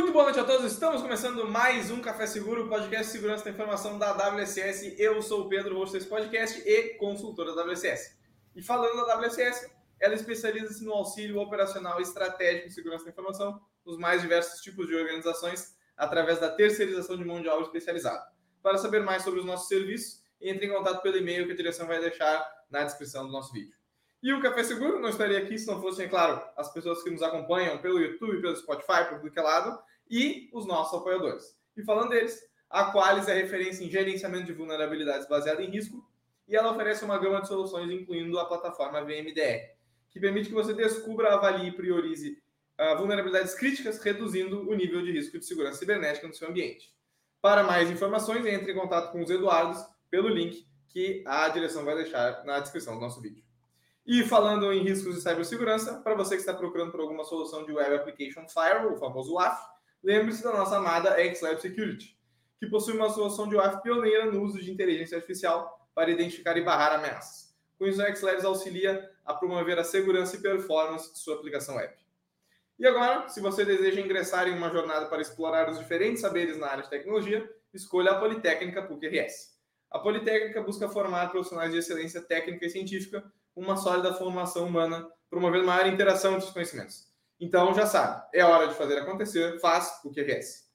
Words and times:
Muito 0.00 0.14
boa 0.14 0.24
noite 0.24 0.40
a 0.40 0.44
todos. 0.44 0.72
Estamos 0.72 1.02
começando 1.02 1.46
mais 1.46 1.90
um 1.90 2.00
Café 2.00 2.26
Seguro, 2.26 2.70
podcast 2.70 3.08
de 3.08 3.12
segurança 3.12 3.44
da 3.44 3.50
informação 3.50 3.98
da 3.98 4.12
WSS. 4.12 4.96
Eu 4.98 5.20
sou 5.20 5.42
o 5.42 5.48
Pedro, 5.50 5.76
host 5.76 5.92
desse 5.92 6.08
podcast 6.08 6.58
e 6.66 6.94
consultor 6.94 7.54
da 7.54 7.62
WSS. 7.62 8.16
E 8.56 8.62
falando 8.62 8.96
da 8.96 9.18
WSS, 9.18 9.70
ela 10.00 10.14
especializa-se 10.14 10.82
no 10.82 10.94
auxílio 10.94 11.38
operacional 11.38 12.00
estratégico 12.00 12.68
de 12.68 12.74
segurança 12.74 13.04
da 13.04 13.10
informação 13.10 13.60
nos 13.84 13.98
mais 13.98 14.22
diversos 14.22 14.62
tipos 14.62 14.88
de 14.88 14.94
organizações 14.94 15.76
através 15.94 16.40
da 16.40 16.48
terceirização 16.48 17.18
de 17.18 17.24
mão 17.24 17.42
de 17.42 17.48
obra 17.50 17.66
especializada. 17.66 18.24
Para 18.62 18.78
saber 18.78 19.02
mais 19.02 19.22
sobre 19.22 19.40
os 19.40 19.44
nossos 19.44 19.68
serviços, 19.68 20.22
entre 20.40 20.64
em 20.64 20.70
contato 20.70 21.02
pelo 21.02 21.18
e-mail 21.18 21.44
que 21.44 21.52
a 21.52 21.56
direção 21.56 21.86
vai 21.86 22.00
deixar 22.00 22.50
na 22.70 22.84
descrição 22.84 23.26
do 23.26 23.30
nosso 23.30 23.52
vídeo. 23.52 23.78
E 24.22 24.32
o 24.32 24.40
Café 24.40 24.64
Seguro 24.64 24.98
não 24.98 25.10
estaria 25.10 25.38
aqui 25.38 25.58
se 25.58 25.66
não 25.66 25.80
fossem, 25.80 26.06
é 26.06 26.08
claro, 26.08 26.42
as 26.56 26.72
pessoas 26.72 27.02
que 27.02 27.10
nos 27.10 27.22
acompanham 27.22 27.76
pelo 27.78 27.98
YouTube, 27.98 28.40
pelo 28.40 28.56
Spotify, 28.56 29.04
por 29.08 29.18
tudo 29.18 29.30
que 29.30 29.38
é 29.38 29.42
lado, 29.42 29.78
e 30.10 30.50
os 30.52 30.66
nossos 30.66 30.98
apoiadores. 30.98 31.56
E 31.76 31.82
falando 31.82 32.10
deles, 32.10 32.42
a 32.68 32.92
Qualis 32.92 33.28
é 33.28 33.34
referência 33.34 33.84
em 33.84 33.90
gerenciamento 33.90 34.46
de 34.46 34.52
vulnerabilidades 34.52 35.28
baseada 35.28 35.62
em 35.62 35.70
risco 35.70 36.04
e 36.48 36.56
ela 36.56 36.72
oferece 36.72 37.04
uma 37.04 37.16
gama 37.16 37.40
de 37.40 37.48
soluções, 37.48 37.90
incluindo 37.90 38.38
a 38.38 38.44
plataforma 38.44 39.00
VMDR, 39.02 39.70
que 40.10 40.18
permite 40.18 40.48
que 40.48 40.54
você 40.54 40.74
descubra, 40.74 41.34
avalie 41.34 41.68
e 41.68 41.72
priorize 41.72 42.42
uh, 42.78 42.98
vulnerabilidades 42.98 43.54
críticas, 43.54 44.02
reduzindo 44.02 44.68
o 44.68 44.74
nível 44.74 45.00
de 45.00 45.12
risco 45.12 45.38
de 45.38 45.46
segurança 45.46 45.78
cibernética 45.78 46.26
no 46.26 46.34
seu 46.34 46.48
ambiente. 46.48 46.92
Para 47.40 47.62
mais 47.62 47.88
informações, 47.88 48.44
entre 48.46 48.72
em 48.72 48.74
contato 48.74 49.12
com 49.12 49.22
os 49.22 49.30
Eduardos 49.30 49.80
pelo 50.10 50.28
link 50.28 50.66
que 50.88 51.22
a 51.24 51.48
direção 51.48 51.84
vai 51.84 51.94
deixar 51.94 52.44
na 52.44 52.58
descrição 52.58 52.94
do 52.94 53.00
nosso 53.00 53.20
vídeo. 53.20 53.44
E 54.04 54.24
falando 54.24 54.72
em 54.72 54.82
riscos 54.82 55.14
de 55.14 55.22
cibersegurança, 55.22 56.00
para 56.00 56.16
você 56.16 56.34
que 56.34 56.40
está 56.40 56.52
procurando 56.52 56.90
por 56.90 57.00
alguma 57.00 57.22
solução 57.22 57.64
de 57.64 57.72
Web 57.72 57.94
Application 57.94 58.46
Firewall, 58.48 58.94
o 58.94 58.98
famoso 58.98 59.34
WAF, 59.34 59.56
lembre-se 60.02 60.42
da 60.42 60.52
nossa 60.52 60.76
amada 60.76 61.16
Xlab 61.34 61.60
Security, 61.60 62.18
que 62.58 62.66
possui 62.66 62.94
uma 62.94 63.10
solução 63.10 63.48
de 63.48 63.56
WAF 63.56 63.82
pioneira 63.82 64.26
no 64.26 64.42
uso 64.42 64.60
de 64.60 64.70
inteligência 64.70 65.16
artificial 65.16 65.88
para 65.94 66.10
identificar 66.10 66.56
e 66.56 66.62
barrar 66.62 66.94
ameaças. 66.94 67.54
Com 67.78 67.86
isso, 67.86 68.02
a 68.02 68.14
Xlabs 68.14 68.44
auxilia 68.44 69.10
a 69.24 69.34
promover 69.34 69.78
a 69.78 69.84
segurança 69.84 70.36
e 70.36 70.40
performance 70.42 71.12
de 71.12 71.18
sua 71.18 71.36
aplicação 71.36 71.76
web. 71.76 71.94
E 72.78 72.86
agora, 72.86 73.28
se 73.28 73.40
você 73.40 73.64
deseja 73.64 74.00
ingressar 74.00 74.48
em 74.48 74.56
uma 74.56 74.70
jornada 74.70 75.06
para 75.06 75.20
explorar 75.20 75.68
os 75.68 75.78
diferentes 75.78 76.20
saberes 76.20 76.56
na 76.58 76.66
área 76.66 76.82
de 76.82 76.90
tecnologia, 76.90 77.46
escolha 77.74 78.12
a 78.12 78.18
Politécnica 78.18 78.82
PUC-RS. 78.82 79.58
A 79.90 79.98
Politécnica 79.98 80.62
busca 80.62 80.88
formar 80.88 81.30
profissionais 81.30 81.72
de 81.72 81.78
excelência 81.78 82.22
técnica 82.22 82.64
e 82.64 82.70
científica 82.70 83.24
uma 83.54 83.76
sólida 83.76 84.14
formação 84.14 84.66
humana, 84.66 85.06
promovendo 85.28 85.66
maior 85.66 85.86
interação 85.86 86.34
entre 86.34 86.46
os 86.46 86.52
conhecimentos. 86.52 87.09
Então, 87.40 87.72
já 87.72 87.86
sabe, 87.86 88.22
é 88.34 88.44
hora 88.44 88.68
de 88.68 88.74
fazer 88.74 88.98
acontecer, 88.98 89.58
faz 89.60 90.00
o 90.04 90.10
que 90.10 90.22
QRS. 90.22 90.68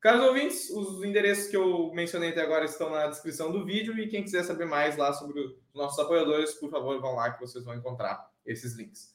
Caros 0.00 0.26
ouvintes, 0.26 0.68
os 0.70 1.04
endereços 1.04 1.46
que 1.46 1.56
eu 1.56 1.92
mencionei 1.94 2.30
até 2.30 2.42
agora 2.42 2.64
estão 2.64 2.90
na 2.90 3.06
descrição 3.06 3.52
do 3.52 3.64
vídeo 3.64 3.96
e 3.96 4.08
quem 4.08 4.24
quiser 4.24 4.42
saber 4.42 4.64
mais 4.64 4.96
lá 4.96 5.12
sobre 5.12 5.40
os 5.40 5.54
nossos 5.72 5.96
apoiadores, 6.00 6.54
por 6.54 6.68
favor, 6.68 7.00
vão 7.00 7.14
lá 7.14 7.30
que 7.30 7.40
vocês 7.40 7.64
vão 7.64 7.76
encontrar 7.76 8.28
esses 8.44 8.74
links. 8.74 9.14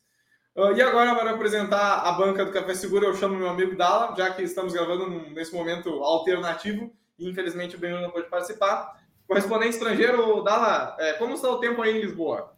Uh, 0.56 0.72
e 0.78 0.82
agora, 0.82 1.14
para 1.14 1.32
apresentar 1.32 2.00
a 2.00 2.14
banca 2.14 2.46
do 2.46 2.54
Café 2.54 2.74
Seguro, 2.74 3.06
eu 3.06 3.14
chamo 3.14 3.36
meu 3.36 3.50
amigo 3.50 3.76
Dala, 3.76 4.16
já 4.16 4.34
que 4.34 4.42
estamos 4.42 4.72
gravando 4.72 5.10
nesse 5.32 5.54
momento 5.54 5.90
alternativo 6.02 6.96
e 7.20 7.30
infelizmente 7.30 7.76
o 7.76 7.80
Benjamin 7.80 8.04
não 8.04 8.12
pôde 8.12 8.30
participar. 8.30 8.98
Correspondente 9.28 9.74
estrangeiro, 9.74 10.42
Dala, 10.42 10.96
é, 11.00 11.14
como 11.14 11.34
está 11.34 11.50
o 11.50 11.60
tempo 11.60 11.82
aí 11.82 11.98
em 11.98 12.02
Lisboa? 12.02 12.57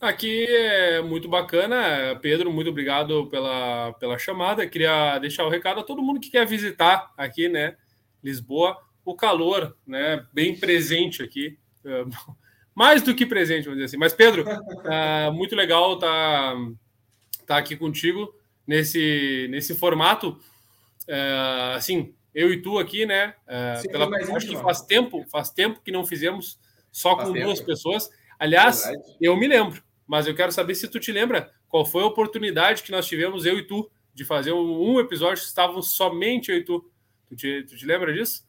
Aqui 0.00 0.44
é 0.46 1.00
muito 1.00 1.26
bacana. 1.26 2.18
Pedro, 2.20 2.52
muito 2.52 2.68
obrigado 2.68 3.28
pela, 3.28 3.94
pela 3.94 4.18
chamada. 4.18 4.66
Queria 4.66 5.18
deixar 5.18 5.44
o 5.44 5.48
recado 5.48 5.80
a 5.80 5.82
todo 5.82 6.02
mundo 6.02 6.20
que 6.20 6.30
quer 6.30 6.46
visitar 6.46 7.12
aqui, 7.16 7.48
né? 7.48 7.76
Lisboa. 8.22 8.76
O 9.04 9.14
calor, 9.14 9.74
né? 9.86 10.26
Bem 10.34 10.54
presente 10.54 11.22
aqui. 11.22 11.58
É, 11.84 12.04
mais 12.74 13.00
do 13.00 13.14
que 13.14 13.24
presente, 13.24 13.64
vamos 13.64 13.78
dizer 13.78 13.86
assim. 13.86 13.96
Mas, 13.96 14.12
Pedro, 14.12 14.44
é 14.84 15.30
muito 15.32 15.56
legal 15.56 15.94
estar 15.94 16.54
tá, 16.54 16.56
tá 17.46 17.56
aqui 17.56 17.74
contigo 17.74 18.34
nesse, 18.66 19.48
nesse 19.50 19.74
formato. 19.74 20.38
É, 21.08 21.72
assim, 21.74 22.14
eu 22.34 22.52
e 22.52 22.60
tu 22.60 22.78
aqui, 22.78 23.06
né? 23.06 23.34
É, 23.46 23.80
pela, 23.90 24.08
acho 24.36 24.46
que 24.46 24.56
faz 24.56 24.82
tempo, 24.82 25.24
faz 25.30 25.48
tempo 25.48 25.80
que 25.82 25.90
não 25.90 26.04
fizemos 26.04 26.58
só 26.92 27.16
faz 27.16 27.28
com 27.28 27.34
tempo. 27.34 27.46
duas 27.46 27.62
pessoas. 27.62 28.10
Aliás, 28.38 28.84
Verdade. 28.84 29.16
eu 29.22 29.34
me 29.34 29.48
lembro 29.48 29.85
mas 30.06 30.26
eu 30.26 30.34
quero 30.34 30.52
saber 30.52 30.74
se 30.74 30.88
tu 30.88 31.00
te 31.00 31.10
lembra 31.10 31.52
qual 31.68 31.84
foi 31.84 32.02
a 32.02 32.06
oportunidade 32.06 32.82
que 32.82 32.92
nós 32.92 33.06
tivemos, 33.06 33.44
eu 33.44 33.58
e 33.58 33.66
tu, 33.66 33.90
de 34.14 34.24
fazer 34.24 34.52
um, 34.52 34.98
episódio 35.00 35.42
que 35.42 35.48
estavam 35.48 35.82
somente 35.82 36.50
eu 36.50 36.56
e 36.56 36.64
tu. 36.64 36.90
Tu 37.28 37.36
te, 37.36 37.62
tu 37.64 37.76
te 37.76 37.84
lembra 37.84 38.12
disso? 38.12 38.46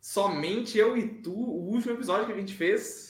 Somente 0.00 0.76
eu 0.76 0.96
e 0.96 1.08
tu, 1.08 1.32
o 1.32 1.70
último 1.70 1.94
episódio 1.94 2.26
que 2.26 2.32
a 2.32 2.36
gente 2.36 2.54
fez? 2.54 3.08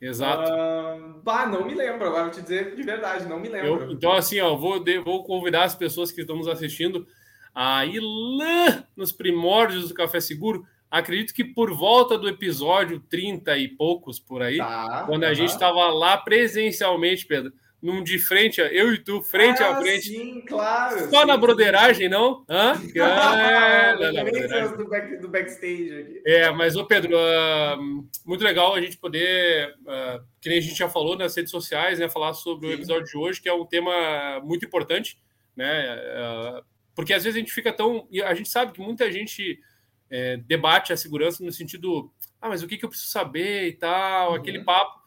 Exato. 0.00 0.50
Uh, 0.50 1.20
bah, 1.22 1.46
não 1.46 1.66
me 1.66 1.74
lembro, 1.74 2.06
agora 2.06 2.24
vou 2.24 2.32
te 2.32 2.40
dizer 2.40 2.74
de 2.74 2.82
verdade, 2.82 3.26
não 3.26 3.38
me 3.38 3.48
lembro. 3.48 3.82
Eu, 3.82 3.92
então, 3.92 4.12
assim, 4.12 4.40
ó, 4.40 4.56
vou, 4.56 4.82
de, 4.82 4.98
vou 5.00 5.22
convidar 5.24 5.64
as 5.64 5.74
pessoas 5.74 6.10
que 6.10 6.22
estão 6.22 6.36
nos 6.36 6.48
assistindo 6.48 7.06
a 7.54 7.84
ir 7.84 8.00
lá 8.00 8.84
nos 8.96 9.12
primórdios 9.12 9.88
do 9.88 9.94
Café 9.94 10.20
Seguro 10.20 10.64
acredito 10.90 11.32
que 11.32 11.44
por 11.44 11.72
volta 11.72 12.18
do 12.18 12.28
episódio 12.28 13.00
30 13.08 13.56
e 13.58 13.68
poucos 13.68 14.18
por 14.18 14.42
aí, 14.42 14.58
tá, 14.58 15.04
quando 15.06 15.24
a 15.24 15.32
gente 15.32 15.50
estava 15.50 15.88
lá 15.88 16.16
presencialmente, 16.16 17.26
Pedro, 17.26 17.52
num 17.80 18.02
de 18.02 18.18
frente, 18.18 18.60
eu 18.60 18.92
e 18.92 18.98
tu, 18.98 19.22
frente 19.22 19.62
ah, 19.62 19.70
a 19.70 19.80
frente. 19.80 20.08
Sim, 20.08 20.42
claro. 20.46 21.08
Só 21.08 21.20
sim, 21.20 21.26
na 21.26 21.36
broderagem, 21.36 22.08
sim. 22.08 22.08
não? 22.08 22.44
Hã? 22.48 22.74
É, 22.94 23.96
não, 23.96 24.76
do, 24.76 24.88
back, 24.88 25.16
do 25.16 25.28
backstage 25.28 25.98
aqui. 25.98 26.22
É, 26.26 26.50
mas, 26.50 26.76
ô 26.76 26.84
Pedro, 26.84 27.16
uh, 27.16 28.08
muito 28.26 28.44
legal 28.44 28.74
a 28.74 28.80
gente 28.80 28.98
poder, 28.98 29.74
uh, 29.80 30.22
que 30.40 30.50
nem 30.50 30.58
a 30.58 30.60
gente 30.60 30.76
já 30.76 30.90
falou 30.90 31.16
nas 31.16 31.34
redes 31.34 31.50
sociais, 31.50 31.98
né, 31.98 32.10
falar 32.10 32.34
sobre 32.34 32.66
sim. 32.66 32.74
o 32.74 32.76
episódio 32.76 33.06
de 33.06 33.16
hoje, 33.16 33.40
que 33.40 33.48
é 33.48 33.54
um 33.54 33.64
tema 33.64 34.40
muito 34.44 34.66
importante, 34.66 35.16
né? 35.56 35.96
Uh, 35.96 36.62
porque 36.94 37.14
às 37.14 37.24
vezes 37.24 37.36
a 37.36 37.40
gente 37.40 37.52
fica 37.52 37.72
tão. 37.72 38.06
A 38.26 38.34
gente 38.34 38.50
sabe 38.50 38.72
que 38.72 38.80
muita 38.80 39.10
gente 39.10 39.58
é, 40.10 40.36
debate 40.38 40.92
a 40.92 40.96
segurança 40.96 41.44
no 41.44 41.52
sentido, 41.52 42.10
ah, 42.40 42.48
mas 42.48 42.62
o 42.62 42.66
que, 42.66 42.76
que 42.76 42.84
eu 42.84 42.88
preciso 42.88 43.10
saber 43.10 43.68
e 43.68 43.72
tal, 43.72 44.30
uhum. 44.30 44.36
aquele 44.36 44.64
papo. 44.64 45.00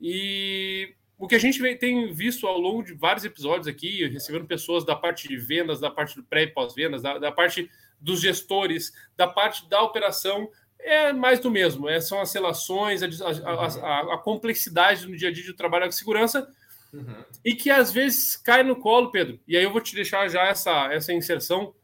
E 0.00 0.94
o 1.18 1.26
que 1.26 1.34
a 1.34 1.38
gente 1.38 1.60
tem 1.76 2.12
visto 2.12 2.46
ao 2.46 2.58
longo 2.58 2.82
de 2.82 2.94
vários 2.94 3.24
episódios 3.24 3.66
aqui, 3.66 4.06
recebendo 4.06 4.46
pessoas 4.46 4.84
da 4.84 4.94
parte 4.94 5.28
de 5.28 5.36
vendas, 5.36 5.80
da 5.80 5.90
parte 5.90 6.14
do 6.14 6.22
pré 6.22 6.44
e 6.44 6.46
pós-vendas, 6.46 7.02
da, 7.02 7.18
da, 7.18 7.32
parte 7.32 7.68
dos 8.00 8.20
gestores, 8.20 8.92
da 9.16 9.26
parte 9.26 9.68
da 9.68 9.82
operação, 9.82 10.48
é 10.78 11.12
mais 11.12 11.40
do 11.40 11.50
mesmo. 11.50 11.88
É, 11.88 12.00
são 12.00 12.20
as 12.20 12.32
relações, 12.32 13.02
a, 13.02 13.06
a, 13.06 13.66
a, 13.66 14.14
a 14.14 14.18
complexidade 14.18 15.08
no 15.08 15.16
dia 15.16 15.28
a 15.28 15.32
dia 15.32 15.44
do 15.44 15.54
trabalho 15.54 15.86
com 15.86 15.92
segurança, 15.92 16.48
uhum. 16.92 17.24
e 17.44 17.52
que 17.52 17.68
às 17.68 17.92
vezes 17.92 18.36
cai 18.36 18.62
no 18.62 18.76
colo, 18.76 19.10
Pedro. 19.10 19.40
E 19.46 19.56
aí 19.56 19.64
eu 19.64 19.72
vou 19.72 19.80
te 19.80 19.96
deixar 19.96 20.28
já 20.28 20.44
essa, 20.44 20.92
essa 20.92 21.12
inserção 21.12 21.74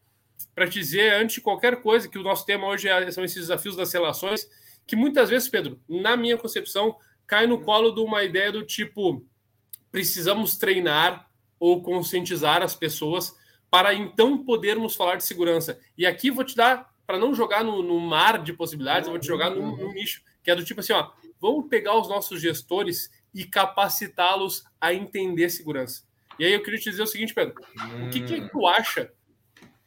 para 0.54 0.69
te 0.69 0.78
dizer, 0.78 1.15
antes 1.15 1.37
de 1.37 1.41
qualquer 1.41 1.82
coisa, 1.82 2.09
que 2.09 2.19
o 2.19 2.22
nosso 2.22 2.47
tema 2.47 2.66
hoje 2.66 2.88
é, 2.88 3.10
são 3.10 3.25
esses 3.25 3.41
desafios 3.41 3.76
das 3.76 3.92
relações, 3.92 4.48
que 4.87 4.94
muitas 4.94 5.31
vezes, 5.31 5.48
Pedro, 5.48 5.81
na 5.88 6.16
minha 6.16 6.37
concepção, 6.37 6.97
cai 7.26 7.47
no 7.47 7.60
colo 7.60 7.91
de 7.91 8.00
uma 8.00 8.22
ideia 8.22 8.53
do 8.53 8.65
tipo: 8.65 9.26
precisamos 9.91 10.56
treinar 10.56 11.28
ou 11.59 11.82
conscientizar 11.82 12.62
as 12.62 12.75
pessoas 12.75 13.34
para 13.70 13.92
então 13.92 14.44
podermos 14.44 14.94
falar 14.94 15.16
de 15.16 15.25
segurança. 15.25 15.81
E 15.98 16.06
aqui 16.06 16.31
vou 16.31 16.44
te 16.44 16.54
dar, 16.54 16.94
para 17.06 17.19
não 17.19 17.34
jogar 17.34 17.65
no, 17.65 17.82
no, 17.82 17.98
mar 17.98 18.42
de 18.42 18.53
possibilidades, 18.53 19.06
eu 19.06 19.12
vou 19.12 19.21
te 19.21 19.26
jogar 19.26 19.50
num, 19.50 19.76
num 19.76 19.92
nicho, 19.92 20.22
que 20.42 20.50
é 20.50 20.54
do 20.54 20.65
tipo 20.65 20.81
assim: 20.81 20.92
ó, 20.92 21.10
vamos 21.41 21.69
pegar 21.69 21.98
os 21.98 22.09
nossos 22.09 22.41
gestores 22.41 23.10
e 23.34 23.44
capacitá-los 23.44 24.65
a 24.80 24.95
entender 24.95 25.48
segurança. 25.51 26.04
E 26.39 26.45
aí 26.45 26.53
eu 26.53 26.62
queria 26.62 26.78
te 26.78 26.91
dizer 26.91 27.03
o 27.03 27.06
seguinte, 27.06 27.34
Pedro: 27.34 27.54
o 28.06 28.10
que, 28.10 28.21
que 28.21 28.48
tu 28.51 28.66
acha 28.66 29.12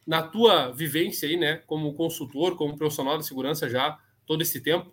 na 0.07 0.23
tua 0.23 0.71
vivência 0.71 1.27
aí, 1.27 1.35
né, 1.35 1.61
como 1.67 1.93
consultor, 1.93 2.55
como 2.55 2.77
profissional 2.77 3.17
de 3.17 3.25
segurança 3.27 3.69
já 3.69 3.99
todo 4.25 4.41
esse 4.41 4.61
tempo, 4.61 4.89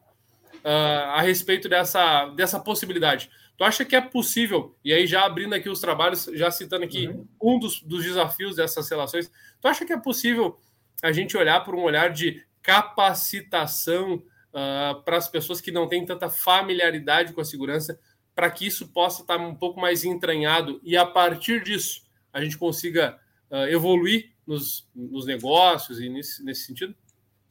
uh, 0.65 1.11
a 1.15 1.21
respeito 1.21 1.69
dessa, 1.69 2.27
dessa 2.31 2.59
possibilidade. 2.59 3.31
Tu 3.57 3.63
acha 3.63 3.85
que 3.85 3.95
é 3.95 4.01
possível, 4.01 4.77
e 4.85 4.93
aí 4.93 5.07
já 5.07 5.25
abrindo 5.25 5.55
aqui 5.55 5.69
os 5.69 5.81
trabalhos, 5.81 6.29
já 6.35 6.51
citando 6.51 6.85
aqui 6.85 7.07
uhum. 7.07 7.27
um 7.41 7.59
dos, 7.61 7.81
dos 7.81 8.03
desafios 8.03 8.57
dessas 8.57 8.91
relações, 8.91 9.31
tu 9.61 9.69
acha 9.69 9.85
que 9.85 9.93
é 9.93 9.97
possível 9.97 10.59
a 11.01 11.13
gente 11.13 11.37
olhar 11.37 11.63
por 11.63 11.77
um 11.77 11.83
olhar 11.83 12.11
de 12.11 12.43
capacitação 12.61 14.15
uh, 14.15 15.01
para 15.05 15.17
as 15.17 15.29
pessoas 15.29 15.61
que 15.61 15.71
não 15.71 15.87
têm 15.87 16.05
tanta 16.05 16.29
familiaridade 16.29 17.33
com 17.33 17.41
a 17.41 17.45
segurança, 17.45 18.01
para 18.35 18.51
que 18.51 18.67
isso 18.67 18.89
possa 18.89 19.23
estar 19.23 19.37
um 19.37 19.55
pouco 19.55 19.81
mais 19.81 20.05
entranhado 20.05 20.81
e 20.83 20.97
a 20.97 21.07
partir 21.07 21.63
disso 21.63 22.03
a 22.33 22.41
gente 22.43 22.59
consiga 22.59 23.17
uh, 23.49 23.69
evoluir 23.69 24.34
nos, 24.47 24.89
nos 24.95 25.27
negócios 25.27 26.01
e 26.01 26.09
nesse, 26.09 26.45
nesse 26.45 26.63
sentido? 26.63 26.95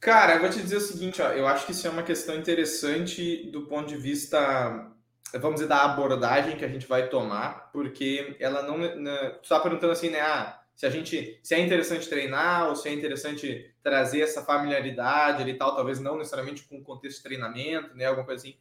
Cara, 0.00 0.34
eu 0.34 0.40
vou 0.40 0.50
te 0.50 0.60
dizer 0.60 0.76
o 0.76 0.80
seguinte, 0.80 1.22
ó, 1.22 1.30
eu 1.30 1.46
acho 1.46 1.64
que 1.64 1.72
isso 1.72 1.86
é 1.86 1.90
uma 1.90 2.02
questão 2.02 2.36
interessante 2.36 3.50
do 3.50 3.62
ponto 3.62 3.88
de 3.88 3.96
vista, 3.96 4.92
vamos 5.32 5.54
dizer, 5.54 5.66
da 5.66 5.82
abordagem 5.82 6.56
que 6.56 6.64
a 6.64 6.68
gente 6.68 6.86
vai 6.86 7.08
tomar, 7.08 7.70
porque 7.72 8.36
ela 8.38 8.62
não. 8.62 8.76
Né, 8.76 9.30
tu 9.40 9.44
está 9.44 9.58
perguntando 9.60 9.92
assim, 9.92 10.10
né? 10.10 10.20
Ah, 10.20 10.60
se 10.74 10.84
a 10.84 10.90
gente 10.90 11.38
se 11.42 11.54
é 11.54 11.60
interessante 11.60 12.08
treinar 12.08 12.68
ou 12.68 12.76
se 12.76 12.88
é 12.88 12.92
interessante 12.92 13.74
trazer 13.82 14.20
essa 14.20 14.42
familiaridade 14.42 15.42
ali 15.42 15.54
tal, 15.54 15.74
talvez 15.74 16.00
não 16.00 16.18
necessariamente 16.18 16.64
com 16.64 16.76
o 16.76 16.82
contexto 16.82 17.18
de 17.18 17.22
treinamento, 17.22 17.94
né, 17.94 18.06
alguma 18.06 18.26
coisa 18.26 18.42
assim. 18.42 18.56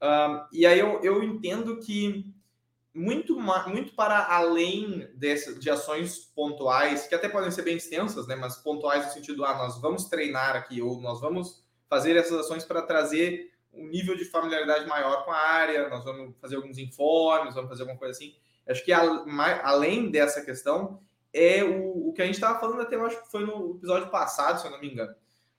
Um, 0.00 0.46
e 0.52 0.64
aí 0.64 0.78
eu, 0.78 1.00
eu 1.02 1.22
entendo 1.22 1.78
que 1.80 2.32
muito, 2.96 3.38
muito 3.38 3.94
para 3.94 4.26
além 4.26 5.06
desse, 5.14 5.58
de 5.58 5.68
ações 5.68 6.18
pontuais, 6.34 7.06
que 7.06 7.14
até 7.14 7.28
podem 7.28 7.50
ser 7.50 7.62
bem 7.62 7.76
extensas, 7.76 8.26
né, 8.26 8.34
mas 8.34 8.56
pontuais 8.56 9.04
no 9.04 9.12
sentido, 9.12 9.44
ah, 9.44 9.56
nós 9.58 9.80
vamos 9.80 10.06
treinar 10.06 10.56
aqui, 10.56 10.80
ou 10.80 11.00
nós 11.00 11.20
vamos 11.20 11.62
fazer 11.88 12.16
essas 12.16 12.38
ações 12.38 12.64
para 12.64 12.80
trazer 12.80 13.52
um 13.72 13.86
nível 13.86 14.16
de 14.16 14.24
familiaridade 14.24 14.86
maior 14.86 15.24
com 15.24 15.30
a 15.30 15.36
área, 15.36 15.88
nós 15.90 16.04
vamos 16.04 16.34
fazer 16.40 16.56
alguns 16.56 16.78
informes, 16.78 17.54
vamos 17.54 17.68
fazer 17.68 17.82
alguma 17.82 17.98
coisa 17.98 18.12
assim. 18.12 18.34
Acho 18.66 18.82
que 18.82 18.92
a, 18.92 19.24
mais, 19.26 19.60
além 19.62 20.10
dessa 20.10 20.42
questão, 20.42 21.00
é 21.32 21.62
o, 21.62 22.08
o 22.08 22.12
que 22.14 22.22
a 22.22 22.24
gente 22.24 22.36
estava 22.36 22.58
falando 22.58 22.80
até, 22.80 22.96
acho 22.96 23.22
que 23.22 23.30
foi 23.30 23.44
no 23.44 23.76
episódio 23.76 24.08
passado, 24.08 24.58
se 24.58 24.66
eu 24.66 24.70
não 24.70 24.80
me 24.80 24.90
engano, 24.90 25.14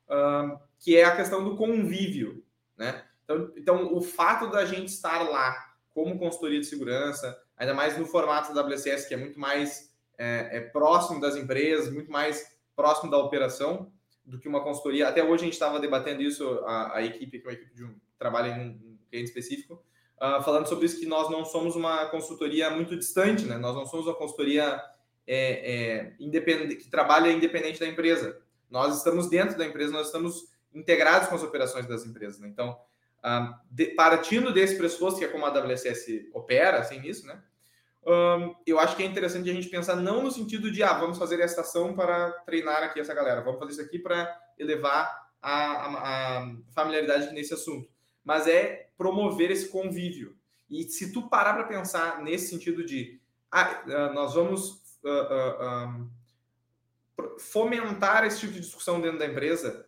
um, 0.09 0.57
que 0.79 0.97
é 0.97 1.03
a 1.03 1.15
questão 1.15 1.43
do 1.43 1.55
convívio, 1.55 2.43
né? 2.75 3.03
Então, 3.23 3.51
então, 3.55 3.93
o 3.93 4.01
fato 4.01 4.49
da 4.49 4.65
gente 4.65 4.87
estar 4.87 5.21
lá 5.29 5.66
como 5.97 6.19
consultoria 6.19 6.59
de 6.59 6.67
segurança, 6.67 7.35
ainda 7.57 7.73
mais 7.73 7.97
no 7.97 8.05
formato 8.05 8.53
da 8.53 8.61
WCS, 8.61 9.07
que 9.07 9.15
é 9.15 9.17
muito 9.17 9.39
mais 9.39 9.91
é, 10.15 10.57
é 10.57 10.59
próximo 10.61 11.19
das 11.19 11.35
empresas, 11.35 11.91
muito 11.91 12.11
mais 12.11 12.55
próximo 12.75 13.09
da 13.09 13.17
operação 13.17 13.91
do 14.23 14.37
que 14.37 14.47
uma 14.47 14.63
consultoria. 14.63 15.07
Até 15.07 15.23
hoje 15.23 15.41
a 15.41 15.45
gente 15.45 15.53
estava 15.53 15.79
debatendo 15.79 16.21
isso, 16.21 16.47
a, 16.65 16.97
a, 16.97 17.03
equipe, 17.03 17.39
que 17.39 17.47
é 17.47 17.49
uma 17.49 17.53
equipe 17.53 17.73
de 17.73 17.83
um 17.83 17.95
trabalho 18.15 18.51
em 18.51 18.69
um 18.69 18.97
cliente 19.09 19.29
específico, 19.29 19.83
uh, 20.17 20.43
falando 20.43 20.67
sobre 20.67 20.85
isso, 20.85 20.99
que 20.99 21.07
nós 21.07 21.31
não 21.31 21.43
somos 21.43 21.75
uma 21.75 22.05
consultoria 22.09 22.69
muito 22.69 22.95
distante, 22.95 23.45
né? 23.45 23.57
Nós 23.57 23.75
não 23.75 23.87
somos 23.87 24.05
uma 24.05 24.13
consultoria 24.13 24.79
é, 25.25 26.11
é, 26.19 26.75
que 26.75 26.89
trabalha 26.91 27.31
independente 27.31 27.79
da 27.79 27.87
empresa. 27.87 28.39
Nós 28.69 28.95
estamos 28.95 29.31
dentro 29.31 29.57
da 29.57 29.65
empresa, 29.65 29.91
nós 29.93 30.05
estamos 30.05 30.47
integrados 30.71 31.27
com 31.27 31.33
as 31.33 31.41
operações 31.41 31.87
das 31.87 32.05
empresas. 32.05 32.39
Né? 32.39 32.49
Então, 32.49 32.77
um, 33.23 33.53
de, 33.71 33.87
partindo 33.87 34.53
desse 34.53 34.77
pressuposto, 34.77 35.19
que 35.19 35.25
é 35.25 35.27
como 35.27 35.45
a 35.45 35.49
WSS 35.49 36.29
opera, 36.33 36.79
assim, 36.79 36.99
nisso, 36.99 37.25
né? 37.25 37.41
Um, 38.05 38.55
eu 38.65 38.79
acho 38.79 38.95
que 38.95 39.03
é 39.03 39.05
interessante 39.05 39.49
a 39.49 39.53
gente 39.53 39.67
pensar 39.67 39.97
não 39.97 40.23
no 40.23 40.31
sentido 40.31 40.71
de, 40.71 40.81
ah, 40.81 40.93
vamos 40.93 41.17
fazer 41.17 41.41
essa 41.41 41.59
ação 41.59 41.93
para 41.93 42.31
treinar 42.45 42.81
aqui 42.83 43.01
essa 43.01 43.13
galera, 43.13 43.41
vamos 43.41 43.59
fazer 43.59 43.73
isso 43.73 43.81
aqui 43.81 43.99
para 43.99 44.33
elevar 44.57 45.27
a, 45.41 45.51
a, 45.51 46.39
a, 46.39 46.55
familiaridade 46.73 47.33
nesse 47.33 47.53
assunto, 47.53 47.89
mas 48.23 48.47
é 48.47 48.89
promover 48.97 49.51
esse 49.51 49.67
convívio. 49.67 50.37
E 50.69 50.83
se 50.83 51.11
tu 51.11 51.29
parar 51.29 51.53
para 51.53 51.65
pensar 51.65 52.21
nesse 52.21 52.47
sentido 52.49 52.85
de, 52.85 53.19
ah, 53.51 53.83
ah, 53.85 54.13
nós 54.13 54.35
vamos 54.35 54.81
uh, 55.03 56.05
uh, 57.21 57.39
fomentar 57.39 58.25
esse 58.25 58.39
tipo 58.39 58.53
de 58.53 58.59
discussão 58.61 59.01
dentro 59.01 59.19
da 59.19 59.25
empresa, 59.25 59.86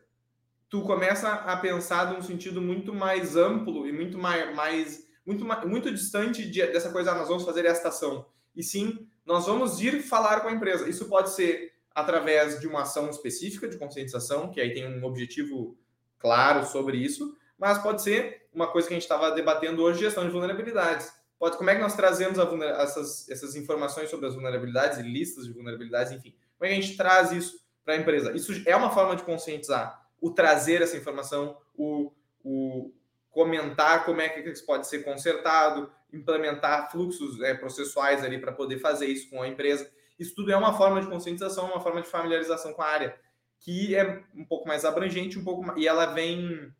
tu 0.70 0.84
começa 0.84 1.28
a 1.30 1.58
pensar 1.58 2.14
num 2.14 2.22
sentido 2.22 2.62
muito 2.62 2.94
mais 2.94 3.36
amplo 3.36 3.88
e 3.88 3.92
muito 3.92 4.18
mais, 4.18 4.56
mais 4.56 5.08
muito, 5.26 5.46
muito 5.68 5.92
distante 5.92 6.46
de, 6.46 6.66
dessa 6.68 6.92
coisa, 6.92 7.12
ah, 7.12 7.16
nós 7.16 7.28
vamos 7.28 7.44
fazer 7.44 7.66
esta 7.66 7.90
ação. 7.90 8.26
E 8.56 8.64
sim, 8.64 9.08
nós 9.26 9.48
vamos 9.48 9.82
ir 9.82 10.02
falar 10.02 10.42
com 10.42 10.48
a 10.48 10.52
empresa. 10.52 10.88
Isso 10.88 11.06
pode 11.06 11.32
ser 11.32 11.74
através 11.94 12.60
de 12.60 12.68
uma 12.68 12.84
ação 12.84 13.10
específica 13.10 13.68
de 13.68 13.78
conscientização, 13.78 14.52
que 14.52 14.62
aí 14.62 14.74
tem 14.74 14.88
um 14.88 15.04
objetivo 15.04 15.78
claro 16.20 16.66
sobre 16.66 16.98
isso, 16.98 17.36
mas 17.58 17.78
pode 17.80 18.02
ser 18.02 18.48
uma 18.54 18.68
coisa 18.68 18.88
que 18.88 18.94
a 18.94 18.98
gente 18.98 19.04
estava 19.04 19.32
debatendo 19.32 19.82
hoje, 19.82 20.00
gestão 20.00 20.24
de 20.24 20.32
vulnerabilidades. 20.32 21.12
Pode, 21.38 21.58
como 21.58 21.70
é 21.70 21.76
que 21.76 21.82
nós 21.82 21.96
trazemos 21.96 22.38
essas, 22.38 23.30
essas 23.30 23.56
informações 23.56 24.10
sobre 24.10 24.28
as 24.28 24.34
vulnerabilidades 24.34 25.00
e 25.00 25.04
listas 25.04 25.46
de 25.46 25.54
vulnerabilidades, 25.54 26.12
enfim? 26.12 26.36
Como 26.58 26.68
é 26.70 26.74
que 26.74 26.80
a 26.80 26.82
gente 26.82 26.98
traz 26.98 27.32
isso 27.32 27.60
para 27.84 27.94
a 27.94 27.98
empresa? 27.98 28.36
Isso 28.36 28.52
é 28.66 28.76
uma 28.76 28.92
forma 28.92 29.16
de 29.16 29.24
conscientizar 29.24 30.09
o 30.22 30.32
trazer 30.32 30.82
essa 30.82 30.98
informação, 30.98 31.58
o, 31.76 32.12
o 32.44 32.92
comentar 33.30 34.06
como 34.06 34.22
é 34.22 34.30
que 34.30 34.48
isso 34.50 34.66
pode 34.66 34.88
ser 34.88 35.04
consertado, 35.04 35.92
implementar 36.12 36.92
fluxos 36.92 37.42
é, 37.42 37.54
processuais 37.54 38.24
ali 38.24 38.40
para 38.40 38.52
poder 38.52 38.80
fazer 38.80 39.08
isso 39.08 39.30
com 39.30 39.42
a 39.42 39.48
empresa. 39.48 39.90
Isso 40.18 40.36
tudo 40.36 40.52
é 40.52 40.58
uma 40.58 40.74
forma 40.74 41.00
de 41.00 41.08
conscientização, 41.08 41.68
uma 41.68 41.80
forma 41.80 42.02
de 42.02 42.08
familiarização 42.08 42.74
com 42.74 42.82
a 42.82 42.88
área, 42.88 43.16
que 43.60 43.96
é 43.96 44.24
um 44.36 44.44
pouco 44.44 44.68
mais 44.68 44.84
abrangente, 44.84 45.38
um 45.38 45.44
pouco 45.44 45.64
mais, 45.64 45.80
e 45.80 45.88
ela 45.88 46.08
vem 46.08 46.74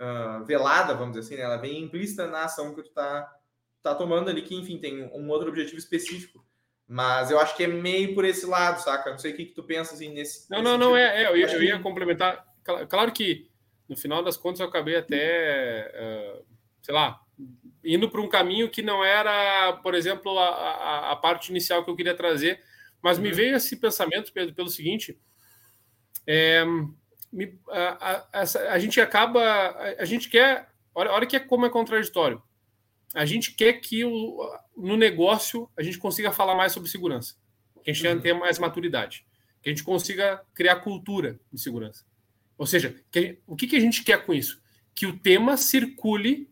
uh, 0.00 0.44
velada, 0.44 0.94
vamos 0.94 1.16
dizer 1.16 1.26
assim, 1.26 1.36
né? 1.36 1.42
ela 1.42 1.56
vem 1.56 1.82
implícita 1.82 2.26
na 2.26 2.44
ação 2.44 2.74
que 2.74 2.82
tu 2.82 2.88
está 2.88 3.30
tá 3.82 3.94
tomando 3.94 4.30
ali, 4.30 4.42
que 4.42 4.54
enfim 4.54 4.78
tem 4.78 5.04
um 5.12 5.28
outro 5.28 5.48
objetivo 5.48 5.78
específico. 5.78 6.44
Mas 6.88 7.32
eu 7.32 7.40
acho 7.40 7.56
que 7.56 7.64
é 7.64 7.66
meio 7.66 8.14
por 8.14 8.24
esse 8.24 8.46
lado, 8.46 8.80
saca? 8.80 9.10
Não 9.10 9.18
sei 9.18 9.32
o 9.32 9.36
que, 9.36 9.46
que 9.46 9.54
tu 9.54 9.64
pensa 9.64 9.94
assim 9.94 10.08
nesse. 10.08 10.48
Não, 10.48 10.58
nesse 10.58 10.70
não, 10.70 10.78
não, 10.78 10.96
é, 10.96 11.24
é 11.24 11.26
eu, 11.28 11.36
ia, 11.36 11.52
eu 11.52 11.62
ia 11.62 11.80
complementar 11.80 12.45
claro 12.88 13.12
que 13.12 13.48
no 13.88 13.96
final 13.96 14.22
das 14.22 14.36
contas 14.36 14.60
eu 14.60 14.66
acabei 14.66 14.96
até, 14.96 15.92
uh, 15.94 16.44
sei 16.82 16.94
lá, 16.94 17.20
indo 17.84 18.10
para 18.10 18.20
um 18.20 18.28
caminho 18.28 18.70
que 18.70 18.82
não 18.82 19.04
era, 19.04 19.74
por 19.74 19.94
exemplo, 19.94 20.36
a, 20.38 20.48
a, 20.48 21.12
a, 21.12 21.16
parte 21.16 21.50
inicial 21.50 21.84
que 21.84 21.90
eu 21.90 21.96
queria 21.96 22.16
trazer, 22.16 22.60
mas 23.00 23.18
uhum. 23.18 23.24
me 23.24 23.32
veio 23.32 23.56
esse 23.56 23.76
pensamento, 23.76 24.32
Pedro, 24.32 24.54
pelo 24.54 24.68
seguinte: 24.68 25.18
é, 26.26 26.64
me, 27.32 27.58
a, 27.68 28.40
a, 28.72 28.78
gente 28.78 29.00
acaba, 29.00 29.40
a, 29.98 30.04
gente 30.04 30.28
quer, 30.28 30.68
olha, 30.94 31.12
olha 31.12 31.26
que 31.26 31.36
é 31.36 31.40
como 31.40 31.66
é 31.66 31.70
contraditório. 31.70 32.42
A 33.14 33.24
gente 33.24 33.54
quer 33.54 33.74
que 33.74 34.04
o, 34.04 34.58
no 34.76 34.96
negócio 34.96 35.70
a 35.78 35.82
gente 35.82 35.98
consiga 35.98 36.32
falar 36.32 36.54
mais 36.54 36.72
sobre 36.72 36.90
segurança, 36.90 37.36
que 37.84 37.90
a 37.90 37.94
gente 37.94 38.06
uhum. 38.08 38.20
tenha 38.20 38.34
mais 38.34 38.58
maturidade, 38.58 39.24
que 39.62 39.68
a 39.68 39.72
gente 39.72 39.84
consiga 39.84 40.42
criar 40.54 40.76
cultura 40.76 41.38
de 41.52 41.60
segurança. 41.60 42.04
Ou 42.58 42.66
seja, 42.66 42.96
que, 43.10 43.38
o 43.46 43.54
que, 43.54 43.66
que 43.66 43.76
a 43.76 43.80
gente 43.80 44.02
quer 44.02 44.24
com 44.24 44.32
isso? 44.32 44.60
Que 44.94 45.06
o 45.06 45.18
tema 45.18 45.56
circule 45.56 46.50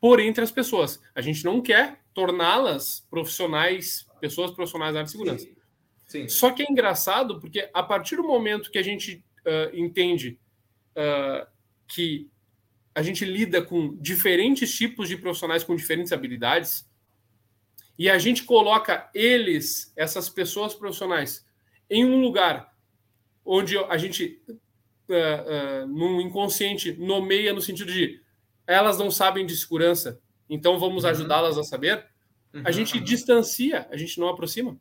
por 0.00 0.20
entre 0.20 0.42
as 0.42 0.50
pessoas. 0.50 1.00
A 1.14 1.20
gente 1.20 1.44
não 1.44 1.60
quer 1.60 2.00
torná-las 2.12 3.06
profissionais, 3.10 4.06
pessoas 4.20 4.50
profissionais 4.50 4.92
da 4.92 5.00
área 5.00 5.06
de 5.06 5.12
segurança. 5.12 5.44
Sim. 5.44 5.56
Sim. 6.06 6.28
Só 6.28 6.52
que 6.52 6.62
é 6.62 6.66
engraçado 6.70 7.40
porque 7.40 7.68
a 7.74 7.82
partir 7.82 8.16
do 8.16 8.22
momento 8.22 8.70
que 8.70 8.78
a 8.78 8.82
gente 8.82 9.24
uh, 9.40 9.76
entende 9.76 10.38
uh, 10.96 11.46
que 11.86 12.30
a 12.94 13.02
gente 13.02 13.24
lida 13.24 13.60
com 13.60 13.96
diferentes 13.96 14.74
tipos 14.74 15.08
de 15.08 15.16
profissionais 15.16 15.64
com 15.64 15.76
diferentes 15.76 16.12
habilidades 16.12 16.88
e 17.98 18.08
a 18.08 18.18
gente 18.18 18.44
coloca 18.44 19.10
eles, 19.14 19.92
essas 19.96 20.28
pessoas 20.28 20.74
profissionais, 20.74 21.44
em 21.90 22.04
um 22.04 22.20
lugar 22.20 22.72
onde 23.44 23.76
a 23.76 23.96
gente 23.96 24.42
uh, 25.08 25.84
uh, 25.84 25.86
num 25.86 26.20
inconsciente 26.20 26.92
nomeia 26.92 27.52
no 27.52 27.60
sentido 27.60 27.92
de 27.92 28.20
elas 28.66 28.98
não 28.98 29.10
sabem 29.10 29.46
de 29.46 29.56
segurança, 29.56 30.20
então 30.50 30.78
vamos 30.78 31.04
uhum. 31.04 31.10
ajudá-las 31.10 31.56
a 31.56 31.62
saber, 31.62 32.04
uhum. 32.52 32.62
a 32.64 32.70
gente 32.70 32.98
distancia, 32.98 33.86
a 33.90 33.96
gente 33.96 34.18
não 34.18 34.28
aproxima. 34.28 34.78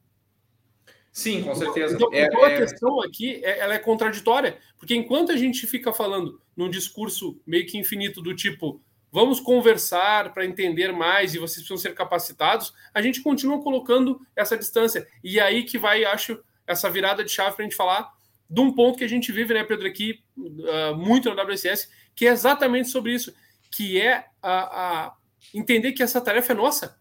Sim, 1.12 1.44
com 1.44 1.56
certeza. 1.56 1.96
Então, 1.96 2.10
é, 2.12 2.26
então 2.26 2.44
a 2.44 2.52
é... 2.52 2.58
questão 2.58 3.02
aqui 3.02 3.42
é, 3.46 3.60
ela 3.60 3.74
é 3.74 3.80
contraditória, 3.80 4.58
porque 4.78 4.96
enquanto 4.96 5.32
a 5.32 5.38
gente 5.38 5.66
fica 5.66 5.94
falando 5.94 6.42
num 6.56 6.70
discurso 6.70 7.40
meio 7.46 7.66
que 7.66 7.78
infinito 7.78 8.22
do 8.22 8.36
tipo 8.36 8.82
vamos 9.16 9.40
conversar 9.40 10.34
para 10.34 10.46
entender 10.46 10.92
mais 10.92 11.34
e 11.34 11.40
vocês 11.40 11.66
precisam 11.66 11.78
ser 11.78 11.96
capacitados, 11.96 12.74
a 12.94 13.02
gente 13.02 13.22
continua 13.22 13.64
colocando 13.64 14.20
essa 14.36 14.58
distância. 14.58 15.08
E 15.24 15.40
aí 15.40 15.64
que 15.64 15.78
vai, 15.78 16.04
acho, 16.04 16.44
essa 16.68 16.90
virada 16.90 17.24
de 17.24 17.32
chave 17.32 17.56
para 17.56 17.64
a 17.64 17.68
gente 17.70 17.78
falar 17.78 18.12
de 18.50 18.62
um 18.62 18.72
ponto 18.72 18.98
que 18.98 19.04
a 19.04 19.10
gente 19.10 19.32
vive, 19.32 19.54
né, 19.54 19.64
Pedro, 19.64 19.88
aqui 19.88 20.20
uh, 20.38 20.96
muito 20.96 21.34
na 21.34 21.44
WSS, 21.44 21.90
que 22.16 22.28
é 22.28 22.32
exatamente 22.32 22.90
sobre 22.90 23.14
isso, 23.14 23.34
que 23.72 24.00
é 24.00 24.26
a, 24.42 25.06
a 25.06 25.16
entender 25.54 25.92
que 25.94 26.04
essa 26.04 26.22
tarefa 26.22 26.54
é 26.54 26.56
nossa. 26.56 27.00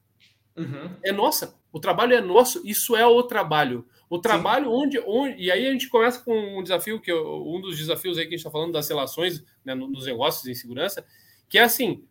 Uhum. 0.57 0.91
É 1.03 1.13
nossa. 1.13 1.55
O 1.73 1.81
trabalho 1.81 2.15
é 2.15 2.21
nosso, 2.21 2.63
isso 2.65 2.97
é 2.97 3.07
o 3.07 3.23
trabalho. 3.23 3.87
O 4.09 4.19
trabalho 4.19 4.71
onde, 4.71 4.99
onde. 5.01 5.43
E 5.43 5.51
aí 5.51 5.67
a 5.67 5.73
gente 5.73 5.89
começa 5.89 6.21
com 6.21 6.59
um 6.59 6.63
desafio, 6.63 7.01
que 7.01 7.11
é 7.11 7.15
um 7.15 7.61
dos 7.61 7.77
desafios 7.77 8.17
aí 8.17 8.25
que 8.25 8.29
a 8.29 8.37
gente 8.37 8.47
está 8.47 8.51
falando 8.51 8.73
das 8.73 8.89
relações 8.89 9.45
né, 9.65 9.75
nos 9.75 10.07
negócios 10.07 10.47
em 10.47 10.55
segurança, 10.55 11.05
que 11.49 11.59
é 11.59 11.63
assim: 11.63 12.05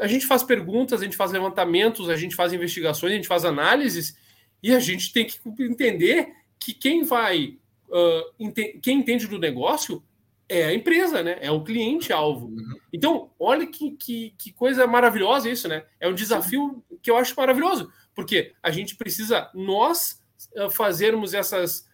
a 0.00 0.06
gente 0.06 0.26
faz 0.26 0.42
perguntas, 0.42 1.00
a 1.00 1.04
gente 1.04 1.16
faz 1.16 1.30
levantamentos, 1.30 2.08
a 2.08 2.16
gente 2.16 2.34
faz 2.34 2.52
investigações, 2.52 3.12
a 3.12 3.16
gente 3.16 3.28
faz 3.28 3.44
análises, 3.44 4.16
e 4.62 4.74
a 4.74 4.78
gente 4.78 5.12
tem 5.12 5.26
que 5.26 5.38
entender 5.62 6.32
que 6.58 6.72
quem 6.72 7.04
vai 7.04 7.58
uh, 7.94 8.52
quem 8.82 8.98
entende 8.98 9.26
do 9.26 9.38
negócio 9.38 10.02
é 10.48 10.64
a 10.64 10.74
empresa, 10.74 11.22
né? 11.22 11.38
É 11.40 11.50
o 11.50 11.62
cliente-alvo. 11.62 12.46
Uhum. 12.46 12.78
Então, 12.92 13.30
olha 13.38 13.66
que, 13.66 13.92
que, 13.92 14.34
que, 14.36 14.52
coisa 14.52 14.86
maravilhosa 14.86 15.48
isso, 15.48 15.68
né? 15.68 15.84
É 15.98 16.08
um 16.08 16.14
desafio 16.14 16.84
que 17.02 17.10
eu 17.10 17.16
acho 17.16 17.34
maravilhoso, 17.36 17.90
porque 18.14 18.52
a 18.62 18.70
gente 18.70 18.96
precisa, 18.96 19.50
nós, 19.54 20.20
uh, 20.56 20.68
fazermos 20.70 21.32
essas, 21.32 21.88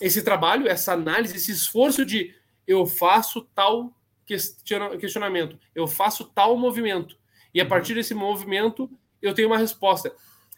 esse 0.00 0.22
trabalho, 0.22 0.66
essa 0.66 0.92
análise, 0.92 1.36
esse 1.36 1.52
esforço 1.52 2.04
de 2.04 2.34
eu 2.66 2.86
faço 2.86 3.42
tal 3.54 3.94
questionamento, 4.24 5.58
eu 5.74 5.86
faço 5.86 6.24
tal 6.24 6.56
movimento, 6.56 7.18
e 7.52 7.60
a 7.60 7.64
uhum. 7.64 7.68
partir 7.68 7.94
desse 7.94 8.14
movimento 8.14 8.90
eu 9.20 9.34
tenho 9.34 9.48
uma 9.48 9.58
resposta. 9.58 10.12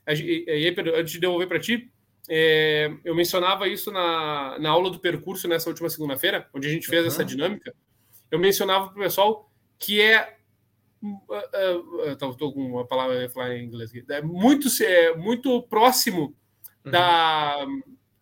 E 0.07 0.45
aí, 0.49 0.73
Pedro, 0.73 0.95
antes 0.97 1.13
de 1.13 1.21
devolver 1.21 1.49
para 1.49 1.59
ti, 1.59 1.91
é, 2.29 2.91
eu 3.05 3.15
mencionava 3.15 3.69
isso 3.69 3.91
na, 3.93 4.59
na 4.59 4.71
aula 4.71 4.91
do 4.91 4.99
percurso 4.99 5.47
nessa 5.47 5.69
última 5.69 5.91
segunda-feira, 5.91 6.49
onde 6.55 6.67
a 6.67 6.71
gente 6.71 6.87
fez 6.87 7.03
uhum. 7.03 7.09
essa 7.09 7.25
dinâmica. 7.25 7.75
Eu 8.31 8.39
mencionava 8.39 8.89
para 8.89 8.99
o 8.99 9.03
pessoal 9.03 9.51
que 9.79 10.01
é. 10.01 10.39
Estou 12.11 12.31
uh, 12.31 12.33
uh, 12.33 12.53
com 12.53 12.67
uma 12.67 12.87
palavra 12.87 13.17
eu 13.17 13.29
falar 13.29 13.55
em 13.55 13.67
inglês 13.67 13.91
aqui. 13.91 14.05
É 14.09 14.23
muito, 14.23 14.69
é, 14.83 15.15
muito 15.15 15.63
próximo 15.65 16.35
uhum. 16.85 16.91
da, 16.91 17.67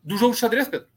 do 0.02 0.16
jogo 0.16 0.35
de 0.35 0.40
xadrez, 0.40 0.66
Pedro. 0.66 0.88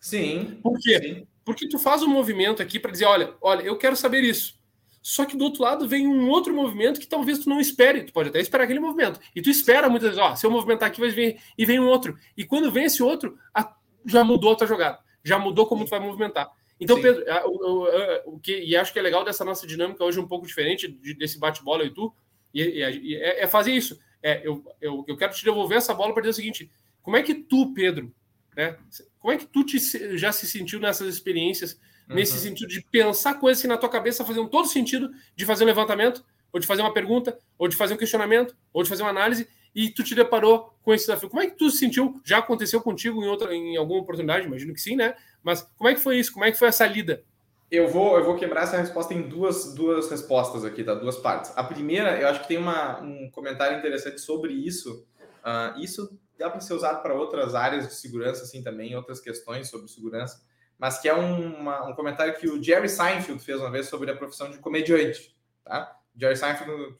Sim. 0.00 0.58
Por 0.62 0.78
quê? 0.80 0.98
Sim. 1.00 1.26
Porque 1.44 1.68
tu 1.68 1.78
faz 1.78 2.02
um 2.02 2.08
movimento 2.08 2.62
aqui 2.62 2.78
para 2.78 2.92
dizer: 2.92 3.04
olha, 3.04 3.34
olha, 3.42 3.62
eu 3.62 3.76
quero 3.76 3.94
saber 3.94 4.22
isso. 4.22 4.58
Só 5.02 5.24
que 5.24 5.36
do 5.36 5.44
outro 5.44 5.64
lado 5.64 5.88
vem 5.88 6.06
um 6.06 6.28
outro 6.30 6.54
movimento 6.54 7.00
que 7.00 7.08
talvez 7.08 7.40
tu 7.40 7.50
não 7.50 7.60
espere. 7.60 8.04
Tu 8.04 8.12
pode 8.12 8.28
até 8.28 8.40
esperar 8.40 8.64
aquele 8.64 8.78
movimento. 8.78 9.18
E 9.34 9.42
tu 9.42 9.50
espera 9.50 9.88
muitas 9.90 10.10
vezes, 10.10 10.22
ó, 10.22 10.36
se 10.36 10.46
eu 10.46 10.50
movimentar 10.50 10.88
aqui, 10.88 11.00
vai 11.00 11.10
vir 11.10 11.40
e 11.58 11.66
vem 11.66 11.80
um 11.80 11.88
outro. 11.88 12.16
E 12.36 12.44
quando 12.44 12.70
vem 12.70 12.84
esse 12.84 13.02
outro, 13.02 13.36
a, 13.52 13.74
já 14.06 14.22
mudou 14.22 14.52
a 14.52 14.56
tua 14.56 14.66
jogada. 14.66 15.00
Já 15.24 15.40
mudou 15.40 15.66
como 15.66 15.84
tu 15.84 15.90
vai 15.90 15.98
movimentar. 15.98 16.50
Então, 16.78 16.96
Sim. 16.96 17.02
Pedro, 17.02 17.24
o, 17.46 17.48
o, 17.50 18.34
o, 18.34 18.38
que, 18.38 18.60
e 18.60 18.76
acho 18.76 18.92
que 18.92 18.98
é 18.98 19.02
legal 19.02 19.24
dessa 19.24 19.44
nossa 19.44 19.66
dinâmica 19.66 20.04
hoje 20.04 20.20
um 20.20 20.26
pouco 20.26 20.46
diferente 20.46 20.86
de, 20.86 21.14
desse 21.14 21.38
bate-bola 21.38 21.84
e 21.84 21.90
tu, 21.90 22.14
e, 22.54 22.62
e 22.62 23.16
é, 23.16 23.42
é, 23.42 23.46
fazer 23.48 23.72
isso. 23.72 24.00
É, 24.22 24.40
eu, 24.46 24.64
eu, 24.80 25.04
eu 25.08 25.16
quero 25.16 25.32
te 25.32 25.44
devolver 25.44 25.78
essa 25.78 25.94
bola 25.94 26.12
para 26.12 26.22
dizer 26.22 26.30
o 26.30 26.34
seguinte: 26.34 26.70
como 27.02 27.16
é 27.16 27.22
que 27.22 27.34
tu, 27.34 27.72
Pedro, 27.72 28.14
né, 28.56 28.76
como 29.18 29.32
é 29.32 29.36
que 29.36 29.46
tu 29.46 29.64
te, 29.64 29.78
já 30.16 30.30
se 30.32 30.46
sentiu 30.46 30.78
nessas 30.78 31.12
experiências 31.12 31.80
uhum. 32.08 32.16
nesse 32.16 32.38
sentido 32.38 32.68
de 32.68 32.82
pensar 32.82 33.34
coisas 33.34 33.60
que 33.60 33.68
na 33.68 33.76
tua 33.76 33.88
cabeça 33.88 34.24
faziam 34.24 34.46
todo 34.48 34.68
sentido 34.68 35.10
de 35.34 35.46
fazer 35.46 35.64
um 35.64 35.66
levantamento, 35.66 36.24
ou 36.52 36.60
de 36.60 36.66
fazer 36.66 36.82
uma 36.82 36.92
pergunta, 36.92 37.38
ou 37.58 37.66
de 37.66 37.76
fazer 37.76 37.94
um 37.94 37.96
questionamento, 37.96 38.54
ou 38.72 38.82
de 38.82 38.88
fazer 38.88 39.02
uma 39.02 39.10
análise, 39.10 39.48
e 39.74 39.88
tu 39.88 40.04
te 40.04 40.14
deparou 40.14 40.74
com 40.82 40.92
esse 40.92 41.06
desafio. 41.06 41.30
Como 41.30 41.42
é 41.42 41.46
que 41.46 41.56
tu 41.56 41.70
se 41.70 41.78
sentiu? 41.78 42.20
Já 42.24 42.38
aconteceu 42.38 42.80
contigo 42.80 43.22
em 43.24 43.26
outra, 43.26 43.54
em 43.54 43.76
alguma 43.76 44.00
oportunidade? 44.00 44.46
Imagino 44.46 44.74
que 44.74 44.80
sim, 44.80 44.96
né? 44.96 45.14
Mas 45.42 45.62
como 45.76 45.88
é 45.88 45.94
que 45.94 46.00
foi 46.00 46.18
isso? 46.18 46.32
Como 46.32 46.44
é 46.44 46.52
que 46.52 46.58
foi 46.58 46.68
essa 46.68 46.86
lida? 46.86 47.24
Eu 47.70 47.88
vou, 47.88 48.18
eu 48.18 48.24
vou 48.24 48.36
quebrar 48.36 48.64
essa 48.64 48.76
resposta 48.76 49.14
em 49.14 49.22
duas, 49.22 49.74
duas 49.74 50.10
respostas 50.10 50.62
aqui, 50.62 50.84
tá? 50.84 50.94
Duas 50.94 51.16
partes. 51.16 51.52
A 51.56 51.64
primeira, 51.64 52.20
eu 52.20 52.28
acho 52.28 52.42
que 52.42 52.48
tem 52.48 52.58
uma, 52.58 53.00
um 53.00 53.30
comentário 53.30 53.78
interessante 53.78 54.20
sobre 54.20 54.52
isso. 54.52 55.06
Uh, 55.42 55.80
isso 55.80 56.18
dá 56.38 56.50
para 56.50 56.60
ser 56.60 56.74
usado 56.74 57.02
para 57.02 57.14
outras 57.14 57.54
áreas 57.54 57.88
de 57.88 57.94
segurança, 57.94 58.42
assim, 58.42 58.62
também, 58.62 58.94
outras 58.94 59.20
questões 59.20 59.68
sobre 59.68 59.88
segurança 59.88 60.42
mas 60.78 60.98
que 60.98 61.08
é 61.08 61.14
um, 61.14 61.60
uma, 61.60 61.88
um 61.88 61.94
comentário 61.94 62.34
que 62.38 62.48
o 62.48 62.62
Jerry 62.62 62.88
Seinfeld 62.88 63.42
fez 63.42 63.60
uma 63.60 63.70
vez 63.70 63.86
sobre 63.86 64.10
a 64.10 64.16
profissão 64.16 64.50
de 64.50 64.58
comediante, 64.58 65.36
tá? 65.64 65.96
Jerry 66.16 66.36
Seinfeld, 66.36 66.96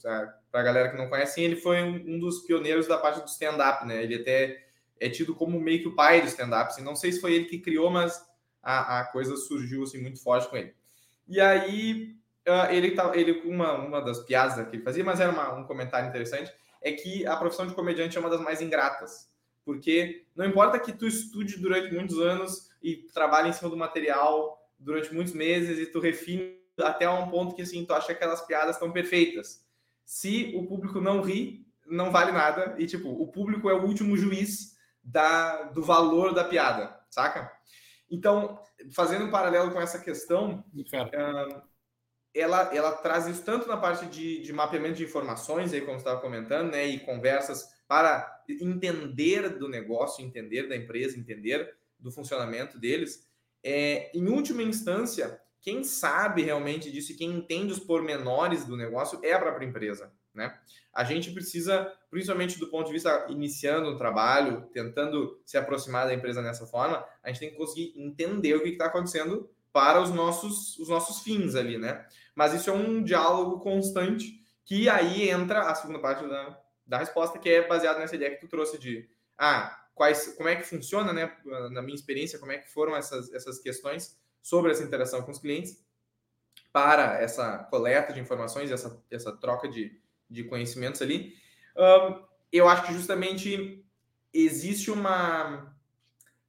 para 0.51 0.61
a 0.61 0.63
galera 0.63 0.91
que 0.91 0.97
não 0.97 1.09
conhece, 1.09 1.43
ele 1.43 1.57
foi 1.57 1.83
um, 1.83 2.19
dos 2.19 2.41
pioneiros 2.41 2.87
da 2.87 2.99
parte 2.99 3.21
do 3.21 3.29
stand-up, 3.29 3.87
né? 3.87 4.03
Ele 4.03 4.17
até 4.17 4.65
é 4.99 5.09
tido 5.09 5.35
como 5.35 5.61
meio 5.61 5.81
que 5.81 5.89
o 5.89 5.95
pai 5.95 6.21
do 6.21 6.29
stand-up. 6.29 6.71
Assim, 6.71 6.83
não 6.83 6.97
sei 6.97 7.13
se 7.13 7.21
foi 7.21 7.35
ele 7.35 7.45
que 7.47 7.59
criou, 7.59 7.91
mas 7.91 8.25
a, 8.63 9.01
a 9.01 9.05
coisa 9.07 9.37
surgiu 9.37 9.83
assim 9.83 10.01
muito 10.01 10.23
forte 10.23 10.49
com 10.49 10.57
ele. 10.57 10.75
E 11.29 11.41
aí 11.41 12.17
uh, 12.49 12.71
ele 12.71 12.93
tá, 12.93 13.13
ele 13.15 13.43
uma 13.45 13.75
uma 13.75 14.01
das 14.01 14.21
piadas 14.21 14.55
que 14.69 14.77
ele 14.77 14.85
fazia, 14.85 15.05
mas 15.05 15.21
era 15.21 15.33
uma, 15.33 15.55
um 15.55 15.65
comentário 15.65 16.09
interessante, 16.09 16.53
é 16.81 16.93
que 16.93 17.27
a 17.27 17.37
profissão 17.37 17.67
de 17.67 17.75
comediante 17.75 18.17
é 18.17 18.21
uma 18.21 18.31
das 18.31 18.41
mais 18.41 18.61
ingratas, 18.61 19.31
porque 19.65 20.25
não 20.35 20.47
importa 20.47 20.79
que 20.79 20.93
tu 20.93 21.07
estude 21.07 21.59
durante 21.59 21.95
muitos 21.95 22.19
anos 22.19 22.71
e 22.83 22.97
trabalha 23.15 23.49
em 23.49 23.53
cima 23.53 23.71
do 23.71 23.77
material 23.77 24.59
durante 24.79 25.15
muitos 25.15 25.33
meses 25.33 25.79
e 25.79 25.87
tu 25.87 26.01
refina 26.01 26.53
até 26.81 27.09
um 27.09 27.29
ponto 27.29 27.55
que 27.55 27.63
assim 27.63 27.85
tu 27.85 27.93
acha 27.93 28.07
que 28.07 28.13
aquelas 28.13 28.45
piadas 28.47 28.77
estão 28.77 28.91
perfeitas. 28.91 29.65
Se 30.05 30.53
o 30.57 30.67
público 30.67 31.01
não 31.01 31.23
ri, 31.23 31.67
não 31.87 32.11
vale 32.11 32.33
nada 32.33 32.75
e 32.79 32.87
tipo, 32.87 33.09
o 33.09 33.29
público 33.29 33.71
é 33.71 33.75
o 33.75 33.85
último 33.85 34.17
juiz 34.17 34.77
da 35.03 35.65
do 35.65 35.83
valor 35.83 36.33
da 36.33 36.45
piada, 36.45 36.99
saca? 37.11 37.53
Então, 38.11 38.61
fazendo 38.95 39.25
um 39.25 39.31
paralelo 39.31 39.71
com 39.71 39.81
essa 39.81 39.99
questão, 39.99 40.65
uh, 40.75 41.63
ela, 42.35 42.75
ela 42.75 42.93
traz 42.93 43.27
isso 43.27 43.43
tanto 43.43 43.67
na 43.67 43.77
parte 43.77 44.07
de, 44.07 44.43
de 44.43 44.53
mapeamento 44.53 44.97
de 44.97 45.05
informações, 45.05 45.73
aí 45.73 45.81
como 45.81 45.95
você 45.95 45.99
estava 45.99 46.21
comentando, 46.21 46.71
né, 46.71 46.87
e 46.87 47.01
conversas 47.01 47.72
para 47.93 48.43
entender 48.49 49.59
do 49.59 49.69
negócio, 49.69 50.25
entender 50.25 50.67
da 50.67 50.75
empresa, 50.75 51.19
entender 51.19 51.77
do 51.99 52.11
funcionamento 52.11 52.79
deles, 52.79 53.29
é, 53.63 54.11
em 54.17 54.29
última 54.31 54.63
instância, 54.63 55.39
quem 55.61 55.85
sabe 55.85 56.41
realmente 56.41 56.91
disso 56.91 57.13
e 57.13 57.15
quem 57.15 57.31
entende 57.31 57.71
os 57.71 57.79
pormenores 57.79 58.65
do 58.65 58.79
negócio 58.79 59.21
é 59.23 59.35
a 59.35 59.39
própria 59.39 59.67
empresa. 59.67 60.11
Né? 60.33 60.59
A 60.91 61.05
gente 61.05 61.33
precisa, 61.33 61.93
principalmente 62.11 62.59
do 62.59 62.69
ponto 62.69 62.87
de 62.87 62.95
vista 62.95 63.27
iniciando 63.29 63.91
um 63.91 63.99
trabalho, 63.99 64.71
tentando 64.73 65.39
se 65.45 65.59
aproximar 65.59 66.07
da 66.07 66.15
empresa 66.15 66.41
nessa 66.41 66.67
forma, 66.67 67.05
a 67.23 67.29
gente 67.29 67.41
tem 67.41 67.51
que 67.51 67.59
conseguir 67.59 67.93
entender 67.95 68.55
o 68.55 68.63
que 68.63 68.71
está 68.71 68.87
acontecendo 68.87 69.51
para 69.71 70.01
os 70.01 70.09
nossos, 70.09 70.79
os 70.79 70.89
nossos 70.89 71.21
fins 71.23 71.55
ali, 71.55 71.77
né? 71.77 72.07
Mas 72.35 72.55
isso 72.55 72.71
é 72.71 72.73
um 72.73 73.03
diálogo 73.03 73.61
constante 73.61 74.41
que 74.65 74.89
aí 74.89 75.29
entra 75.29 75.71
a 75.71 75.75
segunda 75.75 75.99
parte 75.99 76.27
da, 76.27 76.62
da 76.93 76.99
resposta, 76.99 77.39
que 77.39 77.49
é 77.49 77.67
baseada 77.67 77.99
nessa 77.99 78.15
ideia 78.15 78.33
que 78.33 78.41
tu 78.43 78.47
trouxe 78.47 78.77
de 78.77 79.09
ah, 79.39 79.83
quais, 79.95 80.35
como 80.37 80.47
é 80.47 80.57
que 80.57 80.63
funciona, 80.63 81.11
né, 81.11 81.35
na 81.71 81.81
minha 81.81 81.95
experiência, 81.95 82.39
como 82.39 82.53
é 82.53 82.59
que 82.59 82.71
foram 82.71 82.95
essas, 82.95 83.33
essas 83.33 83.59
questões 83.59 84.21
sobre 84.43 84.71
essa 84.71 84.83
interação 84.85 85.23
com 85.23 85.31
os 85.31 85.39
clientes 85.39 85.83
para 86.71 87.19
essa 87.19 87.61
coleta 87.71 88.13
de 88.13 88.21
informações, 88.21 88.71
essa, 88.71 89.03
essa 89.11 89.33
troca 89.35 89.71
de, 89.71 89.99
de 90.29 90.45
conhecimentos 90.45 91.01
ali. 91.01 91.35
Um, 91.75 92.23
eu 92.53 92.69
acho 92.69 92.87
que 92.87 92.93
justamente 92.93 93.83
existe 94.31 94.91
uma 94.91 95.75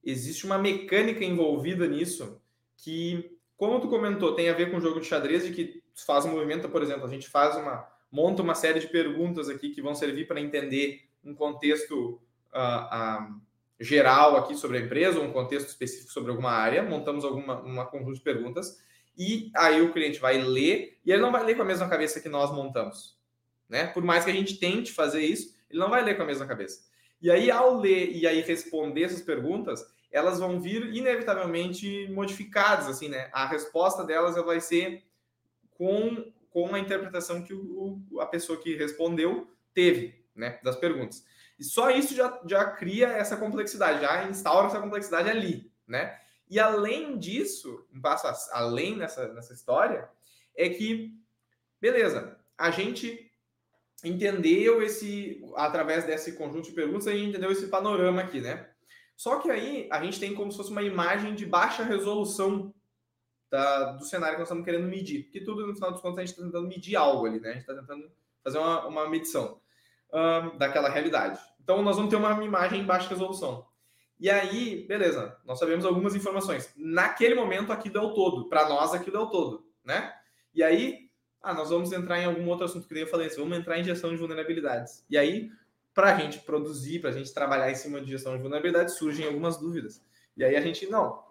existe 0.03 0.45
uma 0.45 0.57
mecânica 0.57 1.23
envolvida 1.23 1.88
nisso 1.88 2.41
que, 2.75 3.39
como 3.55 3.79
tu 3.79 3.88
comentou, 3.88 4.35
tem 4.35 4.50
a 4.50 4.53
ver 4.53 4.69
com 4.69 4.75
o 4.75 4.81
jogo 4.81 5.00
de 5.00 5.07
xadrez, 5.07 5.45
de 5.45 5.53
que 5.53 5.81
faz 5.95 6.25
um 6.25 6.31
movimento, 6.31 6.67
por 6.67 6.83
exemplo, 6.83 7.05
a 7.05 7.09
gente 7.09 7.29
faz 7.29 7.55
uma 7.55 7.92
monta 8.13 8.43
uma 8.43 8.53
série 8.53 8.79
de 8.79 8.88
perguntas 8.88 9.50
aqui 9.50 9.72
que 9.72 9.82
vão 9.82 9.96
servir 9.96 10.27
para 10.27 10.39
entender 10.39 11.01
um 11.25 11.34
contexto 11.34 12.22
uh, 12.53 13.27
uh, 13.32 13.41
geral 13.79 14.38
aqui 14.38 14.55
sobre 14.55 14.77
a 14.77 14.82
empresa, 14.82 15.20
um 15.20 15.32
contexto 15.32 15.70
específico 15.70 16.12
sobre 16.12 16.29
alguma 16.29 16.51
área, 16.51 16.84
montamos 16.84 17.25
alguma 17.25 17.60
uma 17.62 17.88
conjunto 17.88 18.13
de 18.13 18.22
perguntas 18.22 18.79
e 19.17 19.51
aí 19.55 19.82
o 19.82 19.91
cliente 19.91 20.20
vai 20.20 20.38
ler 20.38 21.00
e 21.03 21.12
ele 21.12 21.24
não 21.24 21.32
vai 21.32 21.43
ler 21.43 21.55
com 21.55 21.63
a 21.63 21.65
mesma 21.65 21.89
cabeça 21.89 22.22
que 22.22 22.29
nós 22.29 22.53
montamos, 22.53 23.17
né? 23.67 23.88
Por 23.88 24.03
mais 24.03 24.24
que 24.24 24.29
a 24.29 24.34
gente 24.34 24.60
tente 24.60 24.91
fazer 24.91 25.22
isso, 25.22 25.55
ele 25.67 25.79
não 25.79 25.89
vai 25.89 26.03
ler 26.03 26.15
com 26.15 26.22
a 26.22 26.27
mesma 26.27 26.46
cabeça. 26.46 26.86
E 27.20 27.32
aí 27.32 27.50
ao 27.50 27.79
ler 27.79 28.12
e 28.12 28.27
aí 28.27 28.41
responder 28.41 29.05
essas 29.05 29.24
perguntas, 29.24 29.84
elas 30.12 30.39
vão 30.39 30.62
vir 30.62 30.93
inevitavelmente 30.93 32.08
modificadas, 32.12 32.88
assim, 32.88 33.10
né? 33.10 33.32
A 33.34 33.48
resposta 33.48 34.03
delas 34.03 34.36
vai 34.36 34.62
ser 34.62 35.03
com, 35.72 36.32
com 36.53 36.74
a 36.75 36.79
interpretação 36.79 37.41
que 37.41 37.53
o, 37.53 38.00
a 38.19 38.27
pessoa 38.27 38.62
que 38.62 38.75
respondeu 38.75 39.51
teve, 39.74 40.24
né? 40.36 40.60
Das 40.63 40.75
perguntas. 40.75 41.25
E 41.60 41.63
só 41.63 41.89
isso 41.89 42.13
já, 42.13 42.39
já 42.45 42.63
cria 42.72 43.07
essa 43.07 43.36
complexidade, 43.36 44.01
já 44.01 44.29
instaura 44.29 44.67
essa 44.67 44.79
complexidade 44.79 45.29
ali, 45.29 45.72
né? 45.88 46.19
E 46.48 46.60
além 46.60 47.17
disso, 47.17 47.88
um 47.91 48.00
passo 48.00 48.27
além 48.53 48.95
nessa, 48.95 49.33
nessa 49.33 49.53
história, 49.53 50.07
é 50.55 50.69
que, 50.69 51.17
beleza, 51.81 52.38
a 52.55 52.69
gente 52.69 53.31
entendeu 54.03 54.83
esse, 54.83 55.43
através 55.55 56.05
desse 56.05 56.33
conjunto 56.33 56.69
de 56.69 56.75
perguntas, 56.75 57.07
a 57.07 57.13
gente 57.13 57.29
entendeu 57.29 57.51
esse 57.51 57.67
panorama 57.67 58.22
aqui, 58.22 58.39
né? 58.41 58.69
Só 59.15 59.39
que 59.39 59.50
aí 59.50 59.88
a 59.91 60.03
gente 60.03 60.19
tem 60.19 60.36
como 60.36 60.51
se 60.51 60.57
fosse 60.57 60.72
uma 60.72 60.83
imagem 60.83 61.33
de 61.33 61.45
baixa 61.45 61.83
resolução 61.83 62.74
da, 63.53 63.91
do 63.91 64.03
cenário 64.03 64.33
que 64.33 64.39
nós 64.39 64.48
estamos 64.48 64.65
querendo 64.65 64.88
medir. 64.88 65.25
Porque 65.25 65.39
tudo, 65.39 65.67
no 65.67 65.75
final 65.75 65.91
dos 65.91 66.01
contos, 66.01 66.17
a 66.17 66.22
gente 66.22 66.31
está 66.31 66.43
tentando 66.43 66.67
medir 66.67 66.95
algo 66.95 67.27
ali, 67.27 67.39
né? 67.39 67.50
A 67.50 67.53
gente 67.53 67.62
está 67.62 67.75
tentando 67.75 68.12
fazer 68.43 68.57
uma, 68.57 68.88
uma 68.88 69.07
medição 69.07 69.62
um, 70.12 70.57
daquela 70.57 70.89
realidade. 70.89 71.39
Então, 71.63 71.83
nós 71.83 71.95
vamos 71.95 72.10
ter 72.10 72.15
uma 72.15 72.43
imagem 72.43 72.81
em 72.81 72.83
baixa 72.83 73.07
resolução. 73.07 73.67
E 74.19 74.27
aí, 74.27 74.88
beleza, 74.88 75.38
nós 75.45 75.60
sabemos 75.60 75.86
algumas 75.86 76.15
informações. 76.15 76.74
Naquele 76.75 77.36
momento, 77.36 77.72
aquilo 77.72 78.00
é 78.00 78.01
o 78.01 78.15
todo. 78.15 78.50
Para 78.50 78.67
nós, 78.67 78.91
aquilo 78.91 79.17
é 79.17 79.19
o 79.19 79.27
todo, 79.27 79.63
né? 79.83 80.12
E 80.51 80.63
aí, 80.63 81.12
ah, 81.39 81.53
nós 81.53 81.69
vamos 81.69 81.91
entrar 81.91 82.19
em 82.19 82.25
algum 82.25 82.50
outro 82.50 82.65
assunto 82.65 82.88
que 82.88 82.98
eu 82.98 83.05
falei, 83.05 83.29
vamos 83.29 83.55
entrar 83.55 83.77
em 83.77 83.83
gestão 83.83 84.10
de 84.10 84.17
vulnerabilidades. 84.17 85.05
E 85.07 85.15
aí, 85.15 85.51
para 85.93 86.15
a 86.15 86.19
gente 86.19 86.39
produzir, 86.39 87.01
para 87.01 87.12
a 87.12 87.13
gente 87.13 87.31
trabalhar 87.31 87.69
em 87.69 87.75
cima 87.75 88.01
de 88.01 88.10
gestão 88.10 88.36
de 88.36 88.41
vulnerabilidades, 88.41 88.98
surgem 88.98 89.27
algumas 89.27 89.57
dúvidas. 89.57 90.03
E 90.36 90.43
aí 90.43 90.55
a 90.55 90.62
gente, 90.62 90.88
não, 90.88 91.22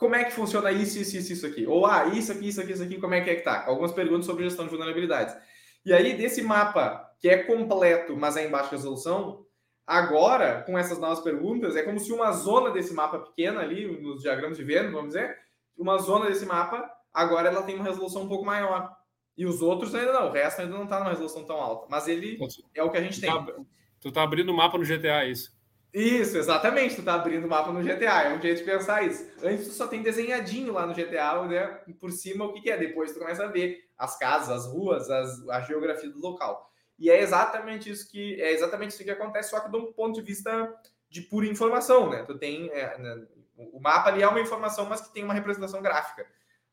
como 0.00 0.14
é 0.14 0.24
que 0.24 0.32
funciona 0.32 0.72
isso, 0.72 0.98
isso, 0.98 1.18
isso, 1.18 1.34
isso 1.34 1.46
aqui? 1.46 1.66
Ou, 1.66 1.84
ah, 1.84 2.06
isso 2.06 2.32
aqui, 2.32 2.48
isso 2.48 2.58
aqui, 2.58 2.72
isso 2.72 2.82
aqui, 2.82 2.98
como 2.98 3.12
é 3.12 3.20
que 3.20 3.28
é 3.28 3.34
que 3.34 3.42
tá? 3.42 3.66
Algumas 3.66 3.92
perguntas 3.92 4.24
sobre 4.24 4.44
gestão 4.44 4.64
de 4.64 4.70
vulnerabilidades. 4.70 5.36
E 5.84 5.92
aí, 5.92 6.16
desse 6.16 6.40
mapa 6.40 7.06
que 7.20 7.28
é 7.28 7.42
completo, 7.42 8.16
mas 8.16 8.34
é 8.34 8.46
em 8.46 8.50
baixa 8.50 8.70
resolução, 8.70 9.44
agora, 9.86 10.62
com 10.62 10.78
essas 10.78 10.98
novas 10.98 11.20
perguntas, 11.20 11.76
é 11.76 11.82
como 11.82 12.00
se 12.00 12.10
uma 12.12 12.32
zona 12.32 12.70
desse 12.70 12.94
mapa 12.94 13.18
pequena 13.18 13.60
ali, 13.60 14.00
nos 14.00 14.22
diagramas 14.22 14.56
de 14.56 14.64
Venn, 14.64 14.90
vamos 14.90 15.08
dizer, 15.08 15.36
uma 15.76 15.98
zona 15.98 16.28
desse 16.28 16.46
mapa, 16.46 16.90
agora 17.12 17.48
ela 17.48 17.62
tem 17.62 17.74
uma 17.74 17.84
resolução 17.84 18.22
um 18.22 18.28
pouco 18.28 18.46
maior. 18.46 18.90
E 19.36 19.44
os 19.44 19.60
outros 19.60 19.94
ainda 19.94 20.14
não, 20.14 20.28
o 20.28 20.32
resto 20.32 20.62
ainda 20.62 20.74
não 20.74 20.84
está 20.84 20.98
numa 20.98 21.10
resolução 21.10 21.44
tão 21.44 21.56
alta. 21.56 21.86
Mas 21.90 22.08
ele 22.08 22.38
é 22.74 22.82
o 22.82 22.90
que 22.90 22.96
a 22.96 23.02
gente 23.02 23.16
tu 23.16 23.20
tem. 23.20 23.30
Tá, 23.30 23.54
tu 24.00 24.12
tá 24.12 24.22
abrindo 24.22 24.48
o 24.48 24.56
mapa 24.56 24.78
no 24.78 24.84
GTA, 24.84 25.24
é 25.24 25.28
isso? 25.28 25.52
Isso, 25.92 26.38
exatamente. 26.38 26.96
Tu 26.96 27.02
tá 27.02 27.14
abrindo 27.14 27.46
o 27.46 27.48
mapa 27.48 27.72
no 27.72 27.82
GTA, 27.82 28.22
é 28.22 28.34
um 28.34 28.40
jeito 28.40 28.58
de 28.58 28.64
pensar 28.64 29.02
isso. 29.02 29.28
Antes 29.42 29.66
tu 29.66 29.72
só 29.72 29.86
tem 29.88 30.02
desenhadinho 30.02 30.72
lá 30.72 30.86
no 30.86 30.94
GTA, 30.94 31.42
né? 31.46 31.66
Por 31.98 32.12
cima 32.12 32.44
o 32.44 32.52
que, 32.52 32.60
que 32.60 32.70
é. 32.70 32.76
Depois 32.76 33.12
tu 33.12 33.18
começa 33.18 33.44
a 33.44 33.48
ver 33.48 33.84
as 33.98 34.16
casas, 34.16 34.50
as 34.50 34.72
ruas, 34.72 35.10
as, 35.10 35.48
a 35.48 35.60
geografia 35.62 36.10
do 36.10 36.20
local. 36.20 36.70
E 36.98 37.10
é 37.10 37.20
exatamente 37.20 37.90
isso 37.90 38.10
que 38.10 38.40
é 38.40 38.52
exatamente 38.52 38.90
isso 38.90 39.02
que 39.02 39.10
acontece, 39.10 39.50
só 39.50 39.60
que 39.60 39.70
de 39.70 39.76
um 39.76 39.92
ponto 39.92 40.14
de 40.14 40.22
vista 40.26 40.72
de 41.08 41.22
pura 41.22 41.46
informação, 41.46 42.08
né? 42.08 42.22
Tu 42.24 42.38
tem 42.38 42.70
é, 42.70 42.98
né, 42.98 43.26
o 43.56 43.80
mapa 43.80 44.10
ali 44.10 44.22
é 44.22 44.28
uma 44.28 44.40
informação, 44.40 44.86
mas 44.86 45.00
que 45.00 45.12
tem 45.12 45.24
uma 45.24 45.34
representação 45.34 45.82
gráfica. 45.82 46.26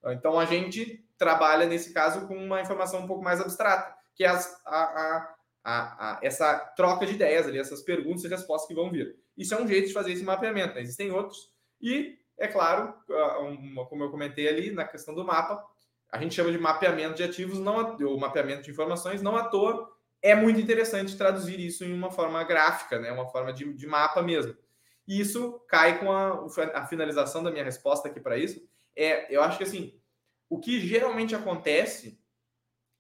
Então 0.05 0.39
a 0.39 0.45
gente 0.45 1.03
trabalha 1.17 1.65
nesse 1.65 1.93
caso 1.93 2.27
com 2.27 2.36
uma 2.36 2.62
informação 2.62 3.01
um 3.01 3.07
pouco 3.07 3.24
mais 3.24 3.41
abstrata, 3.41 3.95
que 4.15 4.24
é 4.24 4.27
as, 4.27 4.62
a, 4.65 4.83
a 4.83 5.36
a, 5.69 6.13
a, 6.13 6.19
essa 6.24 6.57
troca 6.77 7.05
de 7.05 7.15
ideias 7.15 7.45
ali, 7.45 7.59
essas 7.59 7.81
perguntas 7.81 8.24
e 8.24 8.29
respostas 8.29 8.69
que 8.69 8.74
vão 8.74 8.89
vir. 8.89 9.17
Isso 9.38 9.53
é 9.53 9.62
um 9.62 9.67
jeito 9.67 9.89
de 9.89 9.93
fazer 9.93 10.13
esse 10.13 10.24
mapeamento, 10.24 10.75
né? 10.75 10.81
existem 10.81 11.12
outros. 11.12 11.51
E, 11.81 12.17
é 12.38 12.47
claro, 12.47 12.93
uma, 13.41 13.86
como 13.86 14.05
eu 14.05 14.09
comentei 14.09 14.47
ali 14.47 14.71
na 14.71 14.86
questão 14.86 15.13
do 15.13 15.25
mapa, 15.25 15.62
a 16.09 16.17
gente 16.19 16.33
chama 16.33 16.53
de 16.53 16.57
mapeamento 16.57 17.15
de 17.15 17.24
ativos, 17.24 17.59
não 17.59 17.97
ou 18.01 18.17
mapeamento 18.17 18.63
de 18.63 18.71
informações, 18.71 19.21
não 19.21 19.36
à 19.36 19.43
toa 19.43 19.93
é 20.21 20.33
muito 20.33 20.59
interessante 20.59 21.17
traduzir 21.17 21.59
isso 21.59 21.83
em 21.83 21.93
uma 21.93 22.12
forma 22.12 22.41
gráfica, 22.45 22.97
né? 22.97 23.12
uma 23.12 23.27
forma 23.27 23.51
de, 23.51 23.74
de 23.74 23.86
mapa 23.86 24.21
mesmo. 24.21 24.55
E 25.05 25.19
isso 25.19 25.59
cai 25.67 26.00
com 26.00 26.09
a, 26.09 26.47
a 26.75 26.86
finalização 26.86 27.43
da 27.43 27.51
minha 27.51 27.63
resposta 27.65 28.07
aqui 28.07 28.21
para 28.21 28.38
isso. 28.38 28.65
É, 28.95 29.33
eu 29.36 29.43
acho 29.43 29.57
que 29.57 29.65
assim, 29.65 30.00
o 30.50 30.59
que 30.59 30.79
geralmente 30.79 31.36
acontece 31.36 32.17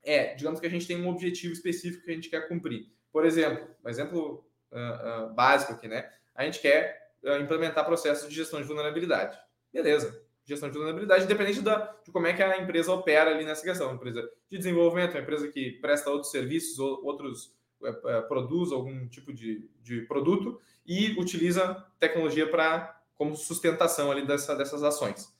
é, 0.07 0.33
digamos 0.35 0.61
que 0.61 0.65
a 0.65 0.69
gente 0.69 0.87
tem 0.87 1.01
um 1.01 1.09
objetivo 1.09 1.51
específico 1.51 2.05
que 2.05 2.11
a 2.11 2.13
gente 2.13 2.29
quer 2.29 2.47
cumprir. 2.47 2.87
Por 3.11 3.25
exemplo, 3.25 3.67
um 3.83 3.89
exemplo 3.89 4.47
uh, 4.71 5.25
uh, 5.25 5.33
básico 5.33 5.73
aqui, 5.73 5.89
né? 5.89 6.09
A 6.33 6.45
gente 6.45 6.61
quer 6.61 7.11
uh, 7.23 7.41
implementar 7.41 7.85
processos 7.85 8.29
de 8.29 8.33
gestão 8.33 8.61
de 8.61 8.67
vulnerabilidade. 8.67 9.37
Beleza. 9.71 10.25
Gestão 10.45 10.69
de 10.69 10.77
vulnerabilidade, 10.77 11.25
independente 11.25 11.61
da, 11.61 11.93
de 12.05 12.09
como 12.09 12.25
é 12.25 12.31
que 12.31 12.41
a 12.41 12.57
empresa 12.57 12.89
opera 12.93 13.31
ali 13.31 13.43
nessa 13.43 13.61
questão. 13.61 13.87
Uma 13.87 13.95
empresa 13.95 14.21
de 14.49 14.57
desenvolvimento, 14.57 15.11
uma 15.11 15.19
empresa 15.19 15.49
que 15.49 15.73
presta 15.81 16.09
outros 16.09 16.31
serviços, 16.31 16.79
ou 16.79 17.03
outros 17.03 17.53
produz 18.27 18.71
algum 18.71 19.07
tipo 19.07 19.31
de, 19.31 19.69
de 19.83 20.01
produto 20.01 20.59
e 20.83 21.11
utiliza 21.19 21.85
tecnologia 21.99 22.49
para 22.49 22.99
como 23.13 23.35
sustentação 23.35 24.11
ali 24.11 24.25
dessa, 24.25 24.55
dessas 24.55 24.81
ações. 24.81 25.31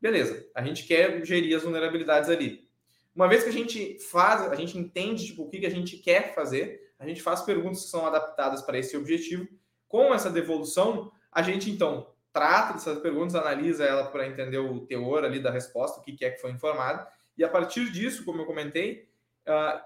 Beleza, 0.00 0.48
a 0.54 0.62
gente 0.62 0.86
quer 0.86 1.24
gerir 1.24 1.56
as 1.56 1.64
vulnerabilidades 1.64 2.28
ali. 2.30 2.70
Uma 3.14 3.28
vez 3.28 3.42
que 3.42 3.50
a 3.50 3.52
gente 3.52 3.98
faz, 4.10 4.42
a 4.42 4.54
gente 4.54 4.78
entende 4.78 5.26
tipo, 5.26 5.42
o 5.42 5.48
que, 5.48 5.60
que 5.60 5.66
a 5.66 5.70
gente 5.70 5.98
quer 5.98 6.34
fazer, 6.34 6.92
a 6.98 7.06
gente 7.06 7.22
faz 7.22 7.42
perguntas 7.42 7.82
que 7.84 7.90
são 7.90 8.06
adaptadas 8.06 8.62
para 8.62 8.78
esse 8.78 8.96
objetivo. 8.96 9.46
Com 9.86 10.14
essa 10.14 10.30
devolução, 10.30 11.12
a 11.30 11.42
gente 11.42 11.70
então 11.70 12.12
trata 12.32 12.74
dessas 12.74 12.98
perguntas, 13.00 13.34
analisa 13.34 13.84
ela 13.84 14.06
para 14.06 14.26
entender 14.26 14.58
o 14.58 14.80
teor 14.86 15.24
ali 15.24 15.40
da 15.40 15.50
resposta, 15.50 16.00
o 16.00 16.02
que, 16.02 16.12
que 16.12 16.24
é 16.24 16.30
que 16.30 16.40
foi 16.40 16.50
informado, 16.50 17.06
e 17.36 17.44
a 17.44 17.48
partir 17.48 17.90
disso, 17.92 18.24
como 18.24 18.40
eu 18.40 18.46
comentei, 18.46 19.08
uh, 19.46 19.80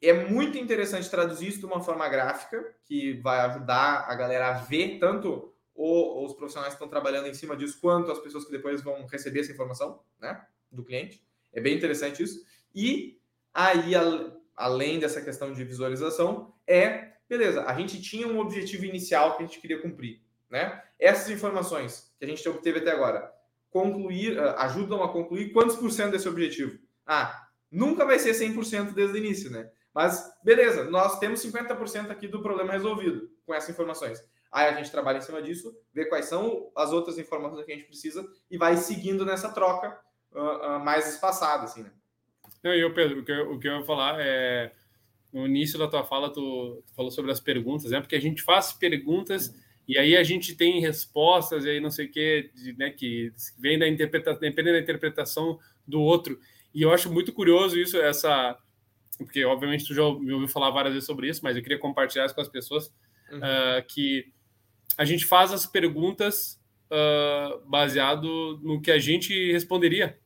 é 0.00 0.12
muito 0.12 0.56
interessante 0.58 1.10
traduzir 1.10 1.48
isso 1.48 1.58
de 1.58 1.66
uma 1.66 1.80
forma 1.80 2.08
gráfica, 2.08 2.64
que 2.84 3.14
vai 3.20 3.40
ajudar 3.40 4.06
a 4.08 4.14
galera 4.14 4.48
a 4.48 4.52
ver 4.52 4.98
tanto 4.98 5.52
os 5.74 6.32
profissionais 6.34 6.74
que 6.74 6.76
estão 6.76 6.88
trabalhando 6.88 7.28
em 7.28 7.34
cima 7.34 7.56
disso, 7.56 7.78
quanto 7.80 8.10
as 8.10 8.18
pessoas 8.18 8.44
que 8.44 8.50
depois 8.50 8.82
vão 8.82 9.06
receber 9.06 9.40
essa 9.40 9.52
informação 9.52 10.00
né, 10.20 10.44
do 10.72 10.84
cliente. 10.84 11.24
É 11.52 11.60
bem 11.60 11.76
interessante 11.76 12.22
isso. 12.22 12.44
E 12.74 13.20
aí, 13.52 13.92
além 14.56 14.98
dessa 14.98 15.20
questão 15.20 15.52
de 15.52 15.64
visualização, 15.64 16.54
é, 16.66 17.12
beleza, 17.28 17.64
a 17.64 17.74
gente 17.74 18.00
tinha 18.00 18.26
um 18.26 18.38
objetivo 18.38 18.84
inicial 18.84 19.36
que 19.36 19.42
a 19.42 19.46
gente 19.46 19.60
queria 19.60 19.80
cumprir, 19.80 20.22
né? 20.50 20.82
Essas 20.98 21.30
informações 21.30 22.12
que 22.18 22.24
a 22.24 22.28
gente 22.28 22.46
obteve 22.48 22.80
até 22.80 22.90
agora, 22.90 23.32
concluir, 23.70 24.38
ah, 24.38 24.62
ajudam 24.64 25.02
a 25.02 25.12
concluir 25.12 25.52
quantos 25.52 25.76
por 25.76 25.90
cento 25.90 26.12
desse 26.12 26.28
objetivo? 26.28 26.78
Ah, 27.06 27.48
nunca 27.70 28.04
vai 28.04 28.18
ser 28.18 28.32
100% 28.32 28.92
desde 28.92 29.14
o 29.14 29.18
início, 29.18 29.50
né? 29.50 29.70
Mas, 29.94 30.32
beleza, 30.44 30.84
nós 30.84 31.18
temos 31.18 31.40
50% 31.40 32.10
aqui 32.10 32.28
do 32.28 32.42
problema 32.42 32.72
resolvido 32.72 33.30
com 33.44 33.54
essas 33.54 33.70
informações. 33.70 34.22
Aí 34.50 34.68
a 34.68 34.72
gente 34.72 34.90
trabalha 34.90 35.18
em 35.18 35.22
cima 35.22 35.42
disso, 35.42 35.76
vê 35.92 36.06
quais 36.06 36.26
são 36.26 36.70
as 36.76 36.92
outras 36.92 37.18
informações 37.18 37.64
que 37.64 37.72
a 37.72 37.74
gente 37.74 37.86
precisa 37.86 38.26
e 38.50 38.56
vai 38.56 38.76
seguindo 38.76 39.24
nessa 39.24 39.50
troca 39.50 39.98
uh, 40.32 40.76
uh, 40.76 40.80
mais 40.80 41.12
espaçada, 41.12 41.64
assim, 41.64 41.82
né? 41.82 41.92
Não, 42.62 42.74
e 42.74 42.80
eu, 42.80 42.92
Pedro, 42.92 43.20
o 43.20 43.24
que 43.24 43.32
eu, 43.32 43.52
o 43.52 43.58
que 43.58 43.68
eu 43.68 43.78
ia 43.78 43.84
falar 43.84 44.16
é. 44.20 44.72
No 45.30 45.46
início 45.46 45.78
da 45.78 45.86
tua 45.86 46.02
fala, 46.04 46.32
tu, 46.32 46.82
tu, 46.86 46.94
falou 46.94 47.10
sobre 47.10 47.30
as 47.30 47.38
perguntas, 47.38 47.90
né? 47.90 48.00
Porque 48.00 48.16
a 48.16 48.20
gente 48.20 48.40
faz 48.40 48.72
perguntas 48.72 49.54
e 49.86 49.98
aí 49.98 50.16
a 50.16 50.22
gente 50.22 50.56
tem 50.56 50.80
respostas, 50.80 51.66
e 51.66 51.70
aí 51.70 51.80
não 51.80 51.90
sei 51.90 52.06
o 52.06 52.10
que, 52.10 52.50
né? 52.78 52.90
Que 52.90 53.30
vem 53.58 53.78
da 53.78 53.86
interpretação, 53.86 54.40
dependendo 54.40 54.76
da 54.76 54.82
interpretação 54.82 55.58
do 55.86 56.00
outro. 56.00 56.40
E 56.74 56.82
eu 56.82 56.92
acho 56.92 57.12
muito 57.12 57.32
curioso 57.32 57.78
isso, 57.78 57.98
essa. 57.98 58.56
Porque, 59.18 59.44
obviamente, 59.44 59.86
tu 59.86 59.94
já 59.94 60.02
me 60.02 60.32
ouviu 60.32 60.48
falar 60.48 60.70
várias 60.70 60.94
vezes 60.94 61.06
sobre 61.06 61.28
isso, 61.28 61.40
mas 61.42 61.56
eu 61.56 61.62
queria 61.62 61.78
compartilhar 61.78 62.24
isso 62.24 62.34
com 62.34 62.40
as 62.40 62.48
pessoas. 62.48 62.92
Uhum. 63.30 63.38
Uh, 63.38 63.86
que 63.86 64.32
a 64.96 65.04
gente 65.04 65.26
faz 65.26 65.52
as 65.52 65.66
perguntas 65.66 66.58
uh, 66.90 67.68
baseado 67.68 68.58
no 68.62 68.80
que 68.80 68.90
a 68.90 68.98
gente 68.98 69.52
responderia. 69.52 70.18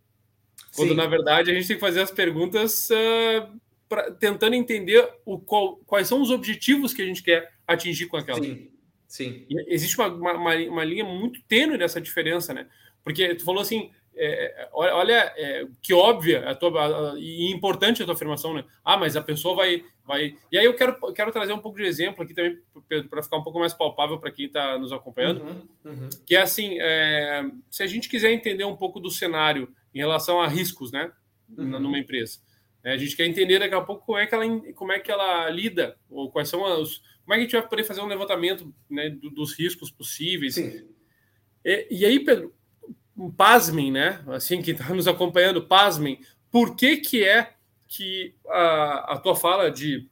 Quando, 0.74 0.90
Sim. 0.90 0.94
na 0.94 1.06
verdade, 1.06 1.50
a 1.50 1.54
gente 1.54 1.66
tem 1.66 1.76
que 1.76 1.80
fazer 1.80 2.00
as 2.00 2.10
perguntas 2.10 2.88
uh, 2.90 3.60
pra, 3.88 4.10
tentando 4.10 4.54
entender 4.54 5.06
o 5.24 5.38
qual, 5.38 5.76
quais 5.86 6.08
são 6.08 6.22
os 6.22 6.30
objetivos 6.30 6.94
que 6.94 7.02
a 7.02 7.06
gente 7.06 7.22
quer 7.22 7.52
atingir 7.66 8.06
com 8.06 8.16
aquela. 8.16 8.42
Sim. 8.42 8.70
Sim. 9.06 9.44
E 9.50 9.74
existe 9.74 9.98
uma, 9.98 10.08
uma, 10.08 10.54
uma, 10.56 10.84
linha 10.84 11.04
muito 11.04 11.42
tênue 11.42 11.76
dessa 11.76 12.00
diferença, 12.00 12.54
né? 12.54 12.66
Porque 13.04 13.34
tu 13.34 13.44
falou 13.44 13.60
assim, 13.60 13.90
é, 14.14 14.68
olha, 14.72 15.32
é, 15.36 15.66
que 15.82 15.92
óbvia 15.92 16.48
a 16.48 16.54
tua, 16.54 17.12
a, 17.12 17.18
e 17.18 17.50
importante 17.52 18.02
a 18.02 18.06
tua 18.06 18.14
afirmação, 18.14 18.54
né? 18.54 18.64
Ah, 18.82 18.96
mas 18.96 19.14
a 19.14 19.20
pessoa 19.20 19.54
vai, 19.54 19.84
vai. 20.02 20.34
E 20.50 20.56
aí 20.56 20.64
eu 20.64 20.74
quero, 20.74 20.96
quero 21.12 21.30
trazer 21.30 21.52
um 21.52 21.58
pouco 21.58 21.76
de 21.76 21.84
exemplo 21.84 22.22
aqui 22.22 22.32
também, 22.32 22.58
para 23.10 23.22
ficar 23.22 23.36
um 23.36 23.42
pouco 23.42 23.58
mais 23.58 23.74
palpável 23.74 24.18
para 24.18 24.30
quem 24.30 24.46
está 24.46 24.78
nos 24.78 24.92
acompanhando, 24.92 25.42
uhum, 25.42 25.92
uhum. 25.92 26.10
que 26.24 26.34
é 26.34 26.40
assim: 26.40 26.78
é, 26.80 27.44
se 27.70 27.82
a 27.82 27.86
gente 27.86 28.08
quiser 28.08 28.32
entender 28.32 28.64
um 28.64 28.76
pouco 28.76 28.98
do 28.98 29.10
cenário 29.10 29.68
em 29.94 29.98
relação 29.98 30.40
a 30.40 30.48
riscos, 30.48 30.90
né, 30.92 31.11
uhum. 31.57 31.78
numa 31.78 31.98
empresa. 31.98 32.38
É, 32.85 32.92
a 32.92 32.96
gente 32.96 33.16
quer 33.16 33.26
entender 33.26 33.59
daqui 33.59 33.74
a 33.74 33.81
pouco 33.81 34.05
como 34.05 34.18
é 34.18 34.26
que 34.26 34.35
ela, 34.35 34.44
como 34.74 34.92
é 34.92 34.98
que 34.98 35.11
ela 35.11 35.48
lida, 35.50 35.96
ou 36.11 36.31
quais 36.31 36.48
são 36.48 36.62
os. 36.81 37.02
Como 37.24 37.35
é 37.35 37.37
que 37.37 37.40
a 37.40 37.44
gente 37.44 37.52
vai 37.52 37.68
poder 37.68 37.85
fazer 37.85 38.00
um 38.00 38.07
levantamento 38.07 38.74
né, 38.90 39.09
dos 39.11 39.57
riscos 39.57 39.90
possíveis. 39.90 40.57
Sim. 40.57 40.88
E, 41.64 41.87
e 41.90 42.05
aí, 42.05 42.18
Pedro, 42.24 42.52
pasmem, 43.37 43.92
né? 43.92 44.20
Assim, 44.26 44.61
que 44.61 44.72
está 44.72 44.92
nos 44.92 45.07
acompanhando, 45.07 45.66
pasmem, 45.66 46.20
por 46.50 46.74
que, 46.74 46.96
que 46.96 47.22
é 47.24 47.55
que 47.87 48.35
a, 48.48 49.14
a 49.14 49.18
tua 49.18 49.37
fala 49.37 49.70
de 49.70 50.09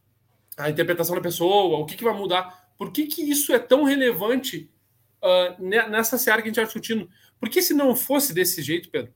a 0.56 0.68
interpretação 0.68 1.16
da 1.16 1.20
pessoa, 1.20 1.78
o 1.78 1.86
que, 1.86 1.96
que 1.96 2.04
vai 2.04 2.14
mudar, 2.14 2.70
por 2.76 2.92
que, 2.92 3.06
que 3.06 3.22
isso 3.22 3.52
é 3.52 3.58
tão 3.58 3.84
relevante 3.84 4.70
uh, 5.22 5.62
nessa 5.62 6.18
seara 6.18 6.42
que 6.42 6.48
a 6.48 6.50
gente 6.50 6.58
está 6.58 6.64
discutindo? 6.64 7.10
Porque 7.38 7.62
se 7.62 7.72
não 7.72 7.96
fosse 7.96 8.34
desse 8.34 8.62
jeito, 8.62 8.90
Pedro, 8.90 9.12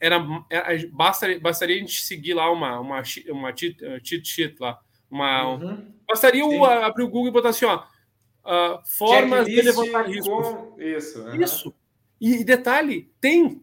era, 0.00 0.24
era 0.50 0.88
bastaria, 0.92 1.40
bastaria 1.40 1.76
a 1.76 1.80
gente 1.80 2.02
seguir 2.02 2.34
lá 2.34 2.50
uma, 2.50 2.80
uma, 2.80 3.02
uma 3.28 3.56
cheat, 3.56 3.78
cheat 4.04 4.26
sheet 4.26 4.56
lá. 4.60 4.78
Uma, 5.10 5.54
uhum. 5.54 5.92
Bastaria 6.06 6.44
o, 6.44 6.64
abrir 6.64 7.04
o 7.04 7.08
Google 7.08 7.28
e 7.28 7.32
botar 7.32 7.50
assim, 7.50 7.64
ó. 7.64 7.84
Uh, 8.44 8.80
formas 8.96 9.46
de 9.46 9.60
levantar 9.60 10.06
riscos. 10.06 10.46
Isso. 10.78 11.22
Uhum. 11.22 11.42
Isso. 11.42 11.74
E, 12.20 12.44
detalhe, 12.44 13.10
tem. 13.20 13.62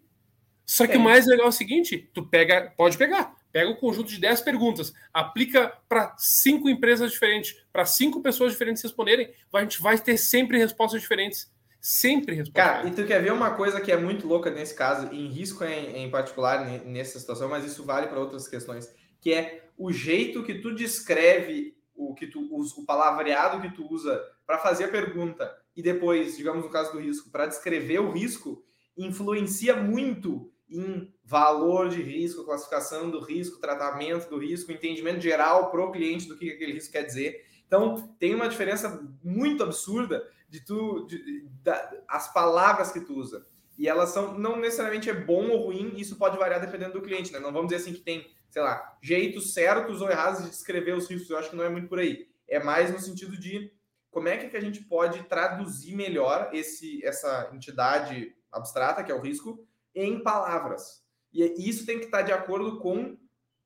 Só 0.66 0.86
que 0.86 0.94
tem. 0.94 1.02
o 1.02 1.04
mais 1.04 1.26
legal 1.26 1.48
é 1.48 1.50
o 1.50 1.54
seguinte: 1.54 2.10
tu 2.14 2.26
pega, 2.26 2.74
pode 2.78 2.98
pegar, 2.98 3.36
pega 3.52 3.70
um 3.70 3.76
conjunto 3.76 4.10
de 4.10 4.20
10 4.20 4.42
perguntas, 4.42 4.94
aplica 5.14 5.74
para 5.88 6.16
cinco 6.18 6.70
empresas 6.70 7.12
diferentes, 7.12 7.56
para 7.72 7.86
cinco 7.86 8.22
pessoas 8.22 8.52
diferentes 8.52 8.84
responderem, 8.84 9.32
a 9.54 9.62
gente 9.62 9.82
vai 9.82 9.98
ter 9.98 10.18
sempre 10.18 10.58
respostas 10.58 11.02
diferentes. 11.02 11.54
Sempre 11.88 12.34
responde. 12.34 12.54
Cara, 12.54 12.88
e 12.88 12.92
tu 12.92 13.06
quer 13.06 13.22
ver 13.22 13.32
uma 13.32 13.52
coisa 13.52 13.80
que 13.80 13.92
é 13.92 13.96
muito 13.96 14.28
louca 14.28 14.50
nesse 14.50 14.74
caso, 14.74 15.14
em 15.14 15.28
risco 15.28 15.64
em, 15.64 16.04
em 16.04 16.10
particular 16.10 16.66
nessa 16.84 17.20
situação, 17.20 17.48
mas 17.48 17.64
isso 17.64 17.86
vale 17.86 18.08
para 18.08 18.20
outras 18.20 18.48
questões, 18.48 18.92
que 19.22 19.32
é 19.32 19.70
o 19.78 19.94
jeito 19.94 20.42
que 20.42 20.56
tu 20.56 20.74
descreve 20.74 21.78
o 21.94 22.16
que 22.16 22.26
tu 22.26 22.40
o 22.42 22.86
palavreado 22.88 23.62
que 23.62 23.70
tu 23.70 23.88
usa 23.88 24.20
para 24.48 24.58
fazer 24.58 24.86
a 24.86 24.88
pergunta 24.88 25.56
e 25.76 25.84
depois, 25.84 26.36
digamos 26.36 26.66
no 26.66 26.72
caso 26.72 26.92
do 26.92 27.00
risco, 27.00 27.30
para 27.30 27.46
descrever 27.46 28.00
o 28.00 28.10
risco, 28.10 28.66
influencia 28.98 29.76
muito 29.76 30.52
em 30.68 31.14
valor 31.24 31.90
de 31.90 32.02
risco, 32.02 32.44
classificação 32.46 33.12
do 33.12 33.20
risco, 33.20 33.62
tratamento 33.62 34.28
do 34.28 34.40
risco, 34.40 34.72
entendimento 34.72 35.22
geral 35.22 35.70
para 35.70 35.86
o 35.86 35.92
cliente 35.92 36.28
do 36.28 36.36
que 36.36 36.50
aquele 36.50 36.74
risco 36.74 36.94
quer 36.94 37.04
dizer. 37.04 37.46
Então, 37.68 38.16
tem 38.20 38.34
uma 38.34 38.50
diferença 38.50 39.08
muito 39.24 39.62
absurda 39.62 40.34
de 40.48 40.64
tu 40.64 41.06
de, 41.08 41.48
da, 41.64 41.92
as 42.08 42.32
palavras 42.34 42.92
que 42.92 43.02
tu 43.02 43.14
usa. 43.16 43.46
E 43.78 43.88
elas 43.88 44.10
são 44.10 44.38
não 44.38 44.58
necessariamente 44.58 45.10
é 45.10 45.14
bom 45.14 45.50
ou 45.50 45.66
ruim, 45.66 45.94
isso 45.98 46.16
pode 46.18 46.38
variar 46.38 46.62
dependendo 46.62 46.94
do 46.94 47.02
cliente, 47.02 47.32
né? 47.32 47.40
Não 47.40 47.52
vamos 47.52 47.70
dizer 47.70 47.82
assim 47.82 47.94
que 47.94 48.02
tem, 48.02 48.30
sei 48.50 48.62
lá, 48.62 48.98
jeitos 49.02 49.54
certos 49.54 50.02
ou 50.02 50.10
errados 50.10 50.44
de 50.44 50.50
descrever 50.50 50.94
os 50.94 51.10
riscos. 51.10 51.30
Eu 51.30 51.38
acho 51.38 51.50
que 51.50 51.56
não 51.56 51.64
é 51.64 51.70
muito 51.70 51.90
por 51.90 52.00
aí. 52.00 52.30
É 52.48 52.64
mais 52.64 52.92
no 52.92 53.00
sentido 53.00 53.38
de 53.38 53.74
como 54.10 54.30
é 54.30 54.38
que 54.38 54.56
a 54.56 54.62
gente 54.62 54.82
pode 54.82 55.24
traduzir 55.24 55.94
melhor 55.94 56.50
esse, 56.54 57.06
essa 57.06 57.50
entidade 57.54 58.34
abstrata, 58.50 59.04
que 59.04 59.12
é 59.12 59.16
o 59.16 59.20
risco, 59.20 59.68
em 59.94 60.24
palavras. 60.24 61.04
E 61.34 61.70
isso 61.70 61.86
tem 61.86 62.00
que 62.00 62.06
estar 62.06 62.22
de 62.22 62.32
acordo 62.32 62.80
com 62.80 63.18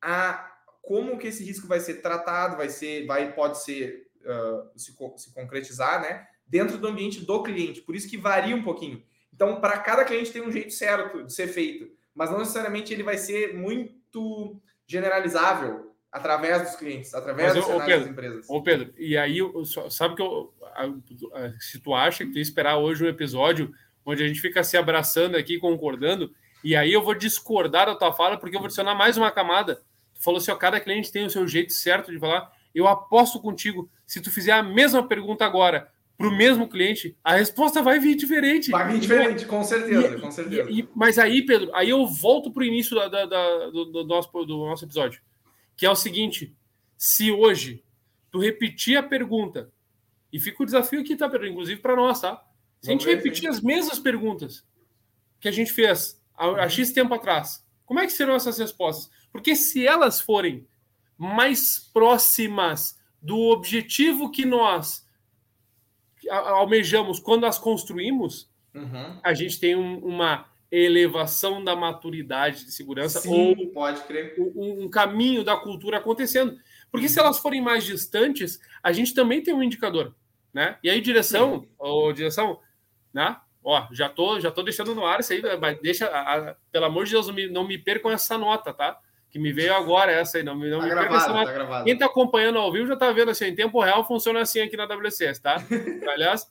a 0.02 0.50
como 0.82 1.18
que 1.18 1.28
esse 1.28 1.44
risco 1.44 1.68
vai 1.68 1.78
ser 1.78 2.02
tratado, 2.02 2.56
vai 2.56 2.68
ser, 2.68 3.06
vai 3.06 3.32
pode 3.32 3.62
ser 3.62 4.10
uh, 4.22 4.76
se, 4.76 4.92
se 5.18 5.32
concretizar, 5.32 6.00
né? 6.00 6.26
Dentro 6.50 6.76
do 6.76 6.88
ambiente 6.88 7.24
do 7.24 7.42
cliente. 7.42 7.80
Por 7.80 7.94
isso 7.94 8.10
que 8.10 8.18
varia 8.18 8.54
um 8.54 8.62
pouquinho. 8.62 9.02
Então, 9.32 9.58
para 9.58 9.78
cada 9.78 10.04
cliente 10.04 10.32
tem 10.32 10.42
um 10.42 10.52
jeito 10.52 10.72
certo 10.72 11.22
de 11.22 11.32
ser 11.32 11.46
feito, 11.46 11.90
mas 12.14 12.30
não 12.30 12.40
necessariamente 12.40 12.92
ele 12.92 13.02
vai 13.02 13.16
ser 13.16 13.54
muito 13.54 14.60
generalizável 14.86 15.94
através 16.12 16.62
dos 16.62 16.74
clientes, 16.74 17.14
através 17.14 17.54
Mas, 17.54 17.64
ô, 17.64 17.78
Pedro, 17.78 18.00
das 18.00 18.08
empresas. 18.08 18.46
Ô 18.50 18.62
Pedro, 18.62 18.92
e 18.98 19.16
aí, 19.16 19.38
sabe 19.88 20.16
que 20.16 20.22
eu, 20.22 20.52
se 21.58 21.78
tu 21.78 21.94
acha 21.94 22.24
que 22.24 22.32
tu 22.32 22.36
ia 22.36 22.42
esperar 22.42 22.76
hoje 22.76 23.04
um 23.04 23.08
episódio 23.08 23.72
onde 24.04 24.22
a 24.22 24.28
gente 24.28 24.40
fica 24.40 24.64
se 24.64 24.76
abraçando 24.76 25.36
aqui, 25.36 25.58
concordando, 25.58 26.34
e 26.64 26.74
aí 26.74 26.92
eu 26.92 27.02
vou 27.02 27.14
discordar 27.14 27.86
da 27.86 27.94
tua 27.94 28.12
fala, 28.12 28.36
porque 28.36 28.56
eu 28.56 28.60
vou 28.60 28.66
adicionar 28.66 28.94
mais 28.94 29.16
uma 29.16 29.30
camada. 29.30 29.76
Tu 30.14 30.22
falou 30.22 30.38
assim, 30.38 30.50
ó, 30.50 30.56
cada 30.56 30.80
cliente 30.80 31.12
tem 31.12 31.24
o 31.24 31.30
seu 31.30 31.46
jeito 31.46 31.72
certo 31.72 32.10
de 32.10 32.18
falar. 32.18 32.50
Eu 32.74 32.86
aposto 32.86 33.40
contigo, 33.40 33.88
se 34.06 34.20
tu 34.20 34.30
fizer 34.30 34.52
a 34.52 34.62
mesma 34.62 35.06
pergunta 35.06 35.46
agora 35.46 35.90
para 36.20 36.28
o 36.28 36.36
mesmo 36.36 36.68
cliente, 36.68 37.16
a 37.24 37.36
resposta 37.36 37.82
vai 37.82 37.98
vir 37.98 38.14
diferente. 38.14 38.70
Vai 38.70 38.92
vir 38.92 39.00
diferente, 39.00 39.46
com 39.46 39.64
certeza, 39.64 40.16
e, 40.16 40.20
com 40.20 40.30
certeza. 40.30 40.70
E, 40.70 40.86
mas 40.94 41.18
aí, 41.18 41.46
Pedro, 41.46 41.74
aí 41.74 41.88
eu 41.88 42.06
volto 42.06 42.52
para 42.52 42.60
o 42.60 42.66
início 42.66 42.94
da, 42.94 43.08
da, 43.08 43.24
da, 43.24 43.70
do, 43.70 43.86
do, 43.86 44.04
nosso, 44.04 44.30
do 44.44 44.58
nosso 44.66 44.84
episódio 44.84 45.22
que 45.80 45.86
é 45.86 45.90
o 45.90 45.96
seguinte: 45.96 46.54
se 46.98 47.32
hoje 47.32 47.82
tu 48.30 48.38
repetir 48.38 48.98
a 48.98 49.02
pergunta, 49.02 49.72
e 50.30 50.38
fica 50.38 50.62
o 50.62 50.66
desafio 50.66 51.00
aqui, 51.00 51.16
tá, 51.16 51.26
Pedro? 51.26 51.48
Inclusive 51.48 51.80
para 51.80 51.96
nós, 51.96 52.20
tá? 52.20 52.46
Se 52.82 52.90
a 52.90 52.92
gente 52.92 53.06
repetir 53.06 53.48
as 53.48 53.62
mesmas 53.62 53.98
perguntas 53.98 54.62
que 55.40 55.48
a 55.48 55.50
gente 55.50 55.72
fez 55.72 56.22
há, 56.36 56.64
há 56.64 56.68
X 56.68 56.92
tempo 56.92 57.14
atrás, 57.14 57.66
como 57.86 57.98
é 57.98 58.04
que 58.04 58.12
serão 58.12 58.34
essas 58.34 58.58
respostas? 58.58 59.10
Porque 59.32 59.56
se 59.56 59.86
elas 59.86 60.20
forem 60.20 60.68
mais 61.16 61.78
próximas 61.94 62.98
do 63.22 63.38
objetivo 63.38 64.30
que 64.30 64.44
nós 64.44 65.06
almejamos 66.30 67.18
quando 67.18 67.44
as 67.46 67.58
construímos, 67.58 68.50
uhum. 68.74 69.20
a 69.22 69.34
gente 69.34 69.58
tem 69.58 69.76
um, 69.76 69.98
uma 69.98 70.46
elevação 70.70 71.62
da 71.62 71.74
maturidade 71.74 72.64
de 72.64 72.72
segurança 72.72 73.20
Sim, 73.20 73.56
ou 73.58 73.66
pode 73.72 74.00
crer. 74.02 74.34
Um, 74.38 74.84
um, 74.84 74.88
caminho 74.88 75.42
da 75.42 75.56
cultura 75.56 75.98
acontecendo. 75.98 76.56
Porque 76.90 77.08
se 77.08 77.18
elas 77.18 77.38
forem 77.38 77.60
mais 77.60 77.84
distantes, 77.84 78.60
a 78.82 78.92
gente 78.92 79.14
também 79.14 79.42
tem 79.42 79.52
um 79.52 79.62
indicador, 79.62 80.14
né? 80.52 80.78
E 80.82 80.88
aí 80.88 81.00
direção, 81.00 81.66
ou 81.78 82.12
direção, 82.12 82.60
né? 83.12 83.36
Ó, 83.62 83.86
já 83.92 84.08
tô, 84.08 84.40
já 84.40 84.50
tô 84.50 84.62
deixando 84.62 84.94
no 84.94 85.04
ar 85.04 85.20
isso 85.20 85.32
aí, 85.32 85.42
deixa, 85.82 86.06
a, 86.06 86.50
a, 86.50 86.56
pelo 86.72 86.86
amor 86.86 87.04
de 87.04 87.12
Deus, 87.12 87.26
não 87.26 87.34
me, 87.34 87.46
não 87.48 87.66
me 87.66 87.76
percam 87.76 88.10
essa 88.10 88.38
nota, 88.38 88.72
tá? 88.72 88.98
Que 89.30 89.38
me 89.38 89.52
veio 89.52 89.74
agora 89.74 90.10
essa 90.10 90.38
aí, 90.38 90.44
não, 90.44 90.56
não 90.56 90.78
tá 90.78 90.84
me 90.84 90.90
gravado, 90.90 91.16
essa. 91.16 91.32
Tá 91.32 91.52
gravado. 91.52 91.84
Quem 91.84 91.96
tá 91.96 92.06
acompanhando 92.06 92.58
ao 92.58 92.72
vivo 92.72 92.88
já 92.88 92.96
tá 92.96 93.12
vendo 93.12 93.30
assim, 93.30 93.46
em 93.46 93.54
tempo 93.54 93.80
real 93.80 94.06
funciona 94.06 94.40
assim 94.40 94.60
aqui 94.60 94.76
na 94.76 94.84
WCS, 94.84 95.38
tá? 95.38 95.56
Aliás, 96.12 96.50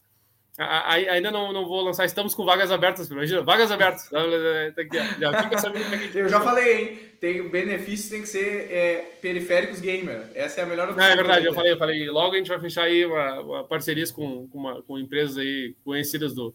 Ainda 1.10 1.32
não, 1.32 1.54
não 1.54 1.66
vou 1.66 1.82
lançar, 1.82 2.04
estamos 2.04 2.36
com 2.36 2.44
vagas 2.44 2.70
abertas, 2.70 3.10
imagina, 3.10 3.42
vagas 3.42 3.72
abertas. 3.72 4.10
Já 4.12 5.44
fica 5.44 5.58
sabendo 5.58 5.86
é 5.96 6.10
Eu 6.20 6.28
já 6.28 6.42
falei, 6.42 6.82
hein? 6.82 7.00
Tem 7.18 7.48
benefício 7.48 8.12
tem 8.12 8.22
que 8.22 8.28
ser 8.28 8.70
é, 8.70 8.96
periféricos 9.22 9.80
gamer. 9.80 10.30
Essa 10.36 10.60
é 10.60 10.64
a 10.66 10.68
melhor 10.68 10.90
opção. 10.90 11.06
é 11.06 11.16
verdade, 11.16 11.46
eu 11.46 11.54
falei, 11.54 11.72
eu 11.72 11.78
falei. 11.78 12.10
Logo 12.10 12.34
a 12.34 12.38
gente 12.38 12.50
vai 12.50 12.60
fechar 12.60 12.84
aí 12.84 13.06
uma, 13.06 13.40
uma 13.40 13.64
parcerias 13.64 14.12
com, 14.12 14.50
com, 14.50 14.58
uma, 14.58 14.82
com 14.82 15.00
empresas 15.00 15.38
aí 15.38 15.76
conhecidas 15.82 16.36
do. 16.36 16.54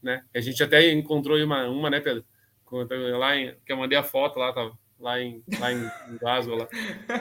Né? 0.00 0.22
A 0.32 0.40
gente 0.40 0.62
até 0.62 0.88
encontrou 0.92 1.36
uma, 1.42 1.68
uma 1.68 1.90
né, 1.90 1.98
Pedro? 1.98 2.24
Lá 3.18 3.36
em, 3.36 3.52
que 3.66 3.72
eu 3.72 3.76
mandei 3.76 3.98
a 3.98 4.04
foto 4.04 4.38
lá, 4.38 4.52
tava 4.52 4.78
lá 5.00 5.20
em, 5.20 5.42
lá 5.58 5.72
em, 5.72 5.90
Glasgow. 6.20 6.56
Lá. 6.56 6.68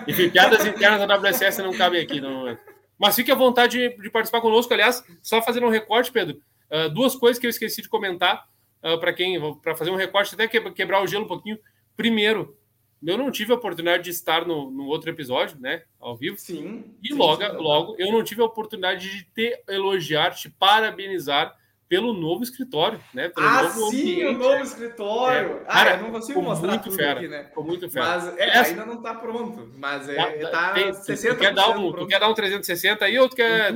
Enfim, 0.08 0.30
piadas 0.30 0.66
internas 0.66 1.08
da 1.08 1.16
WSS 1.16 1.62
não 1.62 1.76
cabem 1.76 2.02
aqui 2.02 2.20
momento. 2.22 2.60
Mas 2.98 3.16
fique 3.16 3.32
à 3.32 3.36
vontade 3.36 3.78
de, 3.78 4.02
de 4.02 4.10
participar 4.10 4.42
conosco. 4.42 4.74
Aliás, 4.74 5.04
só 5.24 5.42
fazendo 5.42 5.66
um 5.66 5.70
recorte, 5.70 6.12
Pedro, 6.12 6.42
uh, 6.70 6.90
duas 6.90 7.16
coisas 7.16 7.40
que 7.40 7.46
eu 7.46 7.50
esqueci 7.50 7.82
de 7.82 7.88
comentar 7.88 8.48
uh, 8.84 9.00
para 9.00 9.14
quem, 9.14 9.40
para 9.62 9.76
fazer 9.76 9.90
um 9.90 9.96
recorte, 9.96 10.36
até 10.36 10.48
quebrar 10.48 11.02
o 11.02 11.08
gelo 11.08 11.24
um 11.24 11.28
pouquinho. 11.28 11.58
Primeiro, 11.96 12.58
eu 13.06 13.18
não 13.18 13.32
tive 13.32 13.54
a 13.54 13.56
oportunidade 13.56 14.04
de 14.04 14.10
estar 14.10 14.46
no, 14.46 14.70
no 14.70 14.88
outro 14.88 15.10
episódio, 15.10 15.58
né, 15.60 15.84
ao 16.00 16.18
vivo. 16.18 16.38
Sim. 16.38 16.84
E 17.02 17.10
sim, 17.10 17.16
logo, 17.16 17.42
sim, 17.42 17.52
logo, 17.54 17.96
eu 17.98 18.12
não 18.12 18.24
tive 18.24 18.42
a 18.42 18.46
oportunidade 18.46 19.10
de 19.10 19.24
te 19.34 19.64
elogiar, 19.70 20.32
te 20.32 20.50
parabenizar 20.50 21.56
pelo 21.90 22.14
novo 22.14 22.44
escritório, 22.44 23.02
né? 23.16 23.30
Pelo 23.30 23.48
ah, 23.48 23.64
novo 23.64 23.90
sim, 23.90 24.24
o 24.24 24.34
novo 24.34 24.62
escritório. 24.62 25.62
É. 25.62 25.66
Cara, 25.66 25.90
ah, 25.90 25.98
eu 25.98 26.04
não 26.04 26.12
consigo 26.12 26.40
mostrar 26.40 26.70
muito 26.70 26.84
tudo 26.84 26.96
fera, 26.96 27.20
aqui, 27.20 27.28
né? 27.28 27.46
Ficou 27.46 27.64
muito 27.64 27.90
fera. 27.90 28.06
Mas 28.06 28.38
é, 28.38 28.50
Essa... 28.50 28.70
ainda 28.70 28.86
não 28.86 28.98
está 28.98 29.16
pronto. 29.16 29.74
Mas 29.76 30.08
é, 30.08 30.38
tá, 30.38 30.50
tá 30.52 30.74
tem, 30.74 30.92
60% 30.92 31.30
tu 31.30 31.38
quer, 31.38 31.54
dar 31.54 31.70
um, 31.70 31.92
tu 31.92 32.08
quer 32.08 32.20
dar 32.20 32.30
um 32.30 32.34
360 32.36 33.04
aí 33.04 33.18
ou 33.18 33.28
tu 33.28 33.36
quer... 33.36 33.74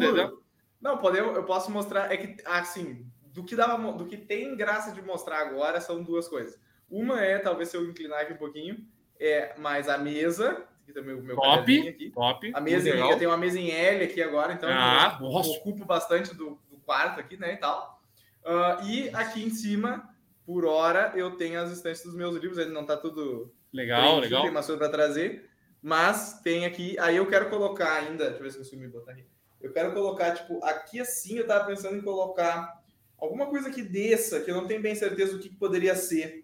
Não, 0.80 0.98
poder, 0.98 1.24
eu 1.24 1.44
posso 1.44 1.72
mostrar... 1.72 2.12
É 2.12 2.18
que, 2.18 2.36
assim, 2.46 3.04
do 3.34 3.44
que, 3.44 3.56
dava, 3.56 3.92
do 3.94 4.06
que 4.06 4.16
tem 4.16 4.56
graça 4.56 4.92
de 4.92 5.02
mostrar 5.02 5.40
agora 5.40 5.82
são 5.82 6.04
duas 6.04 6.28
coisas. 6.28 6.60
Uma 6.88 7.20
é, 7.20 7.40
talvez 7.40 7.70
se 7.70 7.78
eu 7.78 7.84
inclinar 7.84 8.20
aqui 8.20 8.34
um 8.34 8.38
pouquinho, 8.38 8.78
é 9.20 9.56
mais 9.58 9.90
a 9.90 9.98
mesa, 9.98 10.64
aqui 10.84 10.94
também 10.94 11.16
o 11.16 11.24
meu 11.24 11.36
top, 11.36 11.90
aqui. 11.90 12.12
top. 12.12 12.52
A 12.54 12.62
mesa 12.62 12.90
em, 12.90 13.00
eu 13.00 13.18
tenho 13.18 13.32
uma 13.32 13.38
mesa 13.38 13.60
em 13.60 13.72
L 13.72 14.04
aqui 14.04 14.22
agora, 14.22 14.54
então 14.54 14.70
ah, 14.72 15.18
eu, 15.20 15.26
eu 15.26 15.32
ocupo 15.32 15.84
bastante 15.84 16.36
do, 16.36 16.60
do 16.70 16.78
quarto 16.86 17.20
aqui, 17.20 17.38
né, 17.38 17.54
e 17.54 17.58
tal. 17.58 18.03
Uh, 18.46 18.86
e 18.86 19.10
aqui 19.14 19.44
em 19.44 19.50
cima, 19.50 20.10
por 20.46 20.66
hora, 20.66 21.14
eu 21.16 21.32
tenho 21.32 21.60
as 21.62 21.72
estantes 21.72 22.04
dos 22.04 22.16
meus 22.16 22.36
livros. 22.36 22.58
Ele 22.58 22.72
não 22.72 22.82
está 22.82 22.98
tudo 22.98 23.54
legal, 23.72 24.20
legal. 24.20 24.44
Tem 24.44 24.52
mais 24.52 24.66
coisa 24.66 24.80
para 24.80 24.90
trazer, 24.90 25.50
mas 25.82 26.40
tem 26.42 26.66
aqui. 26.66 26.98
Aí 27.00 27.16
eu 27.16 27.28
quero 27.28 27.50
colocar 27.50 27.94
ainda. 27.94 28.26
Deixa 28.26 28.40
eu 28.40 28.44
ver 28.44 28.52
se 28.52 28.58
eu 28.58 28.64
consigo 28.64 28.82
me 28.82 28.88
botar 28.88 29.14
aqui. 29.14 29.26
Eu 29.62 29.72
quero 29.72 29.94
colocar, 29.94 30.32
tipo, 30.32 30.64
aqui 30.64 31.00
assim. 31.00 31.38
Eu 31.38 31.44
estava 31.44 31.66
pensando 31.66 31.96
em 31.96 32.02
colocar 32.02 32.82
alguma 33.18 33.46
coisa 33.46 33.70
que 33.70 33.82
desça, 33.82 34.42
que 34.42 34.52
eu 34.52 34.56
não 34.56 34.68
tenho 34.68 34.82
bem 34.82 34.94
certeza 34.94 35.38
do 35.38 35.40
que 35.40 35.50
poderia 35.50 35.96
ser. 35.96 36.44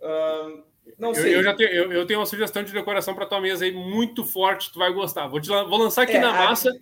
Uh, 0.00 0.64
não 0.98 1.14
sei. 1.14 1.34
Eu, 1.34 1.38
eu 1.38 1.42
já 1.42 1.54
tenho, 1.54 1.70
eu, 1.70 1.92
eu, 1.92 2.06
tenho 2.06 2.20
uma 2.20 2.26
sugestão 2.26 2.62
de 2.62 2.72
decoração 2.72 3.14
para 3.14 3.26
tua 3.26 3.40
mesa 3.40 3.66
aí 3.66 3.72
muito 3.72 4.24
forte, 4.24 4.72
tu 4.72 4.78
vai 4.78 4.90
gostar. 4.90 5.26
Vou, 5.26 5.40
te, 5.40 5.48
vou 5.48 5.76
lançar 5.76 6.02
aqui 6.02 6.16
é, 6.16 6.20
na 6.20 6.32
massa. 6.32 6.74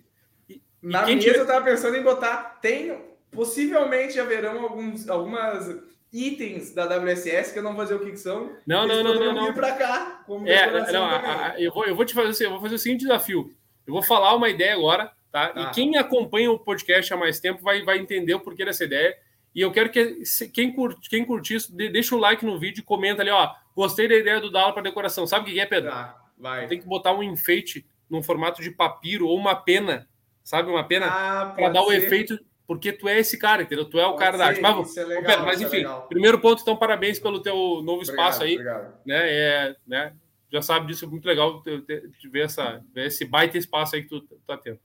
e, 0.47 0.61
na 0.81 1.03
e 1.09 1.15
mesa 1.15 1.27
tiver... 1.27 1.39
eu 1.39 1.47
tava 1.47 1.65
pensando 1.65 1.97
em 1.97 2.03
botar. 2.03 2.59
Tem 2.61 3.14
Possivelmente 3.35 4.19
haverão 4.19 4.63
alguns, 4.63 5.09
algumas 5.09 5.83
itens 6.11 6.73
da 6.73 6.85
WSS 6.85 7.51
que 7.51 7.59
eu 7.59 7.63
não 7.63 7.75
vou 7.75 7.83
dizer 7.83 7.95
o 7.95 7.99
que, 7.99 8.15
são. 8.15 8.55
Não, 8.65 8.87
não, 8.87 9.03
não, 9.03 9.13
não, 9.13 9.33
não. 9.33 9.53
para 9.53 9.73
cá. 9.73 10.23
Como 10.25 10.47
é, 10.47 10.91
não, 10.91 11.05
a, 11.05 11.47
a, 11.47 11.61
eu, 11.61 11.73
vou, 11.73 11.85
eu 11.85 11.95
vou 11.95 12.05
te 12.05 12.13
fazer 12.13 12.29
assim, 12.29 12.43
eu 12.45 12.51
vou 12.51 12.61
fazer 12.61 12.75
o 12.75 12.79
seguinte 12.79 13.01
desafio. 13.01 13.51
Eu 13.85 13.93
vou 13.93 14.01
falar 14.01 14.33
uma 14.33 14.49
ideia 14.49 14.73
agora, 14.73 15.11
tá? 15.31 15.49
tá? 15.49 15.61
E 15.61 15.73
quem 15.73 15.97
acompanha 15.97 16.51
o 16.51 16.57
podcast 16.57 17.13
há 17.13 17.17
mais 17.17 17.39
tempo 17.39 17.61
vai, 17.61 17.83
vai 17.83 17.99
entender 17.99 18.33
o 18.33 18.39
porquê 18.39 18.63
dessa 18.63 18.85
ideia. 18.85 19.15
E 19.53 19.61
eu 19.61 19.71
quero 19.71 19.89
que 19.89 20.23
quem 20.53 20.73
curte, 20.73 21.09
quem 21.09 21.25
curtir 21.25 21.55
isso, 21.55 21.73
deixa 21.75 22.15
o 22.15 22.19
like 22.19 22.45
no 22.45 22.59
vídeo 22.59 22.81
e 22.81 22.83
comenta 22.83 23.21
ali, 23.21 23.31
ó. 23.31 23.53
Gostei 23.75 24.07
da 24.07 24.15
ideia 24.15 24.39
do 24.39 24.51
Dala 24.51 24.73
para 24.73 24.83
decoração. 24.83 25.27
Sabe 25.27 25.49
o 25.49 25.53
que 25.53 25.59
é, 25.59 25.65
Pedro? 25.65 25.91
Tá, 25.91 26.15
vai. 26.37 26.67
Tem 26.67 26.79
que 26.79 26.85
botar 26.85 27.13
um 27.13 27.23
enfeite 27.23 27.85
num 28.09 28.23
formato 28.23 28.61
de 28.61 28.71
papiro 28.71 29.27
ou 29.27 29.37
uma 29.37 29.55
pena, 29.55 30.07
sabe? 30.43 30.69
Uma 30.69 30.83
pena 30.83 31.07
ah, 31.07 31.53
para 31.55 31.69
dar 31.69 31.81
ser. 31.81 31.87
o 31.87 31.93
efeito 31.93 32.39
porque 32.67 32.91
tu 32.91 33.07
é 33.07 33.19
esse 33.19 33.37
cara, 33.37 33.61
entendeu? 33.61 33.85
Tu 33.85 33.99
é 33.99 34.05
o 34.05 34.11
Pode 34.11 34.19
cara 34.19 34.31
ser, 34.31 34.37
da 34.37 34.45
arte. 34.45 34.61
Mas, 34.61 34.97
é 34.97 35.05
legal, 35.05 35.45
mas 35.45 35.61
é 35.61 35.65
enfim, 35.65 35.85
é 35.85 36.07
primeiro 36.07 36.39
ponto, 36.39 36.61
então, 36.61 36.75
parabéns 36.75 37.19
pelo 37.19 37.41
teu 37.41 37.81
novo 37.83 38.01
espaço 38.01 38.43
aí. 38.43 38.53
Obrigado. 38.53 38.93
Né? 39.05 39.33
É, 39.33 39.75
né? 39.85 40.13
Já 40.51 40.61
sabe 40.61 40.87
disso, 40.87 41.05
é 41.05 41.07
muito 41.07 41.25
legal 41.25 41.61
ver, 41.61 42.41
essa, 42.41 42.83
ver 42.93 43.07
esse 43.07 43.25
baita 43.25 43.57
espaço 43.57 43.95
aí 43.95 44.03
que 44.03 44.09
tu, 44.09 44.21
tá 44.47 44.57
tendo. 44.57 44.79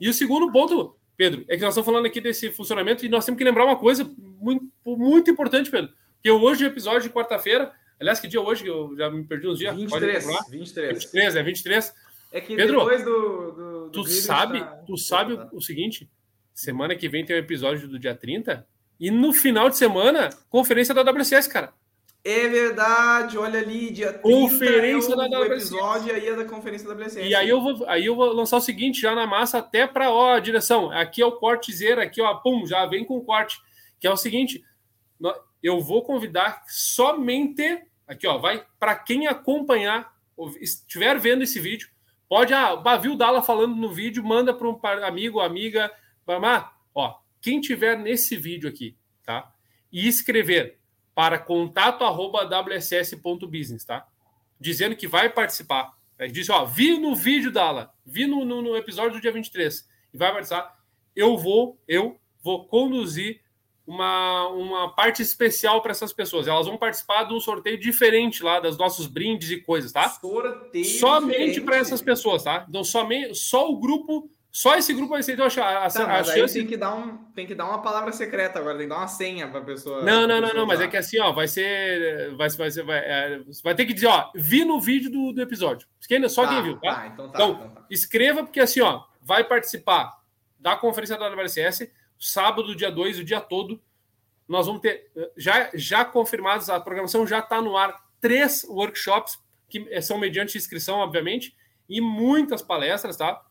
E 0.00 0.08
o 0.08 0.14
segundo 0.14 0.50
ponto, 0.50 0.96
Pedro, 1.16 1.44
é 1.48 1.56
que 1.56 1.62
nós 1.62 1.70
estamos 1.70 1.86
falando 1.86 2.06
aqui 2.06 2.20
desse 2.20 2.50
funcionamento 2.50 3.06
e 3.06 3.08
nós 3.08 3.24
temos 3.24 3.38
que 3.38 3.44
lembrar 3.44 3.64
uma 3.64 3.76
coisa 3.76 4.10
muito, 4.18 4.66
muito 4.84 5.30
importante, 5.30 5.70
Pedro. 5.70 5.92
Que 6.22 6.30
hoje, 6.30 6.64
episódio 6.64 7.02
de 7.02 7.10
quarta-feira, 7.10 7.72
aliás, 8.00 8.18
que 8.18 8.26
dia 8.26 8.40
hoje? 8.40 8.66
Eu 8.66 8.94
já 8.96 9.10
me 9.10 9.24
perdi 9.24 9.46
uns 9.46 9.58
dias. 9.58 9.74
23. 9.74 10.26
23. 10.50 10.92
23, 11.04 11.36
é 11.36 11.42
23. 11.42 11.94
É 12.32 12.40
que 12.40 12.56
Pedro, 12.56 12.78
depois 12.78 13.04
do. 13.04 13.52
do, 13.52 13.84
do 13.84 13.90
tu 13.90 14.04
sabe, 14.06 14.60
tá... 14.60 14.66
tu 14.84 14.96
sabe 14.96 15.38
o 15.52 15.60
seguinte? 15.60 16.10
Semana 16.54 16.94
que 16.94 17.08
vem 17.08 17.24
tem 17.24 17.34
o 17.34 17.38
um 17.38 17.42
episódio 17.42 17.88
do 17.88 17.98
dia 17.98 18.14
30. 18.14 18.64
E 19.00 19.10
no 19.10 19.32
final 19.32 19.68
de 19.68 19.76
semana, 19.76 20.30
conferência 20.48 20.94
da 20.94 21.02
WCS, 21.02 21.48
cara. 21.48 21.74
É 22.24 22.48
verdade, 22.48 23.36
olha 23.36 23.58
ali, 23.58 23.90
dia 23.90 24.10
30 24.10 24.22
conferência 24.22 25.12
é 25.12 25.14
o, 25.14 25.16
da 25.16 25.26
WCS. 25.26 25.50
episódio 25.50 26.14
aí 26.14 26.26
é 26.26 26.34
da 26.34 26.44
conferência 26.44 26.88
da 26.88 26.94
WCS. 26.94 27.28
E 27.28 27.34
aí 27.34 27.48
eu 27.48 27.60
vou, 27.60 27.86
aí 27.86 28.06
eu 28.06 28.16
vou 28.16 28.32
lançar 28.32 28.56
o 28.56 28.62
seguinte, 28.62 29.02
já 29.02 29.14
na 29.14 29.26
massa, 29.26 29.58
até 29.58 29.86
para 29.86 30.10
ó, 30.10 30.34
a 30.34 30.40
direção. 30.40 30.90
Aqui 30.90 31.20
é 31.20 31.26
o 31.26 31.32
corte 31.32 31.70
zero, 31.70 32.00
aqui 32.00 32.22
ó, 32.22 32.34
pum, 32.36 32.64
já 32.66 32.86
vem 32.86 33.04
com 33.04 33.18
o 33.18 33.24
corte. 33.24 33.58
Que 34.00 34.06
é 34.06 34.10
o 34.10 34.16
seguinte, 34.16 34.64
eu 35.62 35.80
vou 35.82 36.02
convidar 36.02 36.62
somente, 36.66 37.82
aqui 38.06 38.26
ó, 38.26 38.38
vai 38.38 38.64
para 38.78 38.94
quem 38.94 39.26
acompanhar, 39.26 40.14
estiver 40.60 41.18
vendo 41.18 41.42
esse 41.42 41.60
vídeo, 41.60 41.88
pode, 42.26 42.54
ah, 42.54 42.74
viu 42.96 43.12
o 43.12 43.16
Dala 43.18 43.42
falando 43.42 43.74
no 43.74 43.92
vídeo, 43.92 44.24
manda 44.24 44.54
para 44.54 44.68
um 44.68 44.78
amigo, 45.04 45.40
amiga, 45.40 45.92
Bamar, 46.26 46.76
ó, 46.94 47.18
quem 47.40 47.60
tiver 47.60 47.98
nesse 47.98 48.36
vídeo 48.36 48.68
aqui, 48.68 48.96
tá? 49.24 49.52
E 49.92 50.08
escrever 50.08 50.78
para 51.14 51.38
contato@wss.business, 51.38 53.84
tá? 53.84 54.08
Dizendo 54.58 54.96
que 54.96 55.06
vai 55.06 55.30
participar. 55.30 55.96
Aí 56.18 56.28
diz, 56.30 56.50
ó, 56.50 56.64
vi 56.64 56.98
no 56.98 57.14
vídeo 57.14 57.52
dela, 57.52 57.94
vi 58.04 58.26
no, 58.26 58.44
no, 58.44 58.60
no 58.62 58.76
episódio 58.76 59.12
do 59.12 59.20
dia 59.20 59.30
23 59.32 59.88
e 60.12 60.18
vai 60.18 60.32
participar. 60.32 60.76
Eu 61.14 61.36
vou, 61.36 61.80
eu 61.86 62.18
vou 62.42 62.66
conduzir 62.66 63.44
uma, 63.86 64.48
uma 64.48 64.94
parte 64.94 65.22
especial 65.22 65.82
para 65.82 65.90
essas 65.90 66.12
pessoas. 66.12 66.48
Elas 66.48 66.66
vão 66.66 66.76
participar 66.76 67.24
de 67.24 67.34
um 67.34 67.40
sorteio 67.40 67.78
diferente 67.78 68.42
lá, 68.42 68.60
dos 68.60 68.78
nossos 68.78 69.06
brindes 69.06 69.50
e 69.50 69.60
coisas, 69.60 69.92
tá? 69.92 70.08
Sorteio 70.08 70.84
somente 70.84 71.60
para 71.60 71.76
essas 71.76 72.00
pessoas, 72.00 72.42
tá? 72.42 72.64
Então, 72.68 72.82
somente, 72.82 73.34
só 73.34 73.70
o 73.70 73.78
grupo, 73.78 74.30
só 74.54 74.76
esse 74.76 74.94
grupo 74.94 75.10
vai 75.10 75.22
ser. 75.24 75.32
Então, 75.32 75.46
a, 75.46 75.48
a, 75.48 75.90
tá, 75.90 76.20
a 76.20 76.22
chance... 76.22 76.54
tem, 76.54 76.64
que 76.64 76.76
dar 76.76 76.94
um, 76.94 77.18
tem 77.34 77.44
que 77.44 77.56
dar 77.56 77.64
uma 77.64 77.82
palavra 77.82 78.12
secreta 78.12 78.60
agora, 78.60 78.78
tem 78.78 78.86
que 78.86 78.94
dar 78.94 79.00
uma 79.00 79.08
senha 79.08 79.48
para 79.48 79.58
a 79.58 79.64
pessoa. 79.64 80.04
Não, 80.04 80.28
não, 80.28 80.40
não, 80.40 80.54
não, 80.54 80.64
mas 80.64 80.80
é 80.80 80.86
que 80.86 80.96
assim, 80.96 81.18
ó, 81.18 81.32
vai 81.32 81.48
ser. 81.48 82.32
Vai, 82.36 82.48
vai, 82.50 82.70
ser, 82.70 82.84
vai, 82.84 82.98
é, 82.98 83.40
vai 83.64 83.74
ter 83.74 83.84
que 83.84 83.92
dizer, 83.92 84.06
ó, 84.06 84.30
vi 84.32 84.64
no 84.64 84.80
vídeo 84.80 85.10
do, 85.10 85.32
do 85.32 85.42
episódio. 85.42 85.88
Só 86.28 86.44
tá, 86.44 86.54
quem 86.54 86.62
viu, 86.62 86.76
tá? 86.76 86.94
tá, 86.94 87.06
então, 87.08 87.28
tá 87.28 87.34
então, 87.34 87.50
então 87.50 87.68
tá. 87.70 87.86
escreva, 87.90 88.44
porque 88.44 88.60
assim, 88.60 88.80
ó, 88.80 89.02
vai 89.20 89.42
participar 89.42 90.22
da 90.60 90.76
conferência 90.76 91.18
da 91.18 91.28
WSS 91.28 91.90
sábado, 92.16 92.76
dia 92.76 92.92
2, 92.92 93.18
o 93.18 93.24
dia 93.24 93.40
todo, 93.40 93.82
nós 94.46 94.66
vamos 94.66 94.80
ter 94.80 95.10
já, 95.36 95.68
já 95.74 96.04
confirmados, 96.04 96.70
a 96.70 96.78
programação 96.78 97.26
já 97.26 97.40
está 97.40 97.60
no 97.60 97.76
ar, 97.76 98.04
três 98.20 98.64
workshops 98.64 99.36
que 99.68 100.00
são 100.00 100.16
mediante 100.16 100.56
inscrição, 100.56 100.98
obviamente, 100.98 101.56
e 101.88 102.00
muitas 102.00 102.62
palestras, 102.62 103.16
tá? 103.16 103.44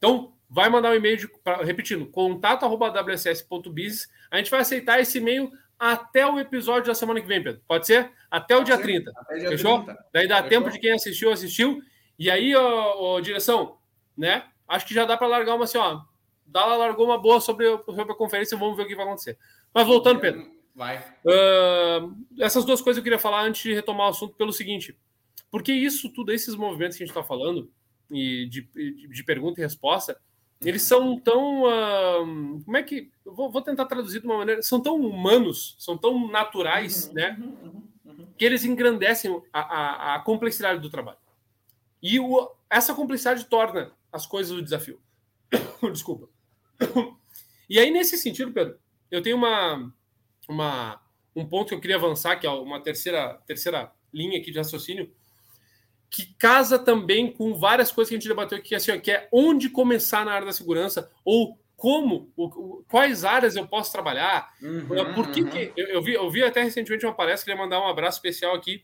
Então, 0.00 0.32
vai 0.48 0.70
mandar 0.70 0.92
um 0.92 0.94
e-mail, 0.94 1.18
de, 1.18 1.28
pra, 1.44 1.58
repetindo, 1.58 2.06
contato.wss.biz. 2.06 4.08
A 4.30 4.38
gente 4.38 4.50
vai 4.50 4.60
aceitar 4.60 4.98
esse 4.98 5.18
e-mail 5.18 5.52
até 5.78 6.26
o 6.26 6.40
episódio 6.40 6.86
da 6.86 6.94
semana 6.94 7.20
que 7.20 7.26
vem, 7.26 7.42
Pedro. 7.42 7.60
Pode 7.68 7.86
ser? 7.86 8.10
Até 8.30 8.56
o 8.56 8.64
dia 8.64 8.78
30. 8.78 9.12
Dia 9.38 9.50
Fechou? 9.50 9.84
30. 9.84 10.06
Daí 10.12 10.26
dá 10.26 10.36
Fechou? 10.36 10.48
tempo 10.48 10.70
de 10.70 10.78
quem 10.78 10.92
assistiu, 10.92 11.30
assistiu. 11.30 11.82
E 12.18 12.30
aí, 12.30 12.56
ó, 12.56 12.94
ó, 12.96 13.20
direção, 13.20 13.76
né? 14.16 14.44
Acho 14.66 14.86
que 14.86 14.94
já 14.94 15.04
dá 15.04 15.18
para 15.18 15.26
largar 15.26 15.54
uma 15.54 15.64
assim, 15.64 15.76
ó. 15.76 16.00
Dala 16.46 16.76
largou 16.76 17.06
uma 17.06 17.18
boa 17.18 17.40
sobre, 17.40 17.66
sobre 17.84 18.12
a 18.12 18.16
conferência, 18.16 18.56
vamos 18.56 18.76
ver 18.76 18.84
o 18.84 18.86
que 18.86 18.96
vai 18.96 19.04
acontecer. 19.04 19.38
Mas 19.74 19.86
voltando, 19.86 20.20
Pedro. 20.20 20.50
Vai. 20.74 20.98
Uh, 21.24 22.16
essas 22.38 22.64
duas 22.64 22.80
coisas 22.80 22.98
eu 22.98 23.04
queria 23.04 23.18
falar 23.18 23.42
antes 23.42 23.62
de 23.62 23.74
retomar 23.74 24.06
o 24.06 24.10
assunto 24.10 24.34
pelo 24.34 24.52
seguinte. 24.52 24.98
Porque 25.50 25.72
isso 25.72 26.08
tudo, 26.10 26.32
esses 26.32 26.54
movimentos 26.54 26.96
que 26.96 27.02
a 27.02 27.06
gente 27.06 27.16
está 27.16 27.26
falando, 27.26 27.70
e 28.10 28.46
de, 28.46 28.62
de, 28.62 29.08
de, 29.08 29.24
pergunta 29.24 29.60
e 29.60 29.64
resposta, 29.64 30.20
eles 30.64 30.82
são 30.82 31.18
tão. 31.18 31.62
Uh, 31.62 32.62
como 32.64 32.76
é 32.76 32.82
que. 32.82 33.10
Vou, 33.24 33.50
vou, 33.50 33.62
tentar 33.62 33.86
traduzir 33.86 34.20
de 34.20 34.26
uma 34.26 34.38
maneira. 34.38 34.62
São 34.62 34.80
tão 34.80 34.96
humanos, 34.96 35.76
são 35.78 35.96
tão 35.96 36.28
naturais, 36.30 37.06
uhum, 37.08 37.14
né? 37.14 37.36
Uhum, 37.38 37.46
uhum, 37.46 37.82
uhum. 38.04 38.26
que 38.36 38.44
eles 38.44 38.64
engrandecem 38.64 39.42
a, 39.52 39.60
a, 39.60 40.14
a 40.16 40.20
complexidade 40.20 40.80
do 40.80 40.90
trabalho. 40.90 41.18
E 42.02 42.18
o, 42.18 42.50
essa 42.68 42.94
complexidade 42.94 43.44
torna 43.44 43.92
as 44.12 44.26
coisas 44.26 44.54
do 44.54 44.62
desafio. 44.62 45.00
Desculpa. 45.92 46.28
E 47.68 47.78
aí, 47.78 47.90
nesse 47.90 48.16
sentido, 48.16 48.52
Pedro, 48.52 48.78
eu 49.10 49.22
tenho 49.22 49.36
uma, 49.36 49.92
uma, 50.48 51.00
um 51.36 51.46
ponto 51.46 51.68
que 51.68 51.74
eu 51.74 51.80
queria 51.80 51.96
avançar, 51.96 52.36
que 52.36 52.46
é 52.46 52.50
uma 52.50 52.80
terceira, 52.80 53.40
terceira 53.46 53.92
linha 54.12 54.38
aqui 54.38 54.50
de 54.50 54.58
raciocínio, 54.58 55.12
que 56.10 56.34
casa 56.34 56.78
também 56.78 57.30
com 57.30 57.54
várias 57.54 57.92
coisas 57.92 58.08
que 58.08 58.16
a 58.16 58.18
gente 58.18 58.28
debateu 58.28 58.58
aqui, 58.58 58.74
assim, 58.74 58.98
que 58.98 59.12
é 59.12 59.28
onde 59.30 59.70
começar 59.70 60.24
na 60.24 60.32
área 60.32 60.46
da 60.46 60.52
segurança, 60.52 61.08
ou 61.24 61.56
como, 61.76 62.30
o, 62.36 62.84
quais 62.88 63.24
áreas 63.24 63.56
eu 63.56 63.66
posso 63.66 63.92
trabalhar, 63.92 64.52
uhum, 64.60 65.14
por 65.14 65.30
que, 65.30 65.42
uhum. 65.42 65.48
que 65.48 65.72
eu, 65.76 65.86
eu, 65.86 66.02
vi, 66.02 66.12
eu 66.12 66.28
vi 66.28 66.42
até 66.42 66.62
recentemente 66.62 67.06
uma 67.06 67.14
palestra, 67.14 67.46
queria 67.46 67.64
mandar 67.64 67.80
um 67.80 67.88
abraço 67.88 68.18
especial 68.18 68.54
aqui 68.54 68.82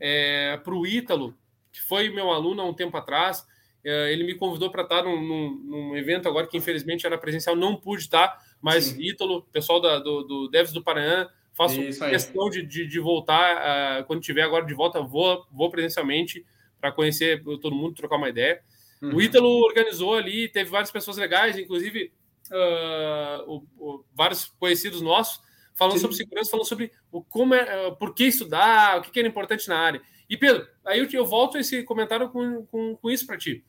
é, 0.00 0.58
para 0.62 0.74
o 0.74 0.86
Ítalo, 0.86 1.34
que 1.72 1.80
foi 1.80 2.10
meu 2.10 2.30
aluno 2.30 2.60
há 2.60 2.64
um 2.66 2.74
tempo 2.74 2.96
atrás, 2.96 3.46
é, 3.84 4.12
ele 4.12 4.24
me 4.24 4.34
convidou 4.34 4.70
para 4.70 4.82
estar 4.82 5.04
num, 5.04 5.20
num, 5.20 5.50
num, 5.64 5.96
evento 5.96 6.28
agora 6.28 6.46
que 6.46 6.56
infelizmente 6.56 7.06
era 7.06 7.16
presencial, 7.16 7.54
não 7.54 7.76
pude 7.76 8.02
estar, 8.02 8.36
mas 8.60 8.86
Sim. 8.86 9.00
Ítalo, 9.00 9.42
pessoal 9.52 9.80
da, 9.80 9.98
do, 9.98 10.22
do 10.24 10.48
Devs 10.48 10.72
do 10.72 10.82
Paranhã, 10.82 11.28
faço 11.52 11.80
questão 12.10 12.50
de, 12.50 12.66
de, 12.66 12.86
de 12.86 13.00
voltar, 13.00 14.02
uh, 14.02 14.04
quando 14.04 14.20
tiver 14.20 14.42
agora 14.42 14.66
de 14.66 14.74
volta, 14.74 15.00
vou, 15.00 15.46
vou 15.52 15.70
presencialmente 15.70 16.44
para 16.84 16.92
conhecer 16.92 17.42
todo 17.42 17.74
mundo, 17.74 17.94
trocar 17.94 18.16
uma 18.16 18.28
ideia. 18.28 18.60
Uhum. 19.00 19.14
O 19.14 19.22
Ítalo 19.22 19.48
organizou 19.64 20.16
ali, 20.16 20.50
teve 20.50 20.68
várias 20.68 20.90
pessoas 20.90 21.16
legais, 21.16 21.56
inclusive 21.56 22.12
uh, 22.50 23.50
o, 23.50 23.66
o, 23.78 24.04
vários 24.14 24.52
conhecidos 24.60 25.00
nossos, 25.00 25.40
falando 25.74 25.94
Sim. 25.94 26.00
sobre 26.02 26.16
segurança, 26.16 26.50
falando 26.50 26.68
sobre 26.68 26.92
o, 27.10 27.24
como 27.24 27.54
é, 27.54 27.88
uh, 27.88 27.96
por 27.96 28.14
que 28.14 28.24
estudar, 28.24 28.98
o 28.98 29.00
que, 29.00 29.10
que 29.10 29.18
era 29.18 29.26
importante 29.26 29.66
na 29.66 29.78
área. 29.78 30.02
E 30.28 30.36
Pedro, 30.36 30.68
aí 30.84 30.98
eu, 30.98 31.08
eu 31.10 31.24
volto 31.24 31.56
esse 31.56 31.82
comentário 31.84 32.28
com, 32.28 32.66
com, 32.66 32.94
com 32.96 33.10
isso 33.10 33.26
para 33.26 33.38
ti. 33.38 33.64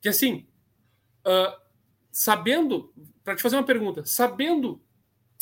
Que 0.00 0.08
assim, 0.08 0.46
uh, 1.26 1.60
sabendo, 2.12 2.94
para 3.24 3.34
te 3.34 3.42
fazer 3.42 3.56
uma 3.56 3.66
pergunta, 3.66 4.04
sabendo 4.04 4.80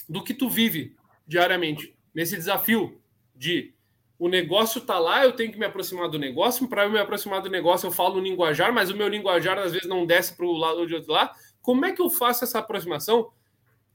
do 0.09 0.25
que 0.25 0.33
tu 0.33 0.49
vive 0.49 0.97
diariamente, 1.27 1.95
nesse 2.15 2.35
desafio 2.35 2.99
de 3.37 3.75
o 4.21 4.29
negócio 4.29 4.83
tá 4.83 4.99
lá, 4.99 5.25
eu 5.25 5.33
tenho 5.33 5.51
que 5.51 5.59
me 5.59 5.65
aproximar 5.65 6.07
do 6.09 6.19
negócio, 6.19 6.69
para 6.69 6.85
eu 6.85 6.91
me 6.91 6.99
aproximar 6.99 7.41
do 7.41 7.49
negócio 7.49 7.87
eu 7.87 7.91
falo 7.91 8.21
linguajar, 8.21 8.71
mas 8.71 8.91
o 8.91 8.97
meu 8.97 9.09
linguajar 9.09 9.59
às 9.59 9.73
vezes 9.73 9.89
não 9.89 10.05
desce 10.05 10.37
para 10.37 10.45
o 10.45 10.53
lado 10.53 10.87
de 10.87 10.95
outro 10.95 11.11
lá. 11.11 11.33
Como 11.63 11.87
é 11.87 11.93
que 11.93 12.03
eu 12.03 12.11
faço 12.11 12.45
essa 12.45 12.59
aproximação? 12.59 13.31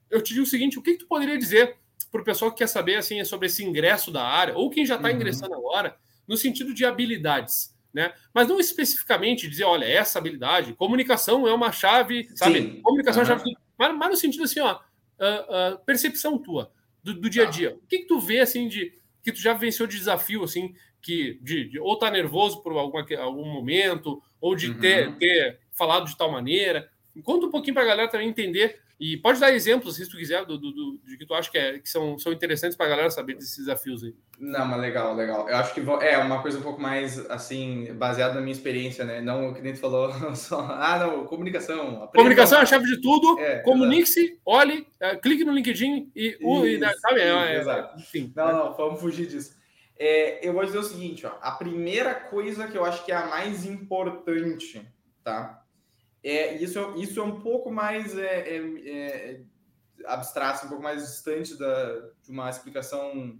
Eu 0.09 0.19
te 0.23 0.33
digo 0.33 0.43
o 0.43 0.49
seguinte, 0.49 0.79
o 0.79 0.81
que, 0.81 0.93
que 0.93 0.99
tu 0.99 1.07
poderia 1.07 1.37
dizer 1.37 1.77
para 2.11 2.21
o 2.21 2.25
pessoal 2.25 2.51
que 2.51 2.57
quer 2.57 2.67
saber 2.67 2.95
assim 2.95 3.23
sobre 3.23 3.45
esse 3.45 3.63
ingresso 3.63 4.11
da 4.11 4.23
área, 4.23 4.57
ou 4.57 4.69
quem 4.69 4.83
já 4.83 4.95
está 4.95 5.09
uhum. 5.09 5.13
ingressando 5.13 5.53
agora, 5.53 5.95
no 6.27 6.35
sentido 6.35 6.73
de 6.73 6.83
habilidades? 6.83 7.75
né? 7.93 8.11
Mas 8.33 8.47
não 8.49 8.59
especificamente 8.59 9.47
dizer, 9.47 9.63
olha, 9.63 9.85
essa 9.85 10.19
habilidade, 10.19 10.73
comunicação 10.73 11.47
é 11.47 11.53
uma 11.53 11.71
chave, 11.71 12.27
sabe? 12.35 12.61
Sim. 12.61 12.81
Comunicação 12.81 13.23
uhum. 13.23 13.29
é 13.29 13.31
uma 13.31 13.39
chave, 13.39 13.57
mas, 13.77 13.95
mas, 13.95 14.09
no 14.09 14.17
sentido 14.17 14.43
assim, 14.43 14.59
ó, 14.59 14.73
uh, 14.73 15.75
uh, 15.75 15.85
percepção 15.85 16.37
tua 16.37 16.73
do, 17.01 17.13
do, 17.13 17.29
dia 17.29 17.43
a 17.43 17.45
tá. 17.45 17.51
dia. 17.51 17.75
O 17.81 17.87
que, 17.87 17.99
que 17.99 18.07
tu 18.07 18.19
vê 18.19 18.41
assim 18.41 18.67
de 18.67 18.91
que 19.25 19.31
tu 19.31 19.41
já 19.41 19.53
venceu 19.53 19.87
de 19.87 19.97
desafio 19.97 20.43
assim, 20.43 20.75
que 21.01 21.39
de, 21.41 21.67
de 21.67 21.79
ou 21.79 21.97
tá 21.97 22.11
nervoso 22.11 22.61
por 22.61 22.73
alguma, 22.73 23.03
algum 23.19 23.45
momento, 23.45 24.21
ou 24.39 24.55
de 24.55 24.69
uhum. 24.69 24.79
ter, 24.79 25.15
ter 25.17 25.59
falado 25.71 26.05
de 26.05 26.15
tal 26.15 26.31
maneira? 26.31 26.87
Conta 27.23 27.47
um 27.47 27.51
pouquinho 27.51 27.73
para 27.73 27.83
a 27.83 27.87
galera 27.87 28.07
também 28.07 28.29
entender 28.29 28.79
e 28.97 29.17
pode 29.17 29.41
dar 29.41 29.51
exemplos, 29.51 29.97
se 29.97 30.09
tu 30.09 30.15
quiser, 30.15 30.45
do, 30.45 30.57
do, 30.57 30.71
do, 30.71 30.99
de 31.03 31.17
que 31.17 31.25
tu 31.25 31.33
acha 31.33 31.51
que, 31.51 31.57
é, 31.57 31.79
que 31.79 31.89
são, 31.89 32.17
são 32.17 32.31
interessantes 32.31 32.77
para 32.77 32.85
a 32.85 32.89
galera 32.89 33.09
saber 33.09 33.35
desses 33.35 33.57
desafios 33.57 34.01
aí. 34.03 34.15
Não, 34.39 34.65
mas 34.65 34.79
legal, 34.79 35.13
legal. 35.13 35.49
Eu 35.49 35.57
acho 35.57 35.73
que 35.73 35.81
é 36.01 36.17
uma 36.17 36.41
coisa 36.41 36.59
um 36.59 36.61
pouco 36.61 36.81
mais, 36.81 37.19
assim, 37.29 37.93
baseada 37.95 38.35
na 38.35 38.41
minha 38.41 38.53
experiência, 38.53 39.03
né? 39.03 39.19
Não 39.19 39.49
o 39.49 39.53
que 39.53 39.61
nem 39.61 39.73
tu 39.73 39.79
falou, 39.79 40.13
só, 40.35 40.61
ah, 40.61 40.97
não, 40.97 41.25
comunicação. 41.25 42.03
Aprenda. 42.03 42.11
Comunicação 42.13 42.59
é 42.59 42.61
a 42.61 42.65
chave 42.65 42.85
de 42.85 43.01
tudo. 43.01 43.37
É, 43.37 43.59
Comunique-se, 43.59 44.39
olhe, 44.45 44.87
é, 45.01 45.15
clique 45.17 45.43
no 45.43 45.51
LinkedIn 45.51 46.09
e, 46.15 46.37
o, 46.41 46.65
e 46.65 46.79
sabe? 46.99 47.19
É, 47.19 47.55
é, 47.55 47.59
exato. 47.59 47.99
Enfim. 47.99 48.31
Não, 48.33 48.51
não, 48.51 48.77
vamos 48.77 49.01
fugir 49.01 49.27
disso. 49.27 49.57
É, 49.99 50.47
eu 50.47 50.53
vou 50.53 50.63
dizer 50.63 50.77
o 50.77 50.83
seguinte, 50.83 51.25
ó. 51.25 51.33
A 51.41 51.51
primeira 51.51 52.13
coisa 52.13 52.67
que 52.67 52.77
eu 52.77 52.85
acho 52.85 53.03
que 53.03 53.11
é 53.11 53.15
a 53.15 53.27
mais 53.27 53.65
importante, 53.65 54.85
tá? 55.21 55.64
É, 56.25 56.55
isso, 56.55 56.79
isso 56.97 57.19
é 57.19 57.23
um 57.23 57.39
pouco 57.39 57.71
mais 57.71 58.17
é, 58.17 58.57
é, 58.57 58.57
é, 58.87 59.41
abstrato, 60.05 60.65
um 60.65 60.69
pouco 60.69 60.81
mais 60.81 61.03
distante 61.03 61.55
da, 61.55 61.99
de 62.23 62.31
uma 62.31 62.49
explicação 62.49 63.39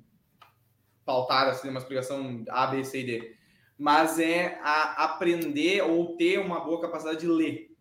pautada, 1.04 1.50
assim, 1.50 1.68
uma 1.68 1.80
explicação 1.80 2.46
A, 2.48 2.68
B, 2.68 2.86
C 2.86 3.00
e 3.00 3.04
D. 3.04 3.36
Mas 3.76 4.20
é 4.20 4.60
a 4.62 5.04
aprender 5.04 5.82
ou 5.82 6.16
ter 6.16 6.38
uma 6.40 6.60
boa 6.60 6.80
capacidade 6.80 7.22
de 7.22 7.28
ler. 7.28 7.76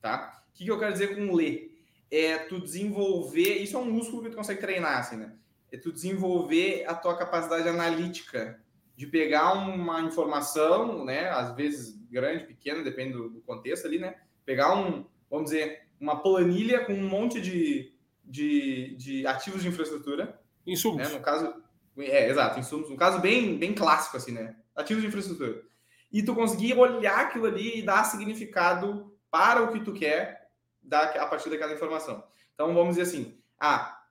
Tá? 0.00 0.42
O 0.48 0.52
que, 0.54 0.64
que 0.64 0.70
eu 0.72 0.78
quero 0.78 0.92
dizer 0.92 1.14
com 1.14 1.32
ler? 1.32 1.80
É 2.10 2.36
tu 2.38 2.60
desenvolver. 2.60 3.58
Isso 3.58 3.76
é 3.76 3.78
um 3.78 3.92
músculo 3.92 4.24
que 4.24 4.30
tu 4.30 4.36
consegue 4.36 4.60
treinar, 4.60 4.98
assim, 4.98 5.16
né? 5.16 5.36
É 5.70 5.78
tu 5.78 5.92
desenvolver 5.92 6.84
a 6.88 6.96
tua 6.96 7.16
capacidade 7.16 7.68
analítica 7.68 8.60
de 8.96 9.06
pegar 9.06 9.52
uma 9.52 10.00
informação, 10.00 11.04
né? 11.04 11.28
Às 11.30 11.54
vezes 11.54 11.96
grande, 12.10 12.44
pequena, 12.44 12.82
depende 12.82 13.12
do 13.12 13.40
contexto 13.46 13.86
ali, 13.86 14.00
né? 14.00 14.16
Pegar 14.44 14.74
um, 14.74 15.06
vamos 15.30 15.50
dizer, 15.50 15.82
uma 16.00 16.20
planilha 16.20 16.84
com 16.84 16.92
um 16.92 17.08
monte 17.08 17.40
de, 17.40 17.92
de, 18.24 18.96
de 18.96 19.26
ativos 19.26 19.62
de 19.62 19.68
infraestrutura. 19.68 20.40
Insumos. 20.66 21.08
Né? 21.08 21.14
No 21.16 21.20
caso, 21.20 21.54
é, 21.98 22.28
exato, 22.28 22.58
insumos. 22.58 22.90
Um 22.90 22.96
caso 22.96 23.20
bem, 23.20 23.56
bem 23.58 23.74
clássico, 23.74 24.16
assim, 24.16 24.32
né? 24.32 24.56
Ativos 24.74 25.02
de 25.02 25.08
infraestrutura. 25.08 25.62
E 26.10 26.22
tu 26.22 26.34
conseguir 26.34 26.74
olhar 26.74 27.20
aquilo 27.20 27.46
ali 27.46 27.78
e 27.78 27.82
dar 27.82 28.04
significado 28.04 29.16
para 29.30 29.62
o 29.62 29.72
que 29.72 29.80
tu 29.80 29.92
quer 29.92 30.50
da, 30.82 31.02
a 31.02 31.26
partir 31.26 31.48
daquela 31.48 31.72
informação. 31.72 32.22
Então, 32.54 32.74
vamos 32.74 32.96
dizer 32.96 33.02
assim, 33.02 33.38
ah, 33.58 34.02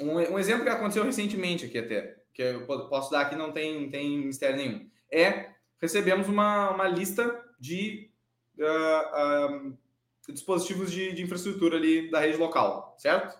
um, 0.00 0.14
um 0.14 0.38
exemplo 0.38 0.64
que 0.64 0.70
aconteceu 0.70 1.04
recentemente 1.04 1.66
aqui 1.66 1.78
até, 1.78 2.16
que 2.32 2.42
eu 2.42 2.66
posso 2.66 3.10
dar 3.10 3.22
aqui, 3.22 3.36
não 3.36 3.52
tem, 3.52 3.90
tem 3.90 4.18
mistério 4.18 4.56
nenhum, 4.56 4.90
é 5.10 5.50
recebemos 5.80 6.28
uma, 6.28 6.70
uma 6.70 6.88
lista 6.88 7.44
de 7.58 8.07
uh, 8.58 9.76
dispositivos 10.32 10.90
de, 10.90 11.12
de, 11.12 11.22
infraestrutura 11.22 11.76
ali 11.76 12.10
da 12.10 12.20
rede 12.20 12.36
local, 12.36 12.94
certo? 12.98 13.38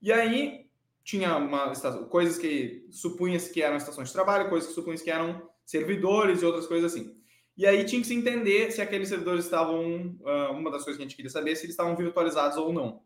E 0.00 0.12
aí 0.12 0.66
tinha 1.02 1.36
uma 1.36 1.72
coisas 2.08 2.38
que 2.38 2.86
supunha-se 2.90 3.52
que 3.52 3.62
eram 3.62 3.76
estações 3.76 4.08
de 4.08 4.14
trabalho, 4.14 4.48
coisas 4.48 4.68
que 4.68 4.74
supunha-se 4.74 5.04
que 5.04 5.10
eram 5.10 5.48
servidores 5.64 6.42
e 6.42 6.46
outras 6.46 6.66
coisas 6.66 6.92
assim. 6.92 7.16
E 7.56 7.66
aí 7.66 7.84
tinha 7.84 8.00
que 8.00 8.06
se 8.06 8.14
entender 8.14 8.72
se 8.72 8.82
aqueles 8.82 9.08
servidores 9.08 9.44
estavam, 9.44 10.16
uh, 10.20 10.52
uma 10.52 10.70
das 10.70 10.82
coisas 10.82 10.96
que 10.96 11.02
a 11.02 11.06
gente 11.06 11.16
queria 11.16 11.30
saber, 11.30 11.54
se 11.54 11.64
eles 11.64 11.74
estavam 11.74 11.94
virtualizados 11.94 12.56
ou 12.56 12.72
não. 12.72 13.02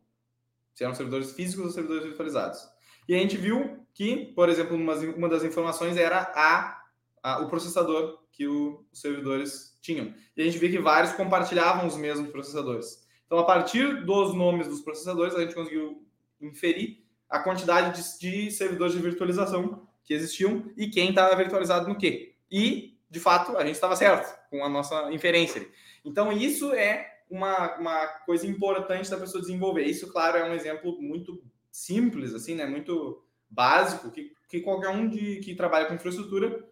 Se 0.74 0.84
eram 0.84 0.94
servidores 0.94 1.32
físicos 1.32 1.66
ou 1.66 1.70
servidores 1.70 2.04
virtualizados. 2.04 2.60
E 3.06 3.14
a 3.14 3.18
gente 3.18 3.36
viu 3.36 3.86
que, 3.92 4.32
por 4.34 4.48
exemplo, 4.48 4.76
uma 4.76 5.28
das 5.28 5.42
informações 5.42 5.96
era 5.96 6.20
a, 6.34 6.77
o 7.24 7.48
processador 7.48 8.18
que 8.32 8.46
o, 8.46 8.84
os 8.92 9.00
servidores 9.00 9.76
tinham. 9.82 10.14
E 10.36 10.42
a 10.42 10.44
gente 10.44 10.58
viu 10.58 10.70
que 10.70 10.78
vários 10.78 11.12
compartilhavam 11.12 11.86
os 11.86 11.96
mesmos 11.96 12.30
processadores. 12.30 13.06
Então, 13.26 13.38
a 13.38 13.44
partir 13.44 14.04
dos 14.04 14.34
nomes 14.34 14.68
dos 14.68 14.80
processadores, 14.80 15.34
a 15.34 15.40
gente 15.40 15.54
conseguiu 15.54 16.06
inferir 16.40 17.04
a 17.28 17.40
quantidade 17.40 18.00
de, 18.00 18.18
de 18.18 18.50
servidores 18.50 18.94
de 18.94 19.02
virtualização 19.02 19.86
que 20.04 20.14
existiam 20.14 20.70
e 20.76 20.88
quem 20.88 21.10
estava 21.10 21.36
virtualizado 21.36 21.88
no 21.88 21.98
quê. 21.98 22.34
E, 22.50 22.98
de 23.10 23.20
fato, 23.20 23.56
a 23.56 23.64
gente 23.64 23.74
estava 23.74 23.94
certo 23.96 24.34
com 24.48 24.64
a 24.64 24.68
nossa 24.68 25.12
inferência. 25.12 25.68
Então, 26.04 26.32
isso 26.32 26.72
é 26.72 27.06
uma, 27.28 27.76
uma 27.76 28.06
coisa 28.24 28.46
importante 28.46 29.10
da 29.10 29.18
pessoa 29.18 29.42
desenvolver. 29.42 29.82
Isso, 29.82 30.10
claro, 30.10 30.38
é 30.38 30.48
um 30.48 30.54
exemplo 30.54 31.00
muito 31.02 31.42
simples, 31.70 32.32
assim, 32.32 32.54
né? 32.54 32.64
Muito 32.64 33.22
básico, 33.50 34.10
que, 34.10 34.32
que 34.48 34.60
qualquer 34.60 34.88
um 34.88 35.08
de, 35.08 35.40
que 35.40 35.54
trabalha 35.54 35.86
com 35.86 35.94
infraestrutura 35.94 36.66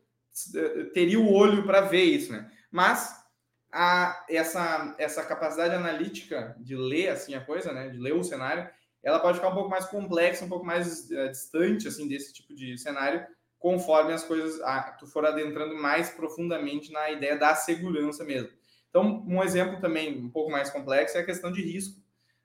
teria 0.93 1.19
o 1.19 1.33
olho 1.33 1.65
para 1.65 1.81
ver 1.81 2.05
isso, 2.05 2.33
né? 2.33 2.51
Mas 2.71 3.25
a, 3.73 4.25
essa, 4.29 4.95
essa 4.99 5.25
capacidade 5.25 5.75
analítica 5.75 6.57
de 6.59 6.77
ler 6.77 7.09
assim 7.09 7.35
a 7.35 7.45
coisa, 7.45 7.73
né? 7.73 7.89
De 7.89 7.99
ler 7.99 8.15
o 8.15 8.25
cenário, 8.25 8.69
ela 9.03 9.21
pode 9.21 9.39
ficar 9.39 9.51
um 9.51 9.55
pouco 9.55 9.71
mais 9.71 9.85
complexa, 9.87 10.45
um 10.45 10.49
pouco 10.49 10.65
mais 10.67 11.11
uh, 11.11 11.31
distante 11.31 11.89
assim 11.89 12.09
desse 12.09 12.33
tipo 12.33 12.55
de 12.55 12.77
cenário, 12.79 13.27
conforme 13.59 14.13
as 14.13 14.25
coisas 14.25 14.61
a, 14.63 14.83
tu 14.99 15.07
for 15.07 15.25
adentrando 15.25 15.77
mais 15.77 16.11
profundamente 16.11 16.93
na 16.93 17.11
ideia 17.11 17.37
da 17.37 17.55
segurança 17.55 18.25
mesmo. 18.25 18.51
Então, 18.89 19.25
um 19.27 19.43
exemplo 19.43 19.81
também 19.81 20.19
um 20.19 20.31
pouco 20.31 20.51
mais 20.51 20.71
complexo 20.71 21.19
é 21.19 21.21
a 21.21 21.27
questão 21.27 21.53
de 21.53 21.63
risco. 21.63 22.01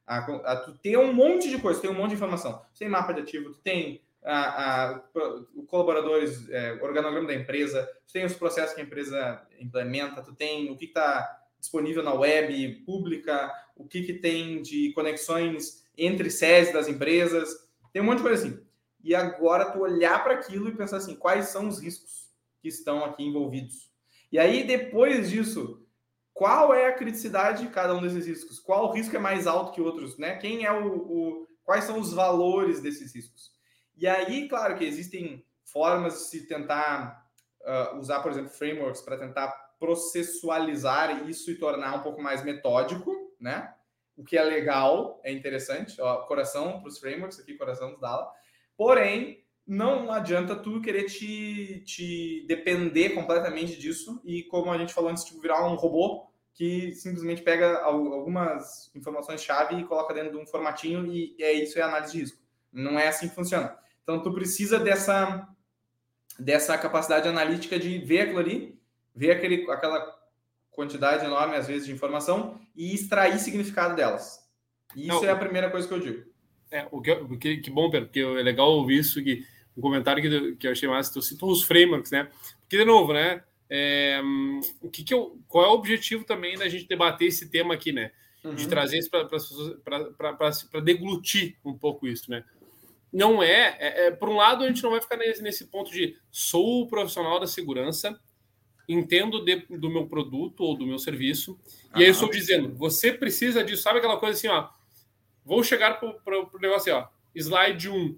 A, 0.05 0.17
a, 0.17 0.55
tu 0.57 0.77
tem 0.79 0.97
um 0.97 1.13
monte 1.13 1.49
de 1.49 1.57
coisa, 1.59 1.79
tu 1.79 1.83
tem 1.83 1.91
um 1.91 1.97
monte 1.97 2.09
de 2.09 2.15
informação. 2.15 2.65
Tu 2.73 2.79
tem 2.79 2.89
mapa 2.89 3.13
de 3.13 3.21
ativo, 3.21 3.51
tu 3.51 3.59
tem 3.59 4.01
a, 4.23 4.91
a, 4.93 4.99
colaboradores, 5.67 6.49
é, 6.49 6.73
organograma 6.81 7.27
da 7.27 7.35
empresa, 7.35 7.87
tu 8.07 8.13
tem 8.13 8.25
os 8.25 8.35
processos 8.35 8.75
que 8.75 8.81
a 8.81 8.83
empresa 8.83 9.41
implementa, 9.59 10.21
tu 10.21 10.33
tem 10.33 10.69
o 10.69 10.77
que 10.77 10.85
está 10.85 11.39
disponível 11.59 12.03
na 12.03 12.13
web 12.13 12.83
pública, 12.85 13.51
o 13.75 13.87
que, 13.87 14.03
que 14.03 14.13
tem 14.13 14.61
de 14.61 14.91
conexões 14.93 15.83
entre 15.97 16.29
sedes 16.29 16.73
das 16.73 16.87
empresas, 16.87 17.49
tem 17.91 18.01
um 18.01 18.05
monte 18.05 18.17
de 18.17 18.23
coisa 18.23 18.43
assim. 18.43 18.59
E 19.03 19.15
agora 19.15 19.71
tu 19.71 19.79
olhar 19.79 20.23
para 20.23 20.33
aquilo 20.33 20.69
e 20.69 20.75
pensar 20.75 20.97
assim, 20.97 21.15
quais 21.15 21.47
são 21.47 21.67
os 21.67 21.79
riscos 21.79 22.29
que 22.61 22.67
estão 22.67 23.03
aqui 23.03 23.23
envolvidos? 23.23 23.91
E 24.31 24.39
aí, 24.39 24.63
depois 24.63 25.29
disso, 25.29 25.85
qual 26.33 26.73
é 26.73 26.87
a 26.87 26.93
criticidade 26.93 27.63
de 27.63 27.69
cada 27.69 27.93
um 27.93 28.01
desses 28.01 28.25
riscos? 28.25 28.59
Qual 28.59 28.91
risco 28.93 29.15
é 29.15 29.19
mais 29.19 29.47
alto 29.47 29.73
que 29.73 29.81
outros? 29.81 30.17
Né? 30.17 30.37
Quem 30.37 30.65
é 30.65 30.71
o, 30.71 30.95
o 30.95 31.47
quais 31.63 31.83
são 31.83 31.99
os 31.99 32.13
valores 32.13 32.79
desses 32.79 33.13
riscos? 33.13 33.51
E 34.01 34.07
aí, 34.07 34.47
claro 34.49 34.75
que 34.75 34.83
existem 34.83 35.45
formas 35.63 36.13
de 36.13 36.19
se 36.21 36.47
tentar 36.47 37.23
uh, 37.61 37.99
usar, 37.99 38.19
por 38.21 38.31
exemplo, 38.31 38.49
frameworks 38.49 38.99
para 38.99 39.15
tentar 39.15 39.49
processualizar 39.79 41.29
isso 41.29 41.51
e 41.51 41.55
tornar 41.55 41.95
um 41.97 42.01
pouco 42.01 42.19
mais 42.19 42.43
metódico, 42.43 43.13
né? 43.39 43.71
O 44.17 44.23
que 44.23 44.39
é 44.39 44.43
legal, 44.43 45.21
é 45.23 45.31
interessante. 45.31 46.01
Ó, 46.01 46.23
coração 46.23 46.79
para 46.79 46.89
os 46.89 46.97
frameworks 46.97 47.39
aqui, 47.39 47.53
coração 47.53 47.91
dos 47.91 47.99
Dala. 47.99 48.27
Porém, 48.75 49.45
não 49.67 50.11
adianta 50.11 50.55
tu 50.55 50.81
querer 50.81 51.03
te, 51.03 51.83
te 51.85 52.43
depender 52.47 53.11
completamente 53.11 53.79
disso 53.79 54.19
e, 54.25 54.41
como 54.45 54.71
a 54.71 54.79
gente 54.79 54.95
falou 54.95 55.11
antes, 55.11 55.23
tipo, 55.23 55.39
virar 55.39 55.63
um 55.67 55.75
robô 55.75 56.27
que 56.55 56.91
simplesmente 56.93 57.43
pega 57.43 57.81
algumas 57.83 58.93
informações-chave 58.95 59.75
e 59.75 59.85
coloca 59.85 60.11
dentro 60.11 60.31
de 60.31 60.37
um 60.37 60.47
formatinho 60.47 61.05
e 61.05 61.35
é 61.39 61.53
isso 61.53 61.77
é 61.77 61.83
análise 61.83 62.13
de 62.13 62.19
risco. 62.21 62.41
Não 62.71 62.99
é 62.99 63.07
assim 63.07 63.29
que 63.29 63.35
funciona. 63.35 63.79
Então, 64.03 64.21
tu 64.21 64.33
precisa 64.33 64.79
dessa, 64.79 65.47
dessa 66.39 66.77
capacidade 66.77 67.27
analítica 67.27 67.79
de 67.79 67.99
ver 67.99 68.21
aquilo 68.21 68.39
ali, 68.39 68.79
ver 69.15 69.31
aquele, 69.31 69.69
aquela 69.69 70.19
quantidade 70.71 71.25
enorme, 71.25 71.55
às 71.55 71.67
vezes, 71.67 71.85
de 71.85 71.93
informação 71.93 72.59
e 72.75 72.93
extrair 72.93 73.37
significado 73.39 73.95
delas. 73.95 74.39
E 74.95 75.07
isso 75.07 75.21
não, 75.21 75.25
é 75.25 75.31
a 75.31 75.35
primeira 75.35 75.69
coisa 75.69 75.87
que 75.87 75.93
eu 75.93 75.99
digo. 75.99 76.31
É, 76.71 76.87
o 76.89 77.01
que, 77.01 77.11
o 77.11 77.37
que, 77.37 77.57
que 77.57 77.69
bom, 77.69 77.89
Pedro, 77.89 78.07
porque 78.07 78.21
é 78.21 78.43
legal 78.43 78.71
ouvir 78.71 78.99
isso, 78.99 79.21
que 79.21 79.45
um 79.75 79.81
comentário 79.81 80.21
que, 80.21 80.55
que 80.55 80.67
eu 80.67 80.71
achei 80.71 80.87
massa, 80.87 81.13
tu 81.13 81.21
citou 81.21 81.51
os 81.51 81.63
frameworks, 81.63 82.11
né? 82.11 82.29
Porque, 82.61 82.77
de 82.77 82.85
novo, 82.85 83.13
né? 83.13 83.43
É, 83.69 84.21
o 84.81 84.89
que, 84.89 85.03
que 85.03 85.13
eu, 85.13 85.39
qual 85.47 85.65
é 85.65 85.67
o 85.69 85.73
objetivo 85.73 86.25
também 86.25 86.57
da 86.57 86.67
gente 86.67 86.87
debater 86.87 87.27
esse 87.27 87.49
tema 87.49 87.73
aqui, 87.73 87.91
né? 87.91 88.11
Uhum. 88.43 88.55
De 88.55 88.67
trazer 88.67 88.97
isso 88.97 89.09
para 89.09 90.79
deglutir 90.81 91.57
um 91.63 91.77
pouco 91.77 92.07
isso, 92.07 92.29
né? 92.29 92.43
Não 93.11 93.43
é, 93.43 93.77
é, 93.79 94.07
é, 94.07 94.11
Por 94.11 94.29
um 94.29 94.35
lado, 94.35 94.63
a 94.63 94.67
gente 94.67 94.81
não 94.83 94.91
vai 94.91 95.01
ficar 95.01 95.17
nesse, 95.17 95.41
nesse 95.41 95.65
ponto 95.67 95.91
de 95.91 96.15
sou 96.31 96.83
o 96.83 96.87
profissional 96.87 97.39
da 97.39 97.47
segurança, 97.47 98.19
entendo 98.87 99.43
de, 99.43 99.57
do 99.69 99.89
meu 99.89 100.07
produto 100.07 100.61
ou 100.61 100.77
do 100.77 100.85
meu 100.85 100.99
serviço, 100.99 101.59
e 101.95 101.99
aí 101.99 102.05
eu 102.05 102.11
estou 102.11 102.29
dizendo, 102.29 102.73
você 102.75 103.11
precisa 103.11 103.63
disso, 103.63 103.83
sabe 103.83 103.99
aquela 103.99 104.17
coisa 104.17 104.37
assim, 104.37 104.47
ó 104.47 104.69
Vou 105.43 105.63
chegar 105.63 105.99
para 105.99 106.09
o 106.09 106.59
negócio 106.59 106.95
assim, 106.95 107.05
ó. 107.05 107.07
Slide 107.35 107.89
1. 107.89 108.17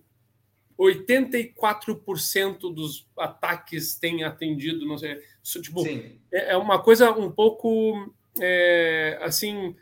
84% 0.78 2.74
dos 2.74 3.08
ataques 3.18 3.96
têm 3.96 4.24
atendido, 4.24 4.86
não 4.86 4.98
sei. 4.98 5.22
Isso, 5.42 5.62
tipo, 5.62 5.86
é, 5.88 6.52
é, 6.52 6.58
uma 6.58 6.82
coisa 6.82 7.12
um 7.12 7.32
pouco 7.32 8.12
é, 8.40 9.18
assim 9.22 9.76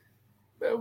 é, 0.62 0.74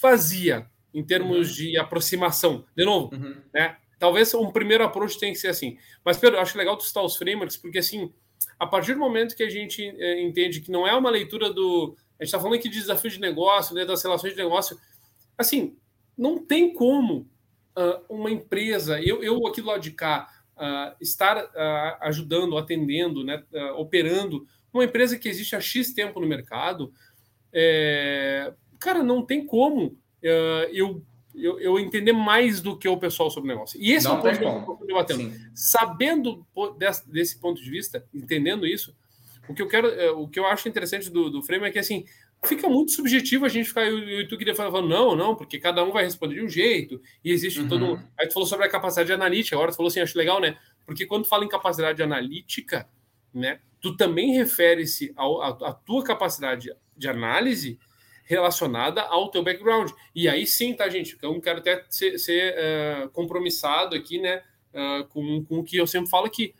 vazia 0.00 0.70
em 0.94 1.02
termos 1.02 1.50
uhum. 1.50 1.54
de 1.54 1.78
aproximação. 1.78 2.64
De 2.76 2.84
novo, 2.84 3.14
uhum. 3.14 3.36
né? 3.52 3.76
Talvez 3.98 4.34
um 4.34 4.50
primeiro 4.50 4.82
approach 4.82 5.18
tenha 5.18 5.32
que 5.32 5.38
ser 5.38 5.48
assim. 5.48 5.78
Mas, 6.04 6.16
Pedro, 6.16 6.36
eu 6.36 6.42
acho 6.42 6.58
legal 6.58 6.76
tu 6.76 6.84
citar 6.84 7.04
os 7.04 7.16
frameworks, 7.16 7.56
porque 7.56 7.78
assim, 7.78 8.12
a 8.58 8.66
partir 8.66 8.94
do 8.94 9.00
momento 9.00 9.36
que 9.36 9.44
a 9.44 9.48
gente 9.48 9.82
é, 9.82 10.20
entende 10.20 10.60
que 10.60 10.72
não 10.72 10.86
é 10.86 10.94
uma 10.94 11.10
leitura 11.10 11.52
do. 11.52 11.96
A 12.18 12.24
gente 12.24 12.28
está 12.28 12.38
falando 12.38 12.54
aqui 12.54 12.68
de 12.68 12.80
desafio 12.80 13.10
de 13.10 13.20
negócio, 13.20 13.74
né, 13.74 13.84
das 13.84 14.02
relações 14.02 14.32
de 14.32 14.42
negócio 14.42 14.78
assim, 15.36 15.76
não 16.16 16.38
tem 16.38 16.72
como 16.72 17.28
uh, 17.76 18.04
uma 18.08 18.30
empresa, 18.30 19.00
eu, 19.00 19.22
eu 19.22 19.46
aqui 19.46 19.60
do 19.60 19.66
lado 19.68 19.80
de 19.80 19.90
cá, 19.90 20.28
uh, 20.56 20.96
estar 21.00 21.36
uh, 21.36 21.96
ajudando, 22.02 22.56
atendendo, 22.56 23.24
né, 23.24 23.42
operando 23.76 24.46
uma 24.72 24.84
empresa 24.84 25.18
que 25.18 25.28
existe 25.28 25.54
há 25.54 25.60
X 25.60 25.92
tempo 25.92 26.20
no 26.20 26.26
mercado, 26.26 26.92
é, 27.52 28.54
cara, 28.80 29.02
não 29.02 29.24
tem 29.24 29.44
como 29.44 29.98
eu, 30.22 31.02
eu, 31.34 31.60
eu, 31.60 31.78
entender 31.78 32.12
mais 32.12 32.60
do 32.60 32.76
que 32.76 32.88
o 32.88 32.96
pessoal 32.96 33.30
sobre 33.30 33.50
o 33.50 33.54
negócio. 33.54 33.80
E 33.80 33.92
esse 33.92 34.06
não 34.06 34.16
é 34.16 34.18
o 34.18 34.22
ponto 34.22 34.38
que 34.38 34.44
eu 34.44 34.58
estou 34.58 34.86
debatendo. 34.86 35.32
Sabendo 35.54 36.46
desse, 36.78 37.10
desse, 37.10 37.40
ponto 37.40 37.62
de 37.62 37.70
vista, 37.70 38.06
entendendo 38.14 38.66
isso, 38.66 38.94
o 39.48 39.54
que 39.54 39.62
eu 39.62 39.68
quero, 39.68 39.88
eh, 39.88 40.10
o 40.10 40.28
que 40.28 40.38
eu 40.38 40.46
acho 40.46 40.68
interessante 40.68 41.10
do, 41.10 41.30
do 41.30 41.42
frame 41.42 41.66
é 41.66 41.70
que 41.70 41.78
assim, 41.78 42.04
fica 42.44 42.68
muito 42.68 42.92
subjetivo 42.92 43.44
a 43.44 43.48
gente 43.48 43.68
ficar. 43.68 43.86
E 43.86 44.26
tu 44.26 44.36
queria 44.36 44.54
falar, 44.54 44.82
não, 44.82 45.16
não, 45.16 45.34
porque 45.34 45.58
cada 45.58 45.82
um 45.84 45.92
vai 45.92 46.04
responder 46.04 46.36
de 46.36 46.42
um 46.42 46.48
jeito, 46.48 47.00
e 47.24 47.30
existe 47.30 47.60
uhum. 47.60 47.68
todo. 47.68 48.00
Aí 48.18 48.26
tu 48.26 48.34
falou 48.34 48.46
sobre 48.46 48.66
a 48.66 48.70
capacidade 48.70 49.12
analítica, 49.12 49.56
agora 49.56 49.70
tu 49.70 49.76
falou 49.76 49.88
assim, 49.88 50.00
acho 50.00 50.18
legal, 50.18 50.40
né? 50.40 50.56
Porque 50.84 51.06
quando 51.06 51.24
fala 51.24 51.44
em 51.44 51.48
capacidade 51.48 52.02
analítica, 52.02 52.88
né, 53.32 53.60
tu 53.80 53.96
também 53.96 54.34
refere-se 54.34 55.14
à 55.16 55.72
tua 55.72 56.04
capacidade 56.04 56.70
de 56.96 57.08
análise 57.08 57.78
relacionada 58.24 59.02
ao 59.02 59.30
teu 59.30 59.42
background. 59.42 59.90
E 60.14 60.28
aí 60.28 60.46
sim, 60.46 60.74
tá, 60.74 60.88
gente? 60.88 61.14
Então, 61.14 61.40
quero 61.40 61.58
até 61.58 61.84
ser, 61.88 62.18
ser 62.18 62.54
uh, 62.54 63.08
compromissado 63.10 63.96
aqui, 63.96 64.18
né, 64.18 64.42
uh, 64.72 65.04
com, 65.08 65.44
com 65.44 65.58
o 65.58 65.64
que 65.64 65.76
eu 65.76 65.86
sempre 65.86 66.10
falo 66.10 66.30
que 66.30 66.54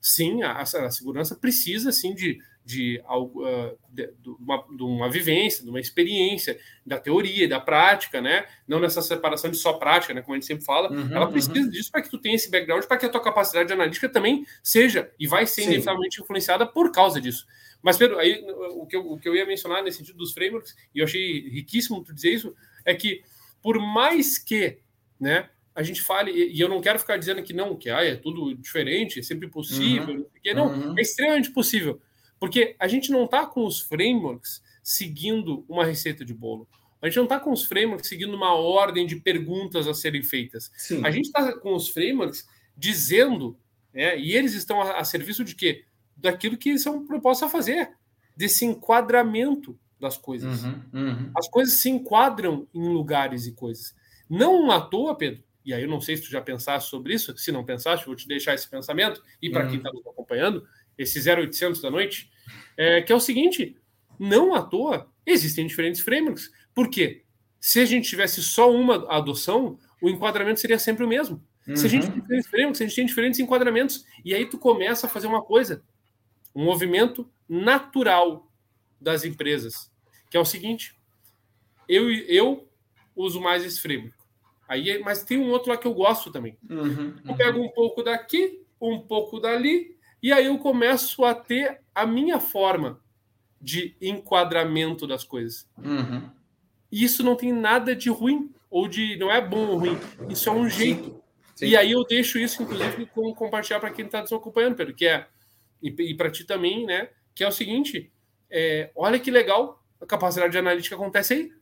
sim, 0.00 0.42
a, 0.42 0.60
a 0.60 0.90
segurança 0.90 1.34
precisa 1.34 1.90
sim 1.90 2.14
de 2.14 2.38
de, 2.66 3.00
uh, 3.08 3.78
de, 3.88 4.10
uma, 4.40 4.66
de, 4.76 4.82
uma, 4.82 5.08
vivência, 5.08 5.62
de 5.62 5.70
uma 5.70 5.78
experiência, 5.78 6.58
da 6.84 6.98
teoria, 6.98 7.48
da 7.48 7.60
prática, 7.60 8.20
né? 8.20 8.44
Não 8.66 8.80
nessa 8.80 9.00
separação 9.00 9.48
de 9.48 9.56
só 9.56 9.74
prática, 9.74 10.12
né? 10.12 10.20
Como 10.20 10.34
a 10.34 10.36
gente 10.36 10.46
sempre 10.46 10.64
fala, 10.64 10.90
uhum, 10.90 11.14
ela 11.14 11.30
precisa 11.30 11.56
uhum. 11.56 11.70
disso 11.70 11.92
para 11.92 12.02
que 12.02 12.10
tu 12.10 12.18
tenha 12.18 12.34
esse 12.34 12.50
background, 12.50 12.84
para 12.84 12.96
que 12.96 13.06
a 13.06 13.08
tua 13.08 13.22
capacidade 13.22 13.72
analítica 13.72 14.08
também 14.08 14.44
seja 14.64 15.08
e 15.16 15.28
vai 15.28 15.46
ser 15.46 15.62
inevitavelmente 15.62 16.20
influenciada 16.20 16.66
por 16.66 16.90
causa 16.90 17.20
disso. 17.20 17.46
Mas, 17.80 17.96
Pedro, 17.96 18.18
aí 18.18 18.44
o 18.72 18.84
que, 18.84 18.96
eu, 18.96 19.12
o 19.12 19.16
que 19.16 19.28
eu 19.28 19.36
ia 19.36 19.46
mencionar 19.46 19.84
nesse 19.84 19.98
sentido 19.98 20.18
dos 20.18 20.32
frameworks, 20.32 20.74
e 20.92 20.98
eu 20.98 21.04
achei 21.04 21.48
riquíssimo 21.48 22.02
tu 22.02 22.12
dizer 22.12 22.30
isso, 22.30 22.52
é 22.84 22.92
que 22.96 23.22
por 23.62 23.78
mais 23.78 24.38
que, 24.38 24.78
né? 25.20 25.48
a 25.72 25.82
gente 25.82 26.00
fale, 26.00 26.32
e 26.32 26.58
eu 26.58 26.70
não 26.70 26.80
quero 26.80 26.98
ficar 26.98 27.18
dizendo 27.18 27.42
que 27.42 27.52
não, 27.52 27.76
que 27.76 27.90
ah, 27.90 28.02
é 28.02 28.16
tudo 28.16 28.54
diferente, 28.54 29.20
é 29.20 29.22
sempre 29.22 29.46
possível, 29.46 30.14
uhum. 30.14 30.22
porque 30.22 30.54
não, 30.54 30.68
uhum. 30.68 30.98
é 30.98 31.02
extremamente 31.02 31.50
possível. 31.50 32.00
Porque 32.38 32.76
a 32.78 32.86
gente 32.88 33.10
não 33.10 33.24
está 33.24 33.46
com 33.46 33.64
os 33.64 33.80
frameworks 33.80 34.62
seguindo 34.82 35.64
uma 35.68 35.84
receita 35.84 36.24
de 36.24 36.34
bolo. 36.34 36.68
A 37.00 37.06
gente 37.06 37.16
não 37.16 37.24
está 37.24 37.38
com 37.38 37.52
os 37.52 37.64
frameworks 37.64 38.08
seguindo 38.08 38.34
uma 38.34 38.54
ordem 38.54 39.06
de 39.06 39.16
perguntas 39.16 39.86
a 39.86 39.94
serem 39.94 40.22
feitas. 40.22 40.70
Sim. 40.76 41.04
A 41.04 41.10
gente 41.10 41.26
está 41.26 41.58
com 41.58 41.74
os 41.74 41.88
frameworks 41.88 42.48
dizendo, 42.76 43.58
né, 43.92 44.18
e 44.18 44.32
eles 44.32 44.54
estão 44.54 44.80
a, 44.80 44.98
a 44.98 45.04
serviço 45.04 45.44
de 45.44 45.54
quê? 45.54 45.84
Daquilo 46.16 46.56
que 46.56 46.70
eles 46.70 46.82
são 46.82 47.06
propostos 47.06 47.46
a 47.46 47.50
fazer, 47.50 47.90
desse 48.36 48.64
enquadramento 48.64 49.78
das 49.98 50.16
coisas. 50.16 50.62
Uhum, 50.62 50.82
uhum. 50.92 51.30
As 51.36 51.48
coisas 51.48 51.74
se 51.80 51.88
enquadram 51.88 52.66
em 52.74 52.88
lugares 52.88 53.46
e 53.46 53.52
coisas. 53.52 53.94
Não 54.28 54.70
à 54.70 54.80
toa, 54.80 55.16
Pedro, 55.16 55.42
e 55.64 55.72
aí 55.72 55.82
eu 55.82 55.88
não 55.88 56.00
sei 56.00 56.16
se 56.16 56.24
tu 56.24 56.30
já 56.30 56.40
pensaste 56.40 56.90
sobre 56.90 57.14
isso, 57.14 57.36
se 57.36 57.50
não 57.50 57.64
pensaste, 57.64 58.06
vou 58.06 58.14
te 58.14 58.28
deixar 58.28 58.54
esse 58.54 58.68
pensamento, 58.68 59.22
e 59.40 59.50
para 59.50 59.64
uhum. 59.64 59.70
quem 59.70 59.78
está 59.78 59.90
nos 59.92 60.06
acompanhando, 60.06 60.66
esse 60.98 61.18
0800 61.28 61.80
da 61.80 61.90
noite, 61.90 62.30
é, 62.76 63.02
que 63.02 63.12
é 63.12 63.16
o 63.16 63.20
seguinte, 63.20 63.76
não 64.18 64.54
à 64.54 64.62
toa 64.62 65.10
existem 65.24 65.66
diferentes 65.66 66.00
frameworks. 66.00 66.50
Por 66.74 66.88
quê? 66.88 67.24
Se 67.60 67.80
a 67.80 67.84
gente 67.84 68.08
tivesse 68.08 68.42
só 68.42 68.70
uma 68.72 69.10
adoção, 69.12 69.78
o 70.00 70.08
enquadramento 70.08 70.60
seria 70.60 70.78
sempre 70.78 71.04
o 71.04 71.08
mesmo. 71.08 71.42
Uhum. 71.66 71.76
Se 71.76 71.86
a 71.86 71.88
gente 71.88 72.06
tem 72.06 72.20
diferentes 72.20 72.46
frameworks, 72.48 72.80
a 72.80 72.84
gente 72.84 72.96
tem 72.96 73.06
diferentes 73.06 73.40
enquadramentos, 73.40 74.04
e 74.24 74.34
aí 74.34 74.46
tu 74.46 74.58
começa 74.58 75.06
a 75.06 75.10
fazer 75.10 75.26
uma 75.26 75.42
coisa, 75.42 75.82
um 76.54 76.64
movimento 76.64 77.28
natural 77.48 78.50
das 79.00 79.24
empresas, 79.24 79.90
que 80.30 80.36
é 80.36 80.40
o 80.40 80.44
seguinte: 80.44 80.96
eu, 81.88 82.10
eu 82.10 82.68
uso 83.14 83.40
mais 83.40 83.64
esse 83.64 83.80
framework. 83.80 84.14
Aí, 84.68 84.98
mas 84.98 85.22
tem 85.22 85.38
um 85.38 85.50
outro 85.50 85.70
lá 85.70 85.76
que 85.76 85.86
eu 85.86 85.94
gosto 85.94 86.30
também. 86.30 86.56
Uhum, 86.68 86.82
uhum. 86.82 87.14
Eu 87.24 87.36
pego 87.36 87.60
um 87.60 87.70
pouco 87.70 88.02
daqui, 88.02 88.60
um 88.80 89.00
pouco 89.00 89.38
dali, 89.38 89.95
e 90.26 90.32
aí 90.32 90.46
eu 90.46 90.58
começo 90.58 91.24
a 91.24 91.32
ter 91.32 91.80
a 91.94 92.04
minha 92.04 92.40
forma 92.40 93.00
de 93.60 93.94
enquadramento 94.02 95.06
das 95.06 95.22
coisas. 95.22 95.70
Uhum. 95.78 96.28
E 96.90 97.04
isso 97.04 97.22
não 97.22 97.36
tem 97.36 97.52
nada 97.52 97.94
de 97.94 98.10
ruim, 98.10 98.52
ou 98.68 98.88
de. 98.88 99.16
não 99.18 99.30
é 99.30 99.40
bom 99.40 99.68
ou 99.68 99.78
ruim. 99.78 99.96
Isso 100.28 100.48
é 100.48 100.52
um 100.52 100.68
jeito. 100.68 101.22
Sim. 101.54 101.66
E 101.66 101.76
aí 101.76 101.92
eu 101.92 102.02
deixo 102.02 102.40
isso, 102.40 102.60
inclusive, 102.60 103.06
com 103.06 103.32
compartilhar 103.36 103.78
para 103.78 103.92
quem 103.92 104.04
está 104.04 104.20
nos 104.20 104.32
acompanhando, 104.32 104.74
Pedro, 104.74 104.96
que 104.96 105.06
é. 105.06 105.28
E, 105.80 105.94
e 105.96 106.16
para 106.16 106.28
ti 106.28 106.42
também, 106.42 106.84
né? 106.84 107.08
Que 107.32 107.44
é 107.44 107.48
o 107.48 107.52
seguinte: 107.52 108.10
é, 108.50 108.90
olha 108.96 109.20
que 109.20 109.30
legal 109.30 109.80
a 110.00 110.06
capacidade 110.06 110.50
de 110.50 110.58
analítica 110.58 110.96
acontece 110.96 111.34
aí. 111.34 111.52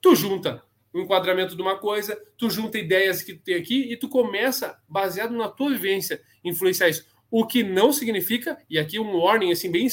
Tu 0.00 0.14
junta 0.14 0.64
o 0.94 0.98
enquadramento 0.98 1.54
de 1.54 1.60
uma 1.60 1.76
coisa, 1.76 2.18
tu 2.38 2.48
junta 2.48 2.78
ideias 2.78 3.22
que 3.22 3.34
tu 3.34 3.42
tem 3.42 3.56
aqui 3.56 3.92
e 3.92 3.98
tu 3.98 4.08
começa, 4.08 4.80
baseado 4.88 5.36
na 5.36 5.46
tua 5.46 5.68
vivência, 5.72 6.22
influenciar 6.42 6.88
isso. 6.88 7.06
O 7.30 7.46
que 7.46 7.62
não 7.62 7.92
significa, 7.92 8.58
e 8.70 8.78
aqui 8.78 8.98
um 8.98 9.16
warning 9.16 9.52
assim 9.52 9.70
bem 9.70 9.86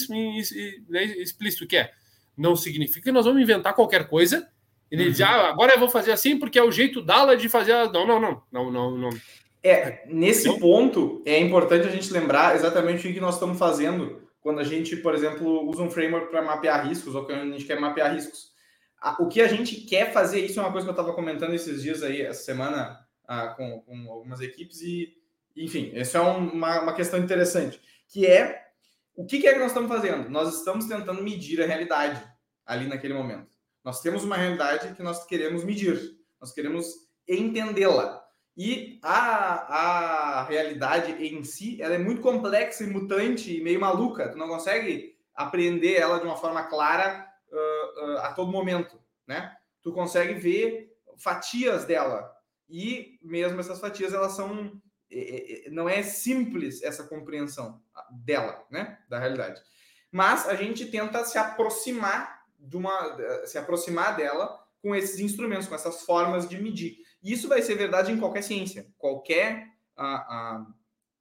né, 0.88 1.04
explícito 1.04 1.68
que 1.68 1.76
é, 1.76 1.92
não 2.38 2.56
significa 2.56 3.04
que 3.04 3.12
nós 3.12 3.26
vamos 3.26 3.42
inventar 3.42 3.74
qualquer 3.74 4.08
coisa 4.08 4.48
e 4.92 4.98
uhum. 4.98 5.12
dizer, 5.12 5.24
ah, 5.24 5.50
agora 5.50 5.74
eu 5.74 5.80
vou 5.80 5.90
fazer 5.90 6.12
assim 6.12 6.38
porque 6.38 6.60
é 6.60 6.64
o 6.64 6.72
jeito 6.72 7.02
dela 7.02 7.36
de 7.36 7.50
fazer. 7.50 7.74
Não, 7.92 8.06
não, 8.08 8.20
não, 8.20 8.44
não, 8.52 8.72
não, 8.72 8.98
não. 8.98 9.10
É, 9.64 10.06
nesse 10.08 10.60
ponto 10.60 11.24
é 11.26 11.40
importante 11.40 11.88
a 11.88 11.92
gente 11.92 12.14
lembrar 12.14 12.56
exatamente 12.56 13.08
o 13.08 13.14
que 13.14 13.20
nós 13.20 13.34
estamos 13.34 13.58
fazendo 13.58 14.22
quando 14.40 14.60
a 14.60 14.64
gente, 14.64 14.96
por 14.98 15.16
exemplo, 15.16 15.68
usa 15.68 15.82
um 15.82 15.90
framework 15.90 16.30
para 16.30 16.44
mapear 16.44 16.88
riscos 16.88 17.16
ou 17.16 17.26
quando 17.26 17.40
a 17.40 17.58
gente 17.58 17.66
quer 17.66 17.80
mapear 17.80 18.14
riscos. 18.14 18.54
O 19.20 19.28
que 19.28 19.42
a 19.42 19.48
gente 19.48 19.78
quer 19.78 20.14
fazer, 20.14 20.40
isso 20.40 20.60
é 20.60 20.64
uma 20.64 20.72
coisa 20.72 20.86
que 20.86 20.90
eu 20.90 20.96
estava 20.96 21.16
comentando 21.16 21.56
esses 21.56 21.82
dias 21.82 22.04
aí, 22.04 22.22
essa 22.22 22.44
semana, 22.44 23.00
ah, 23.28 23.48
com, 23.58 23.82
com, 23.82 24.12
algumas 24.12 24.42
equipes, 24.42 24.82
e, 24.82 25.14
enfim, 25.56 25.91
isso 25.93 26.18
é 26.18 26.20
uma, 26.20 26.82
uma 26.82 26.93
questão 26.93 27.20
interessante, 27.20 27.80
que 28.08 28.26
é 28.26 28.66
o 29.16 29.26
que, 29.26 29.39
que 29.39 29.47
é 29.47 29.53
que 29.53 29.60
nós 29.60 29.70
estamos 29.70 29.89
fazendo? 29.89 30.30
Nós 30.30 30.58
estamos 30.58 30.86
tentando 30.86 31.24
medir 31.24 31.62
a 31.62 31.66
realidade 31.66 32.22
ali 32.66 32.88
naquele 32.88 33.14
momento. 33.14 33.56
Nós 33.84 34.01
temos 34.01 34.24
uma 34.24 34.36
realidade 34.36 34.93
que 34.93 35.03
nós 35.03 35.26
queremos 35.26 35.64
medir, 35.64 36.18
nós 36.39 36.51
queremos 36.51 36.86
entendê-la. 37.28 38.24
E 38.58 38.99
a, 39.03 40.39
a 40.39 40.43
realidade 40.45 41.12
em 41.12 41.43
si, 41.43 41.82
ela 41.82 41.95
é 41.95 41.97
muito 41.97 42.22
complexa 42.22 42.84
e 42.84 42.88
mutante 42.88 43.58
e 43.58 43.62
meio 43.62 43.80
maluca. 43.80 44.30
Tu 44.30 44.38
não 44.38 44.47
consegue 44.47 45.16
apreender 45.34 45.99
ela 45.99 46.20
de 46.20 46.26
uma 46.26 46.38
forma 46.38 46.64
clara 46.64 47.30
uh, 47.51 48.06
uh, 48.06 48.18
a 48.20 48.34
todo 48.34 48.51
momento, 48.51 48.99
né? 49.28 49.56
Tu 49.82 49.91
consegue 49.91 50.34
ver 50.34 50.93
fatias 51.18 51.86
dela 51.86 52.34
e 52.70 53.20
mesmo 53.22 53.60
essas 53.60 53.80
fatias 53.80 54.14
elas 54.14 54.32
são 54.32 54.82
não 55.72 55.88
é 55.88 56.03
simples 56.03 56.82
essa 56.82 57.03
compreensão 57.03 57.82
dela, 58.12 58.66
né? 58.70 58.99
Da 59.10 59.20
realidade. 59.20 59.62
Mas 60.12 60.47
a 60.47 60.56
gente 60.56 60.86
tenta 60.86 61.24
se 61.26 61.38
aproximar 61.38 62.45
de 62.60 62.78
uma 62.78 63.45
se 63.45 63.58
aproximar 63.58 64.16
dela 64.16 64.66
com 64.82 64.95
esses 64.95 65.20
instrumentos, 65.20 65.68
com 65.68 65.76
essas 65.76 66.03
formas 66.03 66.47
de 66.47 66.62
medir. 66.62 66.97
E 67.24 67.32
isso 67.32 67.47
vai 67.47 67.62
ser 67.62 67.76
verdade 67.76 68.12
em 68.12 68.20
qualquer 68.20 68.43
ciência, 68.43 68.88
qualquer 68.97 69.68
a, 69.95 70.16
a, 70.16 70.68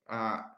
a, 0.07 0.57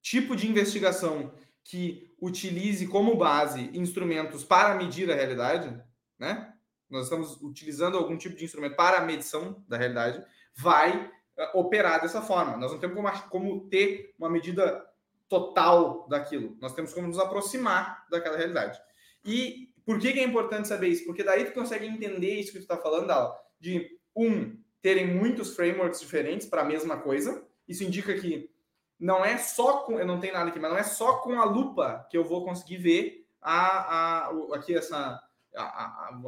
tipo 0.00 0.36
de 0.36 0.48
investigação 0.48 1.34
que 1.64 2.14
utilize 2.20 2.86
como 2.86 3.16
base 3.16 3.70
instrumentos 3.74 4.44
para 4.44 4.74
medir 4.74 5.10
a 5.10 5.14
realidade, 5.14 5.82
né? 6.18 6.54
Nós 6.88 7.04
estamos 7.04 7.40
utilizando 7.42 7.98
algum 7.98 8.16
tipo 8.16 8.36
de 8.36 8.44
instrumento 8.44 8.76
para 8.76 8.98
a 8.98 9.04
medição 9.04 9.64
da 9.66 9.76
realidade, 9.76 10.24
vai 10.54 11.10
operar 11.52 12.00
dessa 12.00 12.22
forma. 12.22 12.56
Nós 12.56 12.72
não 12.72 12.78
temos 12.78 12.96
como, 12.96 13.28
como 13.28 13.68
ter 13.68 14.14
uma 14.18 14.30
medida 14.30 14.84
total 15.28 16.06
daquilo. 16.08 16.56
Nós 16.60 16.74
temos 16.74 16.92
como 16.92 17.08
nos 17.08 17.18
aproximar 17.18 18.06
daquela 18.10 18.36
realidade. 18.36 18.78
E 19.24 19.72
por 19.84 19.98
que, 19.98 20.12
que, 20.12 20.20
é 20.20 20.24
importante 20.24 20.68
saber 20.68 20.88
isso? 20.88 21.04
Porque 21.04 21.22
daí 21.22 21.44
tu 21.44 21.52
consegue 21.52 21.86
entender 21.86 22.34
isso 22.34 22.52
que 22.52 22.58
tu 22.58 22.62
está 22.62 22.76
falando, 22.76 23.10
Ala, 23.10 23.36
de 23.60 23.98
um, 24.14 24.56
terem 24.80 25.06
muitos 25.06 25.54
frameworks 25.54 26.00
diferentes 26.00 26.46
para 26.46 26.62
a 26.62 26.64
mesma 26.64 26.98
coisa. 26.98 27.46
Isso 27.66 27.84
indica 27.84 28.14
que 28.14 28.50
não 28.98 29.24
é 29.24 29.36
só 29.38 29.78
com. 29.78 29.98
Eu 29.98 30.06
não 30.06 30.20
tenho 30.20 30.34
nada 30.34 30.50
aqui, 30.50 30.58
mas 30.58 30.70
não 30.70 30.78
é 30.78 30.82
só 30.82 31.18
com 31.18 31.40
a 31.40 31.44
lupa 31.44 32.06
que 32.10 32.16
eu 32.16 32.24
vou 32.24 32.44
conseguir 32.44 32.78
ver 32.78 33.26
a, 33.40 34.26
a, 34.26 34.30
aqui 34.54 34.76
essa. 34.76 35.20
A, 35.56 35.62
a, 35.62 36.20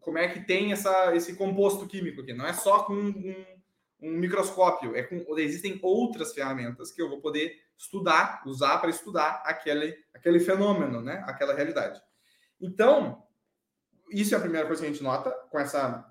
como 0.00 0.18
é 0.18 0.28
que 0.28 0.40
tem 0.40 0.72
essa, 0.72 1.14
esse 1.16 1.36
composto 1.36 1.86
químico 1.86 2.20
aqui. 2.20 2.32
Não 2.32 2.46
é 2.46 2.52
só 2.52 2.82
com 2.82 2.94
um, 2.94 3.44
um 4.00 4.12
microscópio, 4.12 4.94
é 4.94 5.02
com, 5.02 5.24
existem 5.38 5.78
outras 5.82 6.32
ferramentas 6.32 6.92
que 6.92 7.00
eu 7.00 7.08
vou 7.08 7.20
poder 7.20 7.56
estudar, 7.76 8.42
usar 8.46 8.78
para 8.78 8.90
estudar 8.90 9.42
aquele, 9.44 9.96
aquele 10.12 10.40
fenômeno, 10.40 11.00
né? 11.00 11.24
aquela 11.26 11.54
realidade. 11.54 12.00
Então, 12.60 13.22
isso 14.10 14.34
é 14.34 14.38
a 14.38 14.40
primeira 14.40 14.66
coisa 14.66 14.82
que 14.82 14.88
a 14.88 14.92
gente 14.92 15.02
nota 15.02 15.30
com 15.50 15.58
essa 15.58 16.04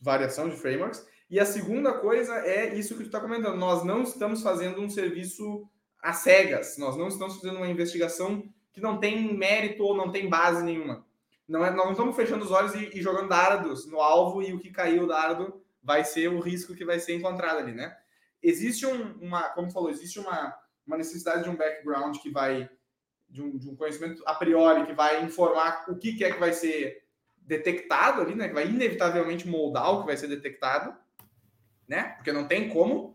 variação 0.00 0.48
de 0.48 0.56
frameworks. 0.56 1.06
E 1.30 1.40
a 1.40 1.46
segunda 1.46 1.94
coisa 1.94 2.34
é 2.46 2.74
isso 2.74 2.94
que 2.94 3.02
tu 3.02 3.06
está 3.06 3.20
comentando. 3.20 3.56
Nós 3.56 3.82
não 3.84 4.02
estamos 4.02 4.42
fazendo 4.42 4.80
um 4.80 4.90
serviço 4.90 5.68
às 6.02 6.18
cegas. 6.18 6.76
Nós 6.78 6.96
não 6.96 7.08
estamos 7.08 7.36
fazendo 7.36 7.56
uma 7.56 7.68
investigação 7.68 8.44
que 8.72 8.80
não 8.80 8.98
tem 8.98 9.36
mérito 9.36 9.82
ou 9.82 9.96
não 9.96 10.12
tem 10.12 10.28
base 10.28 10.62
nenhuma. 10.62 11.06
Não 11.48 11.64
é, 11.64 11.70
nós 11.70 11.84
não 11.84 11.92
estamos 11.92 12.16
fechando 12.16 12.44
os 12.44 12.50
olhos 12.50 12.74
e, 12.74 12.98
e 12.98 13.02
jogando 13.02 13.28
dardos 13.28 13.86
no 13.86 14.00
alvo 14.00 14.42
e 14.42 14.52
o 14.52 14.58
que 14.58 14.70
caiu 14.70 15.04
o 15.04 15.06
dardo 15.06 15.63
vai 15.84 16.02
ser 16.02 16.28
o 16.28 16.40
risco 16.40 16.74
que 16.74 16.84
vai 16.84 16.98
ser 16.98 17.14
encontrado 17.14 17.58
ali, 17.58 17.72
né? 17.72 17.94
Existe 18.42 18.86
um, 18.86 19.12
uma, 19.20 19.50
como 19.50 19.70
falou, 19.70 19.90
existe 19.90 20.18
uma, 20.18 20.56
uma 20.86 20.96
necessidade 20.96 21.44
de 21.44 21.50
um 21.50 21.56
background 21.56 22.16
que 22.18 22.30
vai, 22.30 22.68
de 23.28 23.42
um, 23.42 23.56
de 23.56 23.68
um 23.68 23.76
conhecimento 23.76 24.22
a 24.26 24.34
priori 24.34 24.86
que 24.86 24.94
vai 24.94 25.22
informar 25.22 25.84
o 25.88 25.96
que, 25.96 26.14
que 26.14 26.24
é 26.24 26.32
que 26.32 26.40
vai 26.40 26.52
ser 26.52 27.04
detectado 27.36 28.22
ali, 28.22 28.34
né? 28.34 28.48
Que 28.48 28.54
vai 28.54 28.66
inevitavelmente 28.66 29.46
moldar 29.46 29.92
o 29.92 30.00
que 30.00 30.06
vai 30.06 30.16
ser 30.16 30.28
detectado, 30.28 30.96
né? 31.86 32.14
Porque 32.16 32.32
não 32.32 32.48
tem 32.48 32.70
como. 32.70 33.14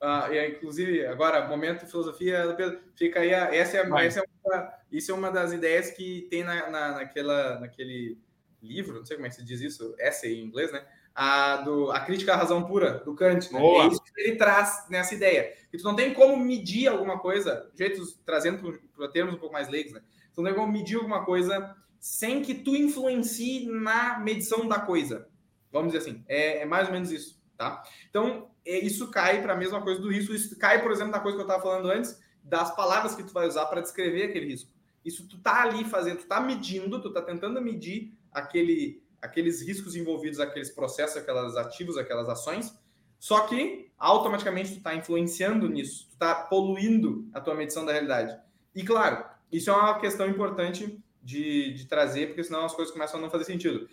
Uh, 0.00 0.32
e 0.32 0.48
inclusive, 0.48 1.06
agora, 1.06 1.46
momento 1.48 1.86
filosofia, 1.86 2.54
Pedro, 2.56 2.80
fica 2.96 3.20
aí. 3.20 3.34
A, 3.34 3.54
essa 3.54 3.78
é, 3.78 4.06
essa 4.06 4.20
é 4.20 4.24
uma, 4.44 4.74
isso 4.90 5.10
é 5.10 5.14
uma 5.14 5.30
das 5.30 5.52
ideias 5.52 5.90
que 5.90 6.26
tem 6.30 6.44
na, 6.44 6.70
na, 6.70 6.92
naquela, 6.92 7.60
naquele 7.60 8.18
livro, 8.62 8.98
não 8.98 9.04
sei 9.04 9.16
como 9.16 9.26
é 9.26 9.30
que 9.30 9.36
se 9.36 9.44
diz 9.44 9.60
isso, 9.60 9.94
essay 9.98 10.40
em 10.40 10.44
inglês, 10.44 10.72
né? 10.72 10.86
A, 11.18 11.56
do, 11.62 11.90
a 11.92 12.00
crítica 12.00 12.34
à 12.34 12.36
razão 12.36 12.64
pura, 12.64 12.98
do 12.98 13.14
Kant. 13.14 13.50
Né? 13.50 13.58
É 13.58 13.86
isso 13.86 14.02
que 14.02 14.20
ele 14.20 14.36
traz 14.36 14.84
nessa 14.90 15.14
ideia. 15.14 15.54
Que 15.70 15.78
tu 15.78 15.84
não 15.84 15.96
tem 15.96 16.12
como 16.12 16.36
medir 16.36 16.88
alguma 16.88 17.18
coisa, 17.18 17.70
jeitos, 17.74 18.20
trazendo 18.26 18.78
para 18.94 19.08
termos 19.08 19.34
um 19.34 19.38
pouco 19.38 19.54
mais 19.54 19.66
leigos, 19.66 19.94
né? 19.94 20.02
Tu 20.34 20.42
não 20.42 20.50
tem 20.50 20.54
como 20.54 20.70
medir 20.70 20.96
alguma 20.96 21.24
coisa 21.24 21.74
sem 21.98 22.42
que 22.42 22.54
tu 22.54 22.76
influencie 22.76 23.66
na 23.66 24.18
medição 24.18 24.68
da 24.68 24.78
coisa. 24.78 25.26
Vamos 25.72 25.92
dizer 25.92 26.08
assim, 26.08 26.22
é, 26.28 26.58
é 26.58 26.64
mais 26.66 26.86
ou 26.86 26.92
menos 26.92 27.10
isso, 27.10 27.42
tá? 27.56 27.82
Então, 28.10 28.50
é, 28.64 28.78
isso 28.78 29.10
cai 29.10 29.40
para 29.40 29.54
a 29.54 29.56
mesma 29.56 29.80
coisa 29.80 30.00
do 30.00 30.10
risco. 30.10 30.34
Isso 30.34 30.58
cai, 30.58 30.82
por 30.82 30.92
exemplo, 30.92 31.12
na 31.12 31.20
coisa 31.20 31.36
que 31.36 31.42
eu 31.42 31.46
estava 31.46 31.62
falando 31.62 31.90
antes, 31.90 32.20
das 32.42 32.74
palavras 32.76 33.14
que 33.14 33.24
tu 33.24 33.32
vai 33.32 33.46
usar 33.46 33.66
para 33.66 33.80
descrever 33.80 34.24
aquele 34.24 34.46
risco. 34.46 34.70
Isso 35.04 35.26
tu 35.28 35.38
tá 35.38 35.62
ali 35.62 35.84
fazendo, 35.84 36.18
tu 36.18 36.26
tá 36.26 36.40
medindo, 36.40 37.00
tu 37.00 37.12
tá 37.12 37.22
tentando 37.22 37.60
medir 37.60 38.12
aquele, 38.32 39.02
aqueles 39.20 39.60
riscos 39.62 39.96
envolvidos, 39.96 40.40
aqueles 40.40 40.70
processos, 40.70 41.16
aquelas 41.16 41.56
ativos, 41.56 41.96
aquelas 41.96 42.28
ações. 42.28 42.74
Só 43.18 43.40
que 43.46 43.90
automaticamente 43.98 44.74
tu 44.74 44.82
tá 44.82 44.94
influenciando 44.94 45.68
nisso, 45.68 46.08
tu 46.10 46.18
tá 46.18 46.34
poluindo 46.34 47.28
a 47.32 47.40
tua 47.40 47.54
medição 47.54 47.84
da 47.84 47.92
realidade. 47.92 48.36
E 48.74 48.82
claro, 48.82 49.24
isso 49.50 49.70
é 49.70 49.72
uma 49.72 49.98
questão 49.98 50.28
importante 50.28 51.02
de, 51.22 51.72
de 51.72 51.86
trazer, 51.86 52.28
porque 52.28 52.44
senão 52.44 52.64
as 52.64 52.74
coisas 52.74 52.92
começam 52.92 53.18
a 53.18 53.22
não 53.22 53.30
fazer 53.30 53.44
sentido. 53.44 53.88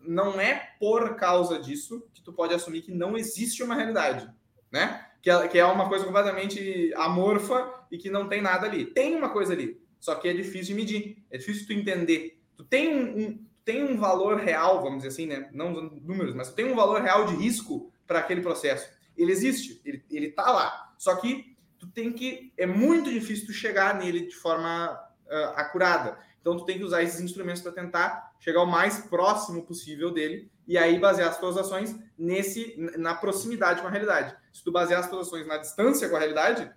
não 0.00 0.40
é 0.40 0.74
por 0.78 1.16
causa 1.16 1.58
disso 1.58 2.08
que 2.14 2.22
tu 2.22 2.32
pode 2.32 2.54
assumir 2.54 2.82
que 2.82 2.92
não 2.92 3.16
existe 3.16 3.62
uma 3.62 3.74
realidade, 3.74 4.30
né? 4.70 5.06
Que 5.20 5.28
é, 5.30 5.48
que 5.48 5.58
é 5.58 5.64
uma 5.64 5.88
coisa 5.88 6.04
completamente 6.04 6.92
amorfa 6.94 7.84
e 7.90 7.98
que 7.98 8.08
não 8.08 8.28
tem 8.28 8.40
nada 8.40 8.66
ali. 8.66 8.86
Tem 8.86 9.14
uma 9.16 9.30
coisa 9.30 9.52
ali, 9.52 9.80
só 9.98 10.14
que 10.14 10.28
é 10.28 10.32
difícil 10.32 10.68
de 10.68 10.74
medir, 10.74 11.24
é 11.30 11.36
difícil 11.36 11.66
tu 11.66 11.72
entender. 11.72 12.40
Tu 12.56 12.64
tem 12.64 12.88
um, 12.88 13.18
um 13.18 13.46
tem 13.68 13.84
um 13.84 13.98
valor 13.98 14.38
real, 14.38 14.80
vamos 14.80 15.02
dizer 15.02 15.08
assim, 15.08 15.26
né? 15.26 15.50
Não 15.52 15.70
números, 15.70 16.34
mas 16.34 16.50
tem 16.50 16.64
um 16.64 16.74
valor 16.74 17.02
real 17.02 17.26
de 17.26 17.34
risco 17.34 17.92
para 18.06 18.20
aquele 18.20 18.40
processo. 18.40 18.88
Ele 19.14 19.30
existe, 19.30 19.78
ele, 19.84 20.02
ele 20.10 20.30
tá 20.30 20.50
lá. 20.50 20.94
Só 20.96 21.14
que 21.16 21.54
tu 21.78 21.86
tem 21.86 22.10
que 22.10 22.50
é 22.56 22.64
muito 22.64 23.12
difícil 23.12 23.44
tu 23.44 23.52
chegar 23.52 23.94
nele 23.94 24.26
de 24.26 24.34
forma 24.34 24.98
uh, 25.26 25.52
acurada. 25.54 26.16
Então 26.40 26.56
tu 26.56 26.64
tem 26.64 26.78
que 26.78 26.84
usar 26.84 27.02
esses 27.02 27.20
instrumentos 27.20 27.60
para 27.60 27.70
tentar 27.70 28.32
chegar 28.40 28.62
o 28.62 28.66
mais 28.66 29.00
próximo 29.00 29.62
possível 29.66 30.10
dele 30.10 30.50
e 30.66 30.78
aí 30.78 30.98
basear 30.98 31.28
as 31.28 31.38
tuas 31.38 31.58
ações 31.58 31.94
nesse 32.18 32.74
na 32.96 33.16
proximidade 33.16 33.82
com 33.82 33.86
a 33.86 33.90
realidade. 33.90 34.34
Se 34.50 34.64
tu 34.64 34.72
basear 34.72 35.00
as 35.00 35.10
tuas 35.10 35.26
ações 35.26 35.46
na 35.46 35.58
distância 35.58 36.08
com 36.08 36.16
a 36.16 36.20
realidade, 36.20 36.72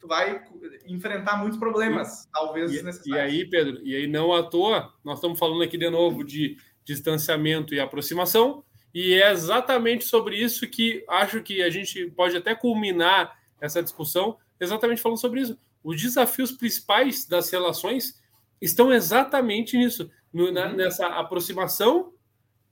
tu 0.00 0.08
vai 0.08 0.42
enfrentar 0.86 1.36
muitos 1.36 1.58
problemas, 1.58 2.24
e, 2.24 2.32
talvez 2.32 2.72
e, 2.72 3.10
E 3.10 3.18
aí, 3.18 3.44
Pedro, 3.44 3.80
e 3.84 3.94
aí 3.94 4.06
não 4.06 4.32
à 4.32 4.42
toa, 4.42 4.92
nós 5.04 5.18
estamos 5.18 5.38
falando 5.38 5.62
aqui 5.62 5.76
de 5.76 5.90
novo 5.90 6.24
de 6.24 6.56
distanciamento 6.84 7.74
e 7.74 7.80
aproximação, 7.80 8.64
e 8.92 9.14
é 9.14 9.30
exatamente 9.30 10.04
sobre 10.04 10.36
isso 10.36 10.66
que 10.66 11.04
acho 11.08 11.42
que 11.42 11.62
a 11.62 11.70
gente 11.70 12.10
pode 12.10 12.36
até 12.36 12.54
culminar 12.54 13.38
essa 13.60 13.82
discussão, 13.82 14.38
exatamente 14.58 15.00
falando 15.00 15.20
sobre 15.20 15.42
isso. 15.42 15.58
Os 15.84 16.00
desafios 16.00 16.52
principais 16.52 17.26
das 17.26 17.50
relações 17.50 18.20
estão 18.60 18.92
exatamente 18.92 19.76
nisso, 19.76 20.10
no, 20.32 20.50
na, 20.50 20.68
uhum. 20.68 20.76
nessa 20.76 21.06
aproximação 21.06 22.12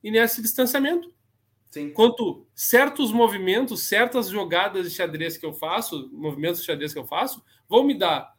e 0.02 0.10
nesse 0.10 0.42
distanciamento. 0.42 1.12
Sim. 1.70 1.90
Quanto 1.92 2.46
certos 2.54 3.12
movimentos, 3.12 3.84
certas 3.84 4.28
jogadas 4.28 4.88
de 4.88 4.96
xadrez 4.96 5.36
que 5.36 5.44
eu 5.44 5.52
faço, 5.52 6.08
movimentos 6.12 6.60
de 6.60 6.66
xadrez 6.66 6.92
que 6.92 6.98
eu 6.98 7.04
faço, 7.04 7.42
vão 7.68 7.84
me 7.84 7.96
dar 7.96 8.34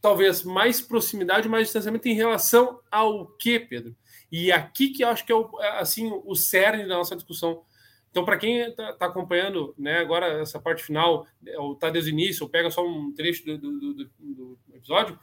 talvez 0.00 0.42
mais 0.42 0.80
proximidade, 0.80 1.48
mais 1.48 1.64
distanciamento 1.64 2.08
em 2.08 2.14
relação 2.14 2.80
ao 2.90 3.26
que, 3.26 3.58
Pedro? 3.58 3.94
E 4.30 4.52
aqui 4.52 4.90
que 4.90 5.02
eu 5.04 5.08
acho 5.08 5.24
que 5.24 5.32
é 5.32 5.34
o, 5.34 5.50
é, 5.60 5.80
assim 5.80 6.10
o 6.24 6.34
cerne 6.34 6.86
da 6.86 6.96
nossa 6.96 7.16
discussão. 7.16 7.62
Então, 8.10 8.24
para 8.24 8.38
quem 8.38 8.58
está 8.60 8.92
tá 8.92 9.06
acompanhando 9.06 9.74
né, 9.78 9.98
agora 9.98 10.40
essa 10.40 10.58
parte 10.58 10.82
final, 10.82 11.26
ou 11.58 11.74
está 11.74 11.90
desde 11.90 12.10
o 12.10 12.12
início, 12.12 12.44
ou 12.44 12.50
pega 12.50 12.70
só 12.70 12.84
um 12.86 13.12
trecho 13.14 13.44
do, 13.44 13.58
do, 13.58 13.94
do, 13.94 14.10
do 14.18 14.58
episódio, 14.74 15.18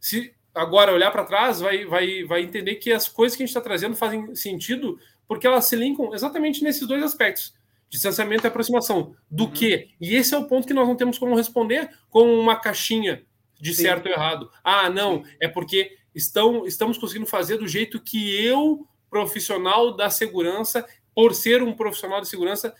se 0.00 0.34
agora 0.54 0.92
olhar 0.92 1.10
para 1.10 1.24
trás, 1.24 1.60
vai, 1.60 1.86
vai, 1.86 2.24
vai 2.24 2.42
entender 2.42 2.76
que 2.76 2.92
as 2.92 3.08
coisas 3.08 3.36
que 3.36 3.42
a 3.42 3.46
gente 3.46 3.54
está 3.54 3.60
trazendo 3.60 3.96
fazem 3.96 4.34
sentido 4.34 4.98
porque 5.28 5.46
elas 5.46 5.66
se 5.66 5.76
linkam 5.76 6.14
exatamente 6.14 6.64
nesses 6.64 6.88
dois 6.88 7.02
aspectos. 7.02 7.54
Distanciamento 7.90 8.46
e 8.46 8.48
aproximação. 8.48 9.14
Do 9.30 9.44
uhum. 9.44 9.50
que? 9.50 9.90
E 10.00 10.16
esse 10.16 10.34
é 10.34 10.38
o 10.38 10.46
ponto 10.46 10.66
que 10.66 10.74
nós 10.74 10.88
não 10.88 10.96
temos 10.96 11.18
como 11.18 11.36
responder 11.36 11.90
com 12.10 12.34
uma 12.40 12.56
caixinha 12.56 13.22
de 13.60 13.74
Sim. 13.74 13.82
certo 13.82 14.06
ou 14.06 14.12
errado. 14.12 14.50
Ah, 14.64 14.88
não, 14.88 15.22
Sim. 15.24 15.30
é 15.40 15.48
porque 15.48 15.96
estão, 16.14 16.66
estamos 16.66 16.98
conseguindo 16.98 17.26
fazer 17.26 17.58
do 17.58 17.68
jeito 17.68 18.00
que 18.00 18.44
eu, 18.44 18.86
profissional 19.10 19.94
da 19.94 20.10
segurança, 20.10 20.84
por 21.14 21.34
ser 21.34 21.62
um 21.62 21.74
profissional 21.74 22.20
de 22.20 22.28
segurança, 22.28 22.74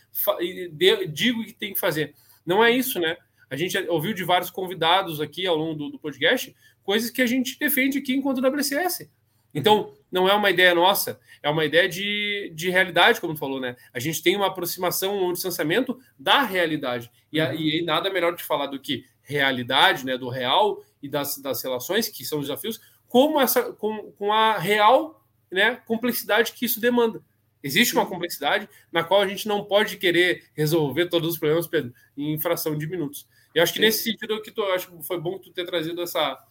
digo 1.11 1.43
que 1.43 1.53
tem 1.53 1.73
que 1.73 1.79
fazer. 1.79 2.15
Não 2.45 2.63
é 2.63 2.71
isso, 2.71 2.99
né? 2.99 3.17
A 3.49 3.55
gente 3.55 3.77
ouviu 3.89 4.13
de 4.13 4.23
vários 4.23 4.49
convidados 4.49 5.19
aqui 5.19 5.45
ao 5.45 5.55
longo 5.55 5.75
do, 5.75 5.89
do 5.89 5.99
podcast 5.99 6.55
coisas 6.83 7.11
que 7.11 7.21
a 7.21 7.25
gente 7.25 7.57
defende 7.59 7.99
aqui 7.99 8.15
enquanto 8.15 8.41
WCS. 8.41 9.09
Então, 9.53 9.93
não 10.11 10.27
é 10.27 10.33
uma 10.33 10.49
ideia 10.49 10.75
nossa, 10.75 11.19
é 11.41 11.49
uma 11.49 11.65
ideia 11.65 11.87
de, 11.87 12.51
de 12.55 12.69
realidade, 12.69 13.21
como 13.21 13.33
tu 13.33 13.39
falou, 13.39 13.59
né? 13.59 13.75
A 13.93 13.99
gente 13.99 14.21
tem 14.21 14.35
uma 14.35 14.47
aproximação, 14.47 15.29
um 15.29 15.33
distanciamento 15.33 15.99
da 16.17 16.43
realidade. 16.43 17.11
E, 17.31 17.39
a, 17.39 17.53
e 17.53 17.81
nada 17.83 18.09
melhor 18.09 18.35
de 18.35 18.43
falar 18.43 18.67
do 18.67 18.79
que 18.79 19.05
realidade, 19.21 20.05
né? 20.05 20.17
Do 20.17 20.29
real 20.29 20.83
e 21.01 21.07
das, 21.07 21.37
das 21.37 21.63
relações, 21.63 22.09
que 22.09 22.25
são 22.25 22.39
os 22.39 22.47
desafios, 22.47 22.79
como 23.07 23.39
essa, 23.39 23.73
com, 23.73 24.11
com 24.13 24.31
a 24.31 24.57
real 24.57 25.25
né, 25.51 25.75
complexidade 25.85 26.53
que 26.53 26.65
isso 26.65 26.79
demanda. 26.79 27.23
Existe 27.61 27.93
uma 27.93 28.05
complexidade 28.05 28.69
na 28.91 29.03
qual 29.03 29.21
a 29.21 29.27
gente 29.27 29.47
não 29.47 29.65
pode 29.65 29.97
querer 29.97 30.45
resolver 30.53 31.07
todos 31.07 31.33
os 31.33 31.37
problemas 31.37 31.67
Pedro, 31.67 31.93
em 32.15 32.39
fração 32.39 32.77
de 32.77 32.87
minutos. 32.87 33.27
E 33.53 33.59
acho 33.59 33.73
que 33.73 33.79
nesse 33.79 34.03
sentido 34.03 34.41
que 34.41 34.51
tu 34.51 34.63
acho 34.63 34.89
que 34.89 35.03
foi 35.03 35.19
bom 35.19 35.37
tu 35.37 35.51
ter 35.51 35.65
trazido 35.65 36.01
essa 36.01 36.45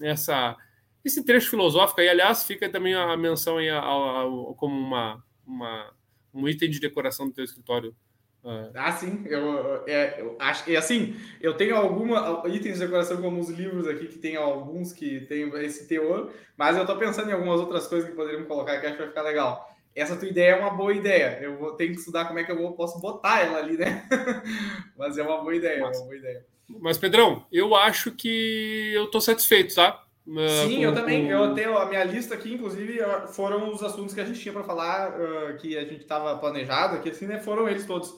essa 0.00 0.56
esse 1.04 1.24
trecho 1.24 1.50
filosófico 1.50 2.00
aí, 2.00 2.08
aliás, 2.08 2.44
fica 2.44 2.68
também 2.68 2.94
a 2.94 3.16
menção 3.16 3.58
aí 3.58 3.68
ao, 3.68 4.02
ao, 4.02 4.54
como 4.54 4.78
uma, 4.78 5.22
uma, 5.46 5.92
um 6.32 6.48
item 6.48 6.70
de 6.70 6.80
decoração 6.80 7.26
do 7.26 7.32
teu 7.32 7.44
escritório. 7.44 7.94
Uh. 8.44 8.70
Ah, 8.74 8.90
sim, 8.90 9.22
eu, 9.26 9.84
é, 9.86 10.20
eu 10.20 10.36
acho 10.40 10.64
que 10.64 10.76
assim, 10.76 11.14
eu 11.40 11.54
tenho 11.54 11.76
alguma 11.76 12.42
itens 12.48 12.74
de 12.74 12.84
decoração 12.84 13.22
como 13.22 13.40
os 13.40 13.48
livros 13.48 13.86
aqui 13.86 14.06
que 14.06 14.18
tem 14.18 14.34
alguns 14.34 14.92
que 14.92 15.20
tem 15.26 15.48
esse 15.64 15.86
teor, 15.86 16.32
mas 16.56 16.76
eu 16.76 16.84
tô 16.84 16.96
pensando 16.96 17.30
em 17.30 17.32
algumas 17.32 17.60
outras 17.60 17.86
coisas 17.86 18.08
que 18.08 18.16
poderíamos 18.16 18.48
colocar 18.48 18.80
que 18.80 18.86
acho 18.86 18.96
que 18.96 19.02
vai 19.02 19.08
ficar 19.08 19.22
legal. 19.22 19.72
Essa 19.94 20.16
tua 20.16 20.28
ideia 20.28 20.52
é 20.52 20.58
uma 20.58 20.70
boa 20.70 20.92
ideia. 20.92 21.38
Eu 21.40 21.56
vou, 21.56 21.76
tenho 21.76 21.92
que 21.92 21.98
estudar 21.98 22.24
como 22.24 22.38
é 22.38 22.44
que 22.44 22.50
eu 22.50 22.56
vou, 22.56 22.72
posso 22.72 22.98
botar 22.98 23.40
ela 23.42 23.58
ali, 23.58 23.76
né? 23.76 24.08
mas 24.96 25.18
é 25.18 25.22
uma 25.22 25.38
boa 25.38 25.54
ideia, 25.54 25.80
mas, 25.80 25.96
é 25.96 26.00
uma 26.00 26.06
boa 26.06 26.16
ideia. 26.16 26.46
Mas, 26.80 26.98
Pedrão, 26.98 27.46
eu 27.52 27.74
acho 27.76 28.10
que 28.10 28.92
eu 28.94 29.08
tô 29.08 29.20
satisfeito, 29.20 29.74
tá? 29.74 30.02
Uh, 30.26 30.68
Sim, 30.68 30.76
com, 30.76 30.82
eu 30.82 30.94
também. 30.94 31.26
Com... 31.26 31.32
Eu 31.32 31.54
tenho 31.54 31.76
a 31.76 31.86
minha 31.86 32.04
lista 32.04 32.34
aqui, 32.34 32.54
inclusive, 32.54 32.98
foram 33.28 33.72
os 33.72 33.82
assuntos 33.82 34.14
que 34.14 34.20
a 34.20 34.24
gente 34.24 34.40
tinha 34.40 34.52
para 34.52 34.62
falar, 34.62 35.10
uh, 35.10 35.56
que 35.58 35.76
a 35.76 35.84
gente 35.84 36.02
estava 36.02 36.36
planejado 36.38 36.96
aqui, 36.96 37.10
assim, 37.10 37.26
né? 37.26 37.40
Foram 37.40 37.68
eles 37.68 37.86
todos. 37.86 38.14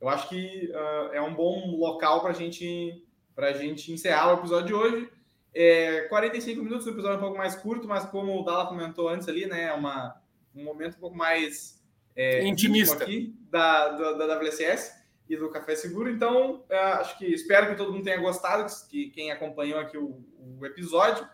Eu 0.00 0.08
acho 0.08 0.28
que 0.28 0.70
uh, 0.72 1.14
é 1.14 1.22
um 1.22 1.34
bom 1.34 1.76
local 1.78 2.20
para 2.20 2.32
gente, 2.32 3.02
a 3.36 3.52
gente 3.52 3.92
encerrar 3.92 4.34
o 4.34 4.38
episódio 4.38 4.66
de 4.66 4.74
hoje. 4.74 5.08
É, 5.54 6.02
45 6.08 6.62
minutos, 6.62 6.86
o 6.86 6.90
episódio 6.90 7.14
é 7.14 7.18
um 7.18 7.22
pouco 7.22 7.38
mais 7.38 7.54
curto, 7.54 7.86
mas 7.86 8.04
como 8.06 8.40
o 8.40 8.44
Dala 8.44 8.66
comentou 8.66 9.08
antes 9.08 9.28
ali, 9.28 9.46
né? 9.46 9.66
É 9.66 9.72
uma, 9.72 10.20
um 10.54 10.64
momento 10.64 10.96
um 10.96 11.00
pouco 11.00 11.16
mais 11.16 11.80
é, 12.16 12.44
intimista 12.44 13.02
aqui 13.02 13.32
da, 13.48 13.90
da, 13.90 14.12
da 14.26 14.38
WCS 14.40 14.92
e 15.28 15.36
do 15.36 15.48
Café 15.50 15.76
Seguro. 15.76 16.10
Então, 16.10 16.64
acho 16.98 17.16
que 17.16 17.26
espero 17.26 17.68
que 17.68 17.76
todo 17.76 17.92
mundo 17.92 18.02
tenha 18.02 18.20
gostado, 18.20 18.66
que 18.90 19.10
quem 19.10 19.30
acompanhou 19.30 19.78
aqui 19.78 19.96
o, 19.96 20.24
o 20.58 20.66
episódio. 20.66 21.26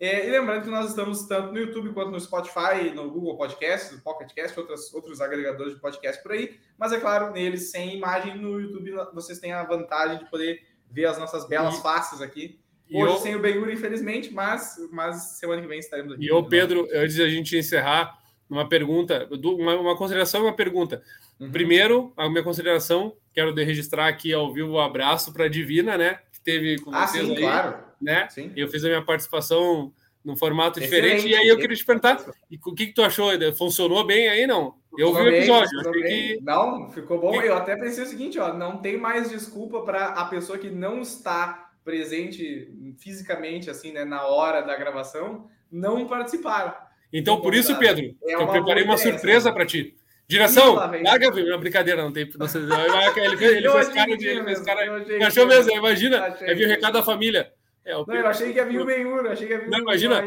É, 0.00 0.26
e 0.26 0.30
lembrando 0.30 0.64
que 0.64 0.70
nós 0.70 0.88
estamos 0.88 1.24
tanto 1.24 1.52
no 1.52 1.58
YouTube 1.58 1.92
quanto 1.92 2.10
no 2.10 2.18
Spotify, 2.18 2.90
no 2.94 3.10
Google 3.10 3.36
Podcast, 3.36 3.94
no 3.94 4.00
Pocket 4.00 4.32
Cast, 4.32 4.58
outros, 4.58 4.94
outros 4.94 5.20
agregadores 5.20 5.74
de 5.74 5.80
podcast 5.80 6.22
por 6.22 6.32
aí. 6.32 6.58
Mas 6.78 6.90
é 6.90 6.98
claro, 6.98 7.30
neles 7.32 7.70
sem 7.70 7.98
imagem, 7.98 8.34
no 8.38 8.58
YouTube 8.58 8.92
vocês 9.12 9.38
têm 9.38 9.52
a 9.52 9.62
vantagem 9.62 10.18
de 10.18 10.30
poder 10.30 10.62
ver 10.90 11.04
as 11.04 11.18
nossas 11.18 11.46
belas 11.46 11.78
e, 11.78 11.82
faces 11.82 12.22
aqui. 12.22 12.58
Hoje 12.90 13.12
eu, 13.12 13.18
sem 13.18 13.36
o 13.36 13.40
Benhur, 13.40 13.70
infelizmente, 13.70 14.32
mas, 14.32 14.76
mas 14.90 15.38
semana 15.38 15.60
que 15.60 15.68
vem 15.68 15.78
estaremos 15.78 16.14
aqui. 16.14 16.24
E 16.24 16.32
o 16.32 16.42
Pedro, 16.44 16.88
antes 16.94 17.16
de 17.16 17.22
a 17.22 17.28
gente 17.28 17.54
encerrar, 17.58 18.18
uma 18.48 18.66
pergunta, 18.66 19.28
uma, 19.30 19.76
uma 19.76 19.96
consideração 19.98 20.40
e 20.40 20.44
uma 20.44 20.56
pergunta. 20.56 21.02
Uhum. 21.38 21.50
Primeiro, 21.52 22.10
a 22.16 22.26
minha 22.26 22.42
consideração, 22.42 23.14
quero 23.34 23.54
registrar 23.54 24.08
aqui 24.08 24.32
ao 24.32 24.50
vivo 24.50 24.70
o 24.70 24.74
um 24.76 24.80
abraço 24.80 25.30
para 25.30 25.44
a 25.44 25.48
Divina, 25.48 25.98
né? 25.98 26.20
Que 26.32 26.40
teve 26.40 26.78
com 26.78 26.90
ah, 26.90 27.06
vocês 27.06 27.26
sim, 27.26 27.36
aí. 27.36 27.42
Claro 27.42 27.89
né? 28.00 28.28
Sim. 28.30 28.52
Eu 28.56 28.68
fiz 28.68 28.84
a 28.84 28.88
minha 28.88 29.04
participação 29.04 29.92
num 30.24 30.36
formato 30.36 30.78
Excelente. 30.78 31.02
diferente. 31.02 31.28
E 31.28 31.34
aí 31.34 31.48
eu 31.48 31.56
queria 31.56 31.76
te 31.76 31.84
perguntar, 31.84 32.24
e 32.50 32.58
o 32.64 32.74
que, 32.74 32.88
que 32.88 32.92
tu 32.92 33.02
achou? 33.02 33.30
Funcionou 33.56 34.04
bem 34.04 34.28
aí, 34.28 34.46
não? 34.46 34.74
Eu 34.96 35.14
vi 35.14 35.22
o 35.22 35.28
episódio. 35.28 35.92
Que... 35.92 36.38
Não, 36.42 36.90
ficou 36.90 37.20
bom. 37.20 37.40
Eu 37.40 37.56
até 37.56 37.76
pensei 37.76 38.04
o 38.04 38.06
seguinte, 38.06 38.38
ó, 38.38 38.52
não 38.52 38.78
tem 38.78 38.98
mais 38.98 39.30
desculpa 39.30 39.82
para 39.82 40.08
a 40.08 40.24
pessoa 40.26 40.58
que 40.58 40.68
não 40.68 41.00
está 41.00 41.70
presente 41.84 42.70
fisicamente, 42.98 43.70
assim, 43.70 43.92
né, 43.92 44.04
na 44.04 44.26
hora 44.26 44.60
da 44.60 44.76
gravação, 44.76 45.48
não 45.70 46.06
participar. 46.06 46.90
Então, 47.12 47.40
por 47.40 47.54
isso, 47.54 47.76
Pedro, 47.78 48.14
é 48.22 48.34
eu 48.34 48.46
preparei 48.46 48.84
uma 48.84 48.96
surpresa 48.96 49.52
para 49.52 49.66
ti. 49.66 49.96
Direção, 50.28 50.74
larga 50.76 51.28
a 51.28 51.58
brincadeira, 51.58 52.04
não 52.04 52.12
tem. 52.12 52.30
Não 52.38 52.46
sei, 52.46 52.62
ele, 52.62 53.44
ele 53.44 53.66
fez 53.72 53.88
cara 53.88 54.16
de. 54.16 54.28
Ele 54.28 54.44
fez 54.44 54.60
cara, 54.60 55.26
achou 55.26 55.44
mesmo, 55.44 55.72
imagina. 55.72 56.36
Aí 56.40 56.54
viu 56.54 56.68
o 56.68 56.70
recado 56.70 56.92
da 56.92 57.02
família. 57.02 57.52
É, 57.90 57.96
o 57.96 58.06
não, 58.06 58.14
eu 58.14 58.26
achei 58.26 58.52
que 58.52 58.60
havia 58.60 58.80
o 58.80 58.86
Benhur, 58.86 59.26
achei 59.26 59.48
que 59.48 59.54
havia 59.54 59.68
Não, 59.68 59.80
imagina, 59.80 60.22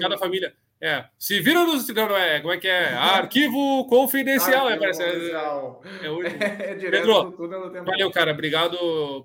cada 0.00 0.18
família. 0.18 0.52
É, 0.80 1.04
se 1.16 1.40
vira 1.40 1.64
nos. 1.64 1.88
Não, 1.88 2.16
é, 2.16 2.40
como 2.40 2.52
é 2.52 2.58
que 2.58 2.66
é? 2.66 2.88
Arquivo 2.98 3.86
confidencial, 3.86 4.66
Arquivo 4.66 4.84
é. 4.84 4.92
Confidencial. 4.92 5.82
É, 6.02 6.06
é, 6.06 6.70
é, 6.72 6.74
direto 6.74 7.32
Pedro, 7.32 7.84
valeu, 7.84 8.10
cara, 8.10 8.32
obrigado 8.32 8.76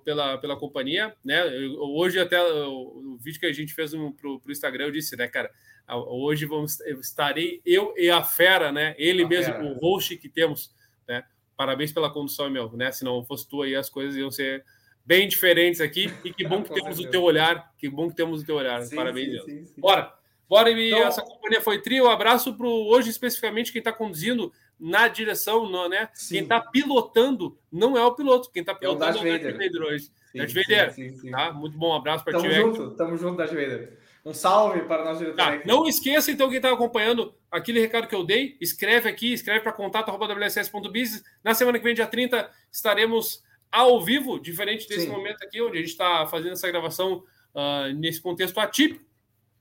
pela, 0.06 0.38
pela 0.38 0.56
companhia, 0.56 1.14
né? 1.26 1.42
Eu, 1.48 1.74
hoje 1.80 2.20
até 2.20 2.40
o, 2.42 3.16
o, 3.16 3.18
vídeo 3.18 3.40
que 3.40 3.48
a 3.48 3.52
gente 3.52 3.74
fez 3.74 3.94
no, 3.94 4.14
pro, 4.14 4.40
pro 4.40 4.52
Instagram, 4.52 4.86
eu 4.86 4.92
disse, 4.92 5.18
né, 5.18 5.28
cara, 5.28 5.50
hoje 5.90 6.46
vamos, 6.46 6.80
estarei 6.82 7.62
eu 7.66 7.96
e 7.98 8.12
a 8.12 8.24
fera, 8.24 8.72
né? 8.72 8.94
Ele 8.98 9.24
a 9.24 9.28
mesmo, 9.28 9.54
fera. 9.54 9.66
o 9.66 9.74
host 9.80 10.16
que 10.18 10.30
temos, 10.30 10.72
né? 11.08 11.24
Parabéns 11.58 11.92
pela 11.92 12.14
condução, 12.14 12.48
meu, 12.50 12.72
né? 12.74 12.92
Se 12.92 13.04
não 13.04 13.26
fosse 13.26 13.50
tu 13.50 13.64
aí, 13.64 13.76
as 13.76 13.90
coisas 13.90 14.16
iam 14.16 14.30
ser 14.30 14.64
bem 15.06 15.28
diferentes 15.28 15.82
aqui. 15.82 16.12
E 16.24 16.34
que 16.34 16.48
bom 16.48 16.62
que 16.64 16.74
temos 16.74 17.00
o 17.00 17.10
teu 17.10 17.24
olhar. 17.24 17.72
Que 17.78 17.90
bom 17.90 18.10
que 18.10 18.16
temos 18.16 18.42
o 18.42 18.46
teu 18.46 18.56
olhar. 18.56 18.82
Sim, 18.84 18.96
Parabéns, 18.96 19.44
sim, 19.44 19.52
sim, 19.52 19.66
sim, 19.66 19.82
Bora! 19.82 20.14
Bora, 20.52 20.70
então, 20.70 21.08
essa 21.08 21.22
companhia 21.22 21.62
foi 21.62 21.82
trio. 21.82 22.04
Um 22.04 22.10
abraço 22.10 22.54
para 22.54 22.68
hoje, 22.68 23.10
especificamente, 23.10 23.72
quem 23.72 23.80
está 23.80 23.94
conduzindo 23.94 24.52
na 24.78 25.08
direção, 25.08 25.70
não, 25.70 25.88
né? 25.88 26.10
Sim. 26.14 26.36
Quem 26.36 26.44
está 26.44 26.60
pilotando 26.60 27.58
não 27.72 27.98
é 27.98 28.04
o 28.04 28.14
piloto, 28.14 28.52
quem 28.52 28.60
está 28.60 28.76
pilotando 28.76 29.20
é 29.20 29.22
o 29.22 29.40
Darth 29.40 29.54
Vader 29.54 29.82
hoje. 29.82 30.12
Sim, 30.30 30.40
Darth 30.40 30.52
Vader, 30.52 30.94
sim, 30.94 31.16
sim, 31.16 31.32
tá? 31.32 31.54
Muito 31.54 31.78
bom, 31.78 31.94
um 31.94 31.96
abraço 31.96 32.26
para 32.26 32.38
ti. 32.38 32.50
Tamo 32.50 32.54
junto, 32.54 32.92
tamo 32.98 33.18
junto, 33.18 33.38
Darth 33.38 33.52
Vader. 33.52 33.98
Um 34.26 34.34
salve 34.34 34.82
para 34.82 35.06
nós 35.06 35.20
diretor. 35.20 35.38
Tá, 35.38 35.62
não 35.66 35.88
esqueça, 35.88 36.30
então, 36.32 36.50
quem 36.50 36.58
está 36.58 36.70
acompanhando 36.70 37.34
aquele 37.50 37.80
recado 37.80 38.08
que 38.08 38.14
eu 38.14 38.26
dei, 38.26 38.58
escreve 38.60 39.08
aqui, 39.08 39.32
escreve 39.32 39.62
para 39.62 39.72
contato.wss.biz. 39.72 41.24
Na 41.42 41.54
semana 41.54 41.80
que 41.80 41.84
vem, 41.86 41.96
dia 41.96 42.06
30, 42.06 42.50
estaremos 42.70 43.42
ao 43.72 44.02
vivo, 44.04 44.40
diferente 44.40 44.88
desse 44.88 45.08
momento 45.08 45.44
aqui, 45.44 45.62
onde 45.62 45.78
a 45.78 45.82
gente 45.82 45.92
está 45.92 46.28
fazendo 46.28 46.54
essa 46.54 46.68
gravação 46.68 47.24
uh, 47.56 47.94
nesse 47.96 48.22
contexto 48.22 48.60
atípico. 48.60 49.06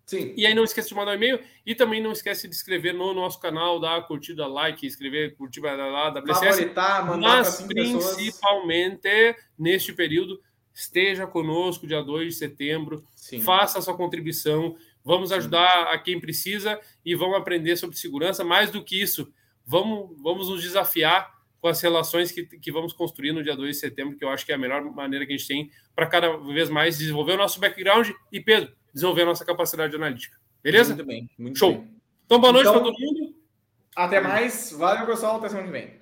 Sim. 0.04 0.34
E 0.36 0.44
aí 0.44 0.52
não 0.54 0.64
esqueça 0.64 0.88
de 0.88 0.94
mandar 0.96 1.12
um 1.12 1.14
e-mail 1.14 1.38
e 1.64 1.72
também 1.72 2.02
não 2.02 2.10
esquece 2.10 2.48
de 2.48 2.54
inscrever 2.54 2.92
no 2.92 3.14
nosso 3.14 3.38
canal, 3.38 3.78
dar 3.78 4.04
curtida, 4.08 4.44
like, 4.48 4.84
escrever, 4.84 5.36
curtir 5.36 5.60
lá, 5.60 6.08
WCS. 6.08 6.40
Favoritar, 6.40 7.06
mandar 7.06 7.28
Mas 7.28 7.62
principalmente 7.62 9.02
pessoas. 9.02 9.36
neste 9.56 9.92
período, 9.92 10.40
esteja 10.74 11.28
conosco 11.28 11.86
dia 11.86 12.02
2 12.02 12.32
de 12.32 12.34
setembro, 12.34 13.04
Sim. 13.14 13.40
faça 13.40 13.78
a 13.78 13.82
sua 13.82 13.96
contribuição, 13.96 14.74
vamos 15.04 15.30
ajudar 15.30 15.86
Sim. 15.86 15.94
a 15.94 15.98
quem 15.98 16.18
precisa 16.18 16.80
e 17.04 17.14
vamos 17.14 17.36
aprender 17.36 17.76
sobre 17.76 17.96
segurança. 17.96 18.42
Mais 18.42 18.68
do 18.68 18.82
que 18.82 19.00
isso, 19.00 19.32
vamos, 19.64 20.20
vamos 20.20 20.48
nos 20.48 20.60
desafiar 20.60 21.39
com 21.60 21.68
as 21.68 21.80
relações 21.80 22.32
que, 22.32 22.44
que 22.44 22.72
vamos 22.72 22.92
construir 22.92 23.32
no 23.32 23.42
dia 23.42 23.54
2 23.54 23.74
de 23.74 23.80
setembro, 23.80 24.16
que 24.16 24.24
eu 24.24 24.30
acho 24.30 24.46
que 24.46 24.52
é 24.52 24.54
a 24.54 24.58
melhor 24.58 24.82
maneira 24.82 25.26
que 25.26 25.32
a 25.32 25.36
gente 25.36 25.46
tem 25.46 25.70
para 25.94 26.06
cada 26.06 26.36
vez 26.38 26.70
mais 26.70 26.98
desenvolver 26.98 27.32
o 27.34 27.36
nosso 27.36 27.60
background. 27.60 28.10
E 28.32 28.40
Pedro, 28.40 28.72
desenvolver 28.92 29.22
a 29.22 29.26
nossa 29.26 29.44
capacidade 29.44 29.94
analítica. 29.94 30.36
Beleza? 30.62 30.94
Muito 30.94 31.06
bem. 31.06 31.30
Muito 31.38 31.58
Show. 31.58 31.72
Bem. 31.72 32.00
Então, 32.26 32.40
boa 32.40 32.52
noite 32.52 32.68
então, 32.68 32.80
para 32.80 32.92
todo 32.92 33.00
mundo. 33.00 33.34
Até 33.94 34.20
mais. 34.20 34.72
Valeu, 34.72 35.06
pessoal. 35.06 35.36
Até 35.36 35.48
semana 35.48 35.66
que 35.66 35.72
vem. 35.72 35.99